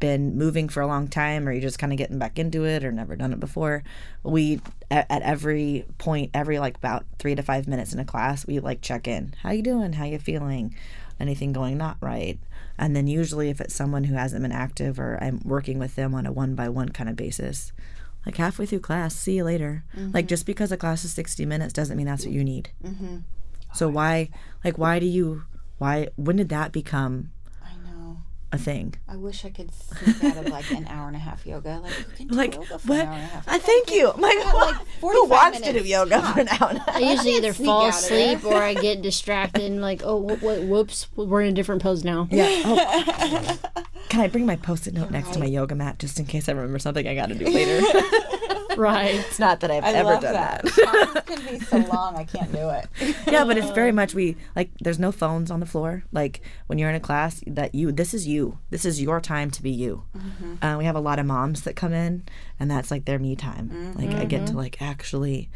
been 0.00 0.36
moving 0.36 0.68
for 0.68 0.80
a 0.80 0.86
long 0.86 1.08
time 1.08 1.48
or 1.48 1.52
you're 1.52 1.60
just 1.60 1.78
kind 1.78 1.92
of 1.92 1.98
getting 1.98 2.18
back 2.18 2.38
into 2.38 2.64
it 2.64 2.84
or 2.84 2.92
never 2.92 3.16
done 3.16 3.32
it 3.32 3.40
before, 3.40 3.82
we 4.22 4.60
at, 4.90 5.06
at 5.10 5.22
every 5.22 5.84
point, 5.98 6.30
every 6.34 6.58
like 6.58 6.76
about 6.76 7.04
three 7.18 7.34
to 7.34 7.42
five 7.42 7.66
minutes 7.66 7.92
in 7.92 7.98
a 7.98 8.04
class, 8.04 8.46
we 8.46 8.60
like 8.60 8.80
check 8.80 9.08
in. 9.08 9.34
How 9.42 9.50
you 9.50 9.62
doing? 9.62 9.94
How 9.94 10.04
you 10.04 10.18
feeling? 10.18 10.74
Anything 11.20 11.52
going 11.52 11.78
not 11.78 11.96
right? 12.00 12.38
And 12.76 12.96
then 12.96 13.06
usually 13.06 13.50
if 13.50 13.60
it's 13.60 13.74
someone 13.74 14.04
who 14.04 14.14
hasn't 14.14 14.42
been 14.42 14.52
active 14.52 14.98
or 14.98 15.18
I'm 15.22 15.40
working 15.44 15.78
with 15.78 15.94
them 15.94 16.14
on 16.14 16.26
a 16.26 16.32
one 16.32 16.54
by 16.54 16.68
one 16.68 16.88
kind 16.88 17.08
of 17.08 17.16
basis, 17.16 17.72
like 18.26 18.36
halfway 18.36 18.66
through 18.66 18.80
class, 18.80 19.14
see 19.14 19.36
you 19.36 19.44
later. 19.44 19.84
Like 20.12 20.26
just 20.26 20.46
because 20.46 20.72
a 20.72 20.76
class 20.76 21.04
is 21.04 21.12
60 21.12 21.46
minutes 21.46 21.72
doesn't 21.72 21.96
mean 21.96 22.06
that's 22.06 22.24
what 22.24 22.34
you 22.34 22.42
need. 22.42 22.70
Mm-hmm. 22.82 23.18
So 23.74 23.88
why, 23.88 24.30
like, 24.64 24.78
why 24.78 24.98
do 24.98 25.06
you, 25.06 25.42
why, 25.78 26.08
when 26.16 26.36
did 26.36 26.48
that 26.48 26.72
become. 26.72 27.30
A 28.54 28.58
thing? 28.58 28.94
I 29.08 29.16
wish 29.16 29.44
I 29.44 29.50
could 29.50 29.70
sneak 29.72 30.24
out 30.24 30.36
of 30.38 30.46
like 30.52 30.70
an 30.70 30.86
hour 30.86 31.06
and 31.08 31.16
a 31.16 31.20
half 31.20 31.44
yoga. 31.46 31.80
Like 31.82 31.98
you 31.98 32.04
can 32.16 32.26
do 32.28 32.34
Like, 32.34 32.54
yoga 32.54 32.78
for 32.78 32.88
what? 32.88 33.00
an 33.00 33.06
hour 33.08 33.12
and 33.14 33.22
a 33.22 33.26
half. 33.26 33.48
I 33.48 33.58
thank 33.58 33.92
you. 33.92 34.10
I'm 34.10 34.20
like, 34.20 34.38
got, 34.38 34.54
like, 34.54 34.74
who 35.00 35.26
45 35.26 35.30
wants 35.30 35.58
to 35.58 35.64
do 35.64 35.72
minutes 35.72 35.88
yoga 35.88 36.22
for 36.22 36.40
an 36.40 36.48
hour 36.48 36.68
and 36.70 36.78
a 36.78 36.82
half? 36.82 36.96
I 36.96 36.98
usually 37.00 37.36
either 37.36 37.52
fall 37.52 37.82
out 37.86 37.94
of 38.02 38.08
there. 38.08 38.36
asleep 38.36 38.44
or 38.52 38.56
I 38.62 38.74
get 38.74 39.02
distracted 39.02 39.62
and 39.64 39.80
like, 39.82 40.02
oh, 40.04 40.26
wh- 40.28 40.38
wh- 40.40 40.68
whoops, 40.68 41.08
we're 41.16 41.42
in 41.42 41.48
a 41.48 41.52
different 41.52 41.82
pose 41.82 42.04
now. 42.04 42.28
Yeah. 42.30 42.62
Oh. 42.64 43.58
Can 44.08 44.20
I 44.20 44.28
bring 44.28 44.46
my 44.46 44.56
post-it 44.56 44.94
note 44.94 45.10
next 45.10 45.32
to 45.32 45.38
my 45.40 45.46
yoga 45.46 45.74
mat 45.74 45.98
just 45.98 46.20
in 46.20 46.26
case 46.26 46.48
I 46.48 46.52
remember 46.52 46.78
something 46.78 47.06
I 47.08 47.14
got 47.14 47.30
to 47.30 47.34
do 47.34 47.46
later? 47.46 47.80
Right. 48.76 49.14
it's 49.14 49.38
not 49.38 49.60
that 49.60 49.70
I've 49.70 49.84
I 49.84 49.92
ever 49.92 50.10
love 50.10 50.22
done 50.22 50.32
that. 50.32 50.64
that. 50.64 51.26
Can 51.26 51.46
be 51.46 51.60
so 51.60 51.78
long. 51.78 52.16
I 52.16 52.24
can't 52.24 52.50
do 52.50 52.70
it. 52.70 52.88
yeah, 53.26 53.44
but 53.44 53.56
it's 53.56 53.70
very 53.70 53.92
much 53.92 54.14
we 54.14 54.36
like. 54.56 54.70
There's 54.80 54.98
no 54.98 55.12
phones 55.12 55.50
on 55.50 55.60
the 55.60 55.66
floor. 55.66 56.02
Like 56.12 56.40
when 56.66 56.78
you're 56.78 56.90
in 56.90 56.96
a 56.96 57.00
class, 57.00 57.42
that 57.46 57.74
you 57.74 57.92
this 57.92 58.14
is 58.14 58.26
you. 58.26 58.58
This 58.70 58.84
is 58.84 59.00
your 59.00 59.20
time 59.20 59.50
to 59.52 59.62
be 59.62 59.70
you. 59.70 60.04
Mm-hmm. 60.16 60.64
Uh, 60.64 60.78
we 60.78 60.84
have 60.84 60.96
a 60.96 61.00
lot 61.00 61.18
of 61.18 61.26
moms 61.26 61.62
that 61.62 61.76
come 61.76 61.92
in, 61.92 62.24
and 62.58 62.70
that's 62.70 62.90
like 62.90 63.04
their 63.04 63.18
me 63.18 63.36
time. 63.36 63.94
Like 63.96 64.10
I 64.10 64.24
get 64.24 64.40
to 64.40 64.44
mm-hmm. 64.46 64.58
like 64.58 64.82
actually 64.82 65.50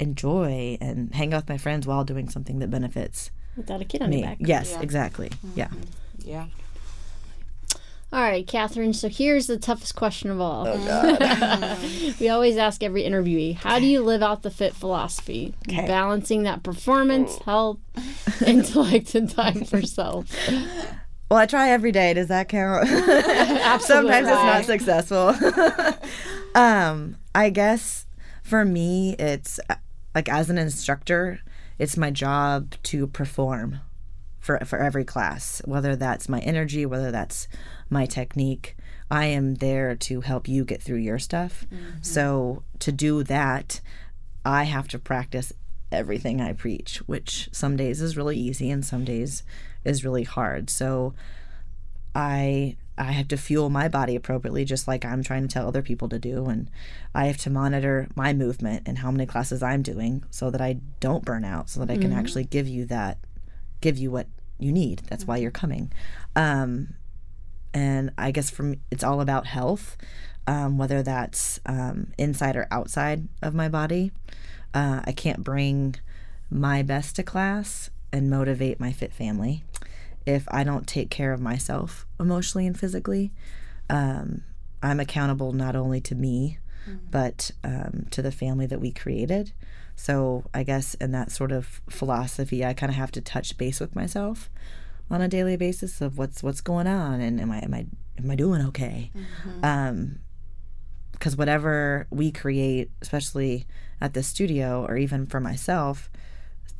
enjoy 0.00 0.78
and 0.80 1.14
hang 1.14 1.34
out 1.34 1.42
with 1.42 1.48
my 1.48 1.58
friends 1.58 1.86
while 1.86 2.04
doing 2.04 2.28
something 2.28 2.58
that 2.58 2.70
benefits 2.70 3.30
Without 3.56 3.80
a 3.80 3.84
kid 3.84 4.02
on 4.02 4.10
me. 4.10 4.20
your 4.20 4.28
back. 4.28 4.38
Yes, 4.40 4.76
exactly. 4.80 5.30
Yeah. 5.54 5.68
Mm-hmm. 5.68 6.28
Yeah. 6.28 6.46
All 8.12 8.20
right, 8.20 8.46
Katherine. 8.46 8.92
So 8.92 9.08
here's 9.08 9.46
the 9.46 9.56
toughest 9.56 9.94
question 9.96 10.30
of 10.30 10.38
all. 10.40 10.68
Oh 10.68 10.76
God. 11.18 11.78
we 12.20 12.28
always 12.28 12.58
ask 12.58 12.82
every 12.82 13.04
interviewee, 13.04 13.54
how 13.54 13.78
do 13.78 13.86
you 13.86 14.02
live 14.02 14.22
out 14.22 14.42
the 14.42 14.50
fit 14.50 14.74
philosophy? 14.74 15.54
Okay. 15.66 15.86
Balancing 15.86 16.42
that 16.42 16.62
performance, 16.62 17.38
health, 17.38 17.78
intellect, 18.46 19.14
and 19.14 19.30
time 19.30 19.64
for 19.64 19.80
self. 19.80 20.26
well, 21.30 21.40
I 21.40 21.46
try 21.46 21.70
every 21.70 21.90
day. 21.90 22.12
Does 22.12 22.28
that 22.28 22.50
count? 22.50 22.86
Sometimes 23.82 24.28
it's 24.28 24.42
not 24.44 24.64
successful. 24.66 25.34
um, 26.54 27.16
I 27.34 27.48
guess 27.48 28.06
for 28.42 28.66
me, 28.66 29.16
it's 29.18 29.58
uh, 29.70 29.76
like 30.14 30.28
as 30.28 30.50
an 30.50 30.58
instructor, 30.58 31.40
it's 31.78 31.96
my 31.96 32.10
job 32.10 32.74
to 32.82 33.06
perform 33.06 33.80
for 34.38 34.58
for 34.66 34.78
every 34.78 35.04
class, 35.04 35.62
whether 35.64 35.96
that's 35.96 36.28
my 36.28 36.40
energy, 36.40 36.84
whether 36.84 37.10
that's 37.10 37.48
my 37.92 38.06
technique. 38.06 38.76
I 39.10 39.26
am 39.26 39.56
there 39.56 39.94
to 39.94 40.22
help 40.22 40.48
you 40.48 40.64
get 40.64 40.82
through 40.82 40.98
your 40.98 41.18
stuff. 41.18 41.66
So 42.00 42.62
to 42.80 42.90
do 42.90 43.22
that, 43.24 43.80
I 44.44 44.64
have 44.64 44.88
to 44.88 44.98
practice 44.98 45.52
everything 45.92 46.40
I 46.40 46.54
preach, 46.54 46.98
which 47.06 47.50
some 47.52 47.76
days 47.76 48.00
is 48.00 48.16
really 48.16 48.36
easy 48.36 48.70
and 48.70 48.84
some 48.84 49.04
days 49.04 49.42
is 49.84 50.04
really 50.04 50.24
hard. 50.24 50.70
So 50.70 51.14
I 52.14 52.76
I 52.98 53.12
have 53.12 53.28
to 53.28 53.36
fuel 53.38 53.70
my 53.70 53.88
body 53.88 54.14
appropriately 54.16 54.64
just 54.64 54.86
like 54.86 55.04
I'm 55.04 55.22
trying 55.22 55.42
to 55.42 55.48
tell 55.48 55.66
other 55.66 55.82
people 55.82 56.08
to 56.10 56.18
do 56.18 56.46
and 56.46 56.70
I 57.14 57.26
have 57.26 57.38
to 57.38 57.50
monitor 57.50 58.08
my 58.14 58.32
movement 58.34 58.82
and 58.86 58.98
how 58.98 59.10
many 59.10 59.24
classes 59.26 59.62
I'm 59.62 59.82
doing 59.82 60.24
so 60.30 60.50
that 60.50 60.60
I 60.60 60.78
don't 61.00 61.24
burn 61.24 61.44
out 61.44 61.70
so 61.70 61.80
that 61.80 61.90
I 61.90 61.96
can 61.96 62.12
actually 62.12 62.44
give 62.44 62.68
you 62.68 62.84
that 62.86 63.18
give 63.80 63.98
you 63.98 64.10
what 64.10 64.28
you 64.58 64.72
need. 64.72 65.02
That's 65.08 65.26
why 65.26 65.38
you're 65.38 65.50
coming. 65.50 65.90
Um 66.36 66.94
and 67.74 68.12
I 68.18 68.30
guess 68.30 68.50
for 68.50 68.64
me, 68.64 68.78
it's 68.90 69.04
all 69.04 69.20
about 69.20 69.46
health, 69.46 69.96
um, 70.46 70.78
whether 70.78 71.02
that's 71.02 71.60
um, 71.66 72.12
inside 72.18 72.56
or 72.56 72.68
outside 72.70 73.28
of 73.40 73.54
my 73.54 73.68
body. 73.68 74.12
Uh, 74.74 75.00
I 75.04 75.12
can't 75.12 75.44
bring 75.44 75.96
my 76.50 76.82
best 76.82 77.16
to 77.16 77.22
class 77.22 77.90
and 78.12 78.28
motivate 78.28 78.80
my 78.80 78.92
fit 78.92 79.12
family 79.12 79.64
if 80.26 80.46
I 80.50 80.64
don't 80.64 80.86
take 80.86 81.10
care 81.10 81.32
of 81.32 81.40
myself 81.40 82.06
emotionally 82.20 82.66
and 82.66 82.78
physically. 82.78 83.32
Um, 83.88 84.44
I'm 84.82 85.00
accountable 85.00 85.52
not 85.52 85.76
only 85.76 86.00
to 86.02 86.14
me, 86.14 86.58
but 87.10 87.50
um, 87.62 88.06
to 88.10 88.22
the 88.22 88.32
family 88.32 88.66
that 88.66 88.80
we 88.80 88.90
created. 88.90 89.52
So 89.94 90.44
I 90.52 90.62
guess 90.62 90.94
in 90.94 91.12
that 91.12 91.30
sort 91.30 91.52
of 91.52 91.80
philosophy, 91.88 92.64
I 92.64 92.72
kind 92.74 92.90
of 92.90 92.96
have 92.96 93.12
to 93.12 93.20
touch 93.20 93.56
base 93.56 93.78
with 93.78 93.94
myself 93.94 94.50
on 95.10 95.20
a 95.20 95.28
daily 95.28 95.56
basis 95.56 96.00
of 96.00 96.18
what's 96.18 96.42
what's 96.42 96.60
going 96.60 96.86
on 96.86 97.20
and 97.20 97.40
am 97.40 97.50
I 97.50 97.58
am 97.58 97.74
I 97.74 97.86
am 98.18 98.30
I 98.30 98.36
doing 98.36 98.62
okay? 98.66 99.10
Mm-hmm. 99.14 99.64
Um, 99.64 100.18
because 101.12 101.36
whatever 101.36 102.08
we 102.10 102.32
create, 102.32 102.90
especially 103.00 103.64
at 104.00 104.12
the 104.12 104.24
studio 104.24 104.84
or 104.84 104.96
even 104.96 105.24
for 105.24 105.38
myself, 105.38 106.10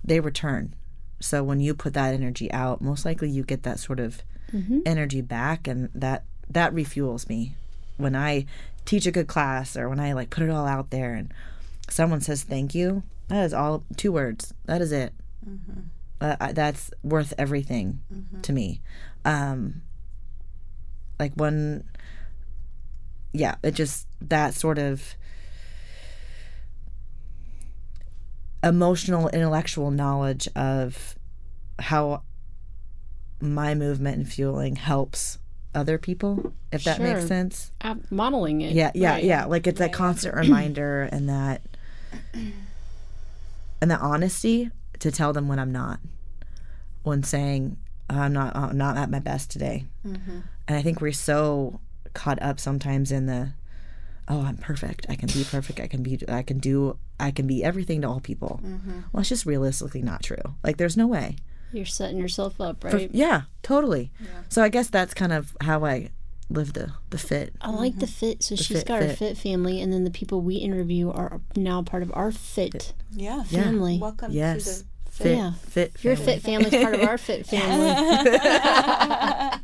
they 0.02 0.18
return. 0.18 0.74
So 1.20 1.44
when 1.44 1.60
you 1.60 1.74
put 1.74 1.94
that 1.94 2.12
energy 2.12 2.50
out, 2.50 2.80
most 2.80 3.04
likely 3.04 3.30
you 3.30 3.44
get 3.44 3.62
that 3.62 3.78
sort 3.78 4.00
of 4.00 4.22
mm-hmm. 4.52 4.80
energy 4.84 5.20
back, 5.20 5.68
and 5.68 5.90
that 5.94 6.24
that 6.50 6.74
refuels 6.74 7.28
me. 7.28 7.54
When 7.98 8.16
I 8.16 8.46
teach 8.84 9.06
a 9.06 9.12
good 9.12 9.28
class 9.28 9.76
or 9.76 9.88
when 9.88 10.00
I 10.00 10.12
like 10.12 10.30
put 10.30 10.42
it 10.42 10.50
all 10.50 10.66
out 10.66 10.90
there 10.90 11.14
and 11.14 11.32
someone 11.88 12.20
says 12.20 12.42
thank 12.42 12.74
you, 12.74 13.04
that 13.28 13.44
is 13.44 13.54
all 13.54 13.84
two 13.96 14.10
words. 14.10 14.52
That 14.64 14.82
is 14.82 14.90
it. 14.90 15.12
Mm-hmm. 15.48 15.82
Uh, 16.22 16.36
I- 16.40 16.52
that's 16.52 16.90
worth 17.02 17.34
everything 17.36 18.00
to 18.42 18.52
me. 18.52 18.80
Um, 19.24 19.82
like 21.18 21.32
when 21.34 21.84
yeah, 23.32 23.56
it 23.62 23.74
just 23.74 24.06
that 24.20 24.54
sort 24.54 24.78
of 24.78 25.14
emotional, 28.62 29.28
intellectual 29.28 29.90
knowledge 29.90 30.48
of 30.54 31.16
how 31.78 32.22
my 33.40 33.74
movement 33.74 34.16
and 34.18 34.28
fueling 34.32 34.76
helps 34.76 35.38
other 35.74 35.98
people, 35.98 36.52
if 36.70 36.84
that 36.84 37.00
makes 37.00 37.26
sense. 37.26 37.72
Uh, 37.80 37.96
modeling 38.10 38.60
it. 38.60 38.72
Yeah, 38.74 38.90
yeah, 38.94 39.12
right. 39.12 39.24
yeah. 39.24 39.44
Like 39.46 39.66
it's 39.66 39.78
that 39.78 39.92
constant 39.92 40.36
reminder 40.36 41.08
and 41.10 41.28
that 41.28 41.62
and 43.80 43.90
that 43.90 44.00
honesty 44.00 44.70
to 45.00 45.10
tell 45.10 45.32
them 45.32 45.48
when 45.48 45.58
I'm 45.58 45.72
not, 45.72 45.98
when 47.02 47.22
saying 47.22 47.76
oh, 48.10 48.18
I'm 48.18 48.32
not, 48.32 48.54
I'm 48.54 48.76
not 48.76 48.96
at 48.96 49.10
my 49.10 49.18
best 49.18 49.50
today. 49.50 49.84
Mm-hmm. 50.06 50.40
And 50.68 50.76
I 50.76 50.82
think 50.82 51.00
we're 51.00 51.12
so 51.12 51.80
caught 52.14 52.40
up 52.42 52.60
sometimes 52.60 53.10
in 53.10 53.26
the, 53.26 53.52
oh, 54.28 54.42
I'm 54.42 54.56
perfect. 54.56 55.06
I 55.08 55.14
can 55.14 55.28
be 55.28 55.44
perfect. 55.44 55.80
I 55.80 55.86
can 55.86 56.02
be, 56.02 56.18
I 56.28 56.42
can 56.42 56.58
do, 56.58 56.98
I 57.18 57.30
can 57.30 57.46
be 57.46 57.64
everything 57.64 58.02
to 58.02 58.08
all 58.08 58.20
people. 58.20 58.60
Mm-hmm. 58.64 59.00
Well, 59.12 59.20
it's 59.20 59.28
just 59.28 59.46
realistically 59.46 60.02
not 60.02 60.22
true. 60.22 60.54
Like, 60.62 60.76
there's 60.76 60.96
no 60.96 61.06
way. 61.06 61.36
You're 61.72 61.86
setting 61.86 62.18
yourself 62.18 62.60
up, 62.60 62.82
For- 62.82 62.90
right? 62.90 63.10
yeah, 63.12 63.42
totally. 63.62 64.12
So 64.48 64.62
I 64.62 64.68
guess 64.68 64.90
that's 64.90 65.14
kind 65.14 65.32
of 65.32 65.56
how 65.62 65.84
I 65.84 66.10
live 66.50 66.74
the 66.74 66.92
the 67.08 67.16
fit. 67.16 67.54
I 67.62 67.70
like 67.70 67.98
the 67.98 68.04
mm-hmm. 68.04 68.26
fit. 68.26 68.42
So 68.42 68.56
she's 68.56 68.80
fit, 68.80 68.86
got 68.86 69.00
her 69.00 69.08
fit. 69.08 69.18
fit 69.18 69.38
family, 69.38 69.80
and 69.80 69.90
then 69.90 70.04
the 70.04 70.10
people 70.10 70.42
we 70.42 70.56
interview 70.56 71.10
are 71.10 71.40
now 71.56 71.82
part 71.82 72.02
of 72.02 72.12
our 72.14 72.30
fit 72.30 72.92
Yeah. 73.10 73.44
Yeah. 73.48 73.62
family. 73.62 73.98
Welcome 73.98 74.32
Yes. 74.32 74.64
to 74.64 74.70
the 74.70 74.84
Fit, 75.22 75.36
Yeah. 75.36 75.52
fit. 75.52 75.92
Your 76.04 76.16
family. 76.16 76.32
fit 76.34 76.42
family's 76.42 76.82
part 76.82 76.94
of 76.94 77.00
our 77.02 77.18
fit 77.18 77.46
family. 77.52 77.88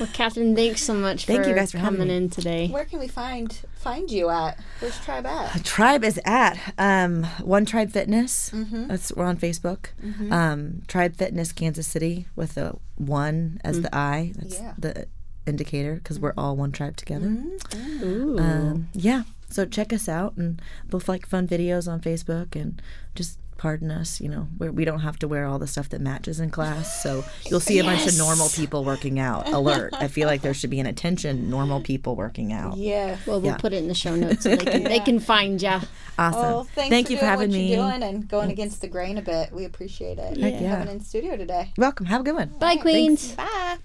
well, 0.00 0.08
Katherine, 0.12 0.54
thanks 0.54 0.82
so 0.82 0.94
much 0.94 1.26
Thank 1.26 1.42
for, 1.44 1.48
you 1.48 1.54
guys 1.54 1.72
for 1.72 1.78
coming 1.78 2.10
in 2.10 2.30
today. 2.30 2.68
Where 2.68 2.84
can 2.84 2.98
we 2.98 3.08
find 3.08 3.52
find 3.74 4.10
you 4.10 4.28
at? 4.30 4.58
Where's 4.80 4.98
Tribe 5.00 5.26
at? 5.26 5.64
Tribe 5.64 6.04
is 6.04 6.20
at 6.24 6.58
um, 6.78 7.24
One 7.42 7.64
Tribe 7.64 7.90
Fitness. 7.92 8.50
That's 8.54 9.12
we're 9.14 9.24
on 9.24 9.36
Facebook. 9.36 9.86
Um, 10.32 10.82
Tribe 10.88 11.16
Fitness 11.16 11.52
Kansas 11.52 11.86
City 11.86 12.26
with 12.36 12.54
the 12.54 12.74
one 12.96 13.60
as 13.64 13.82
the 13.82 13.94
I. 13.94 14.32
That's 14.36 14.60
Yeah. 14.60 14.74
the 14.78 15.06
indicator 15.46 15.94
because 15.94 16.20
we're 16.20 16.34
all 16.36 16.56
one 16.56 16.72
tribe 16.72 16.96
together. 16.96 17.36
Ooh. 18.02 18.38
Um, 18.38 18.88
yeah. 18.92 19.22
So 19.50 19.64
check 19.64 19.92
us 19.94 20.08
out 20.08 20.36
and 20.36 20.60
both 20.90 21.08
like 21.08 21.26
fun 21.26 21.48
videos 21.48 21.90
on 21.90 22.00
Facebook 22.00 22.54
and 22.54 22.82
just 23.14 23.38
pardon 23.58 23.90
us. 23.90 24.20
You 24.20 24.30
know, 24.30 24.48
we 24.58 24.70
we 24.70 24.84
don't 24.86 25.00
have 25.00 25.18
to 25.18 25.28
wear 25.28 25.44
all 25.44 25.58
the 25.58 25.66
stuff 25.66 25.90
that 25.90 26.00
matches 26.00 26.40
in 26.40 26.50
class. 26.50 27.02
So 27.02 27.24
you'll 27.44 27.60
see 27.60 27.78
a 27.78 27.84
bunch 27.84 28.06
of 28.06 28.16
normal 28.16 28.48
people 28.48 28.84
working 28.84 29.18
out. 29.18 29.46
Alert! 29.48 29.92
I 29.92 30.08
feel 30.08 30.26
like 30.26 30.40
there 30.40 30.54
should 30.54 30.70
be 30.70 30.80
an 30.80 30.86
attention 30.86 31.50
normal 31.50 31.82
people 31.82 32.16
working 32.16 32.54
out. 32.54 32.78
Yeah. 32.78 33.18
well, 33.26 33.40
we'll 33.40 33.52
yeah. 33.52 33.56
put 33.58 33.74
it 33.74 33.76
in 33.76 33.88
the 33.88 33.94
show 33.94 34.16
notes 34.16 34.44
so 34.44 34.56
they 34.56 34.64
can, 34.64 34.84
they 34.84 35.00
can 35.00 35.20
find 35.20 35.60
ya. 35.60 35.80
Awesome. 36.18 36.40
Well, 36.40 36.64
thanks 36.64 36.90
Thank 36.90 37.06
for 37.06 37.12
you 37.12 37.18
for 37.18 37.26
doing 37.26 37.30
having 37.30 37.50
what 37.50 37.56
me. 37.56 37.74
You're 37.76 37.90
doing 37.90 38.02
and 38.02 38.26
going 38.26 38.50
against 38.50 38.80
the 38.80 38.88
grain 38.88 39.18
a 39.18 39.22
bit. 39.22 39.52
We 39.52 39.64
appreciate 39.64 40.18
it. 40.18 40.36
Heck 40.36 40.60
yeah. 40.60 40.78
Coming 40.80 40.96
in 40.96 41.00
studio 41.00 41.36
today. 41.36 41.72
Welcome. 41.78 42.06
Have 42.06 42.22
a 42.22 42.24
good 42.24 42.34
one. 42.34 42.48
Bye, 42.58 42.74
Queens. 42.74 43.36
Bye. 43.36 43.78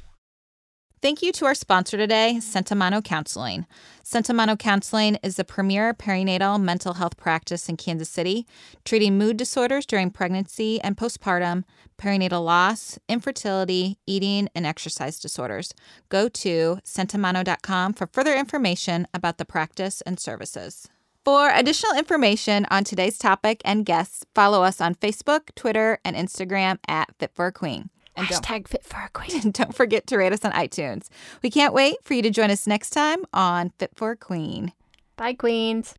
Thank 1.04 1.22
you 1.22 1.34
to 1.34 1.46
our 1.46 1.54
sponsor 1.54 1.98
today, 1.98 2.38
Sentimano 2.40 3.04
Counseling. 3.04 3.66
Sentimano 4.06 4.58
Counseling 4.58 5.18
is 5.22 5.36
the 5.36 5.44
premier 5.44 5.94
perinatal 5.94 6.64
mental 6.64 6.94
health 6.94 7.18
practice 7.18 7.68
in 7.68 7.76
Kansas 7.76 8.08
City, 8.08 8.48
treating 8.86 9.18
mood 9.18 9.36
disorders 9.36 9.86
during 9.86 10.12
pregnancy 10.12 10.80
and 10.80 10.96
postpartum, 10.96 11.66
perinatal 11.98 12.46
loss, 12.46 12.98
infertility, 13.10 14.00
eating, 14.08 14.48
and 14.56 14.66
exercise 14.66 15.20
disorders. 15.20 15.74
Go 16.08 16.30
to 16.30 16.80
sentimano.com 16.86 17.92
for 17.92 18.08
further 18.08 18.38
information 18.38 19.06
about 19.14 19.38
the 19.40 19.44
practice 19.44 20.00
and 20.06 20.18
services. 20.18 20.88
For 21.26 21.50
additional 21.50 21.98
information 21.98 22.66
on 22.72 22.86
today's 22.86 23.18
topic 23.18 23.62
and 23.66 23.86
guests, 23.86 24.24
follow 24.34 24.64
us 24.64 24.80
on 24.80 24.96
Facebook, 24.96 25.54
Twitter, 25.54 26.00
and 26.06 26.16
Instagram 26.16 26.78
at 26.88 27.14
Fit 27.20 27.32
for 27.36 27.48
a 27.48 27.52
Queen. 27.52 27.90
And 28.16 28.28
don't 28.28 28.44
Hashtag 28.44 28.68
fit 28.68 28.84
for 28.86 28.98
a 28.98 29.10
queen. 29.10 29.42
and 29.42 29.54
don't 29.60 29.76
forget 29.76 30.08
to 30.08 30.18
rate 30.18 30.34
us 30.34 30.46
on 30.46 30.52
iTunes. 30.52 31.08
We 31.42 31.50
can't 31.50 31.74
wait 31.74 31.96
for 32.04 32.14
you 32.14 32.22
to 32.22 32.30
join 32.30 32.52
us 32.52 32.68
next 32.68 32.92
time 32.92 33.24
on 33.34 33.72
Fit 33.80 33.92
for 33.96 34.12
a 34.12 34.16
Queen. 34.18 34.72
Bye, 35.16 35.34
Queens. 35.34 35.92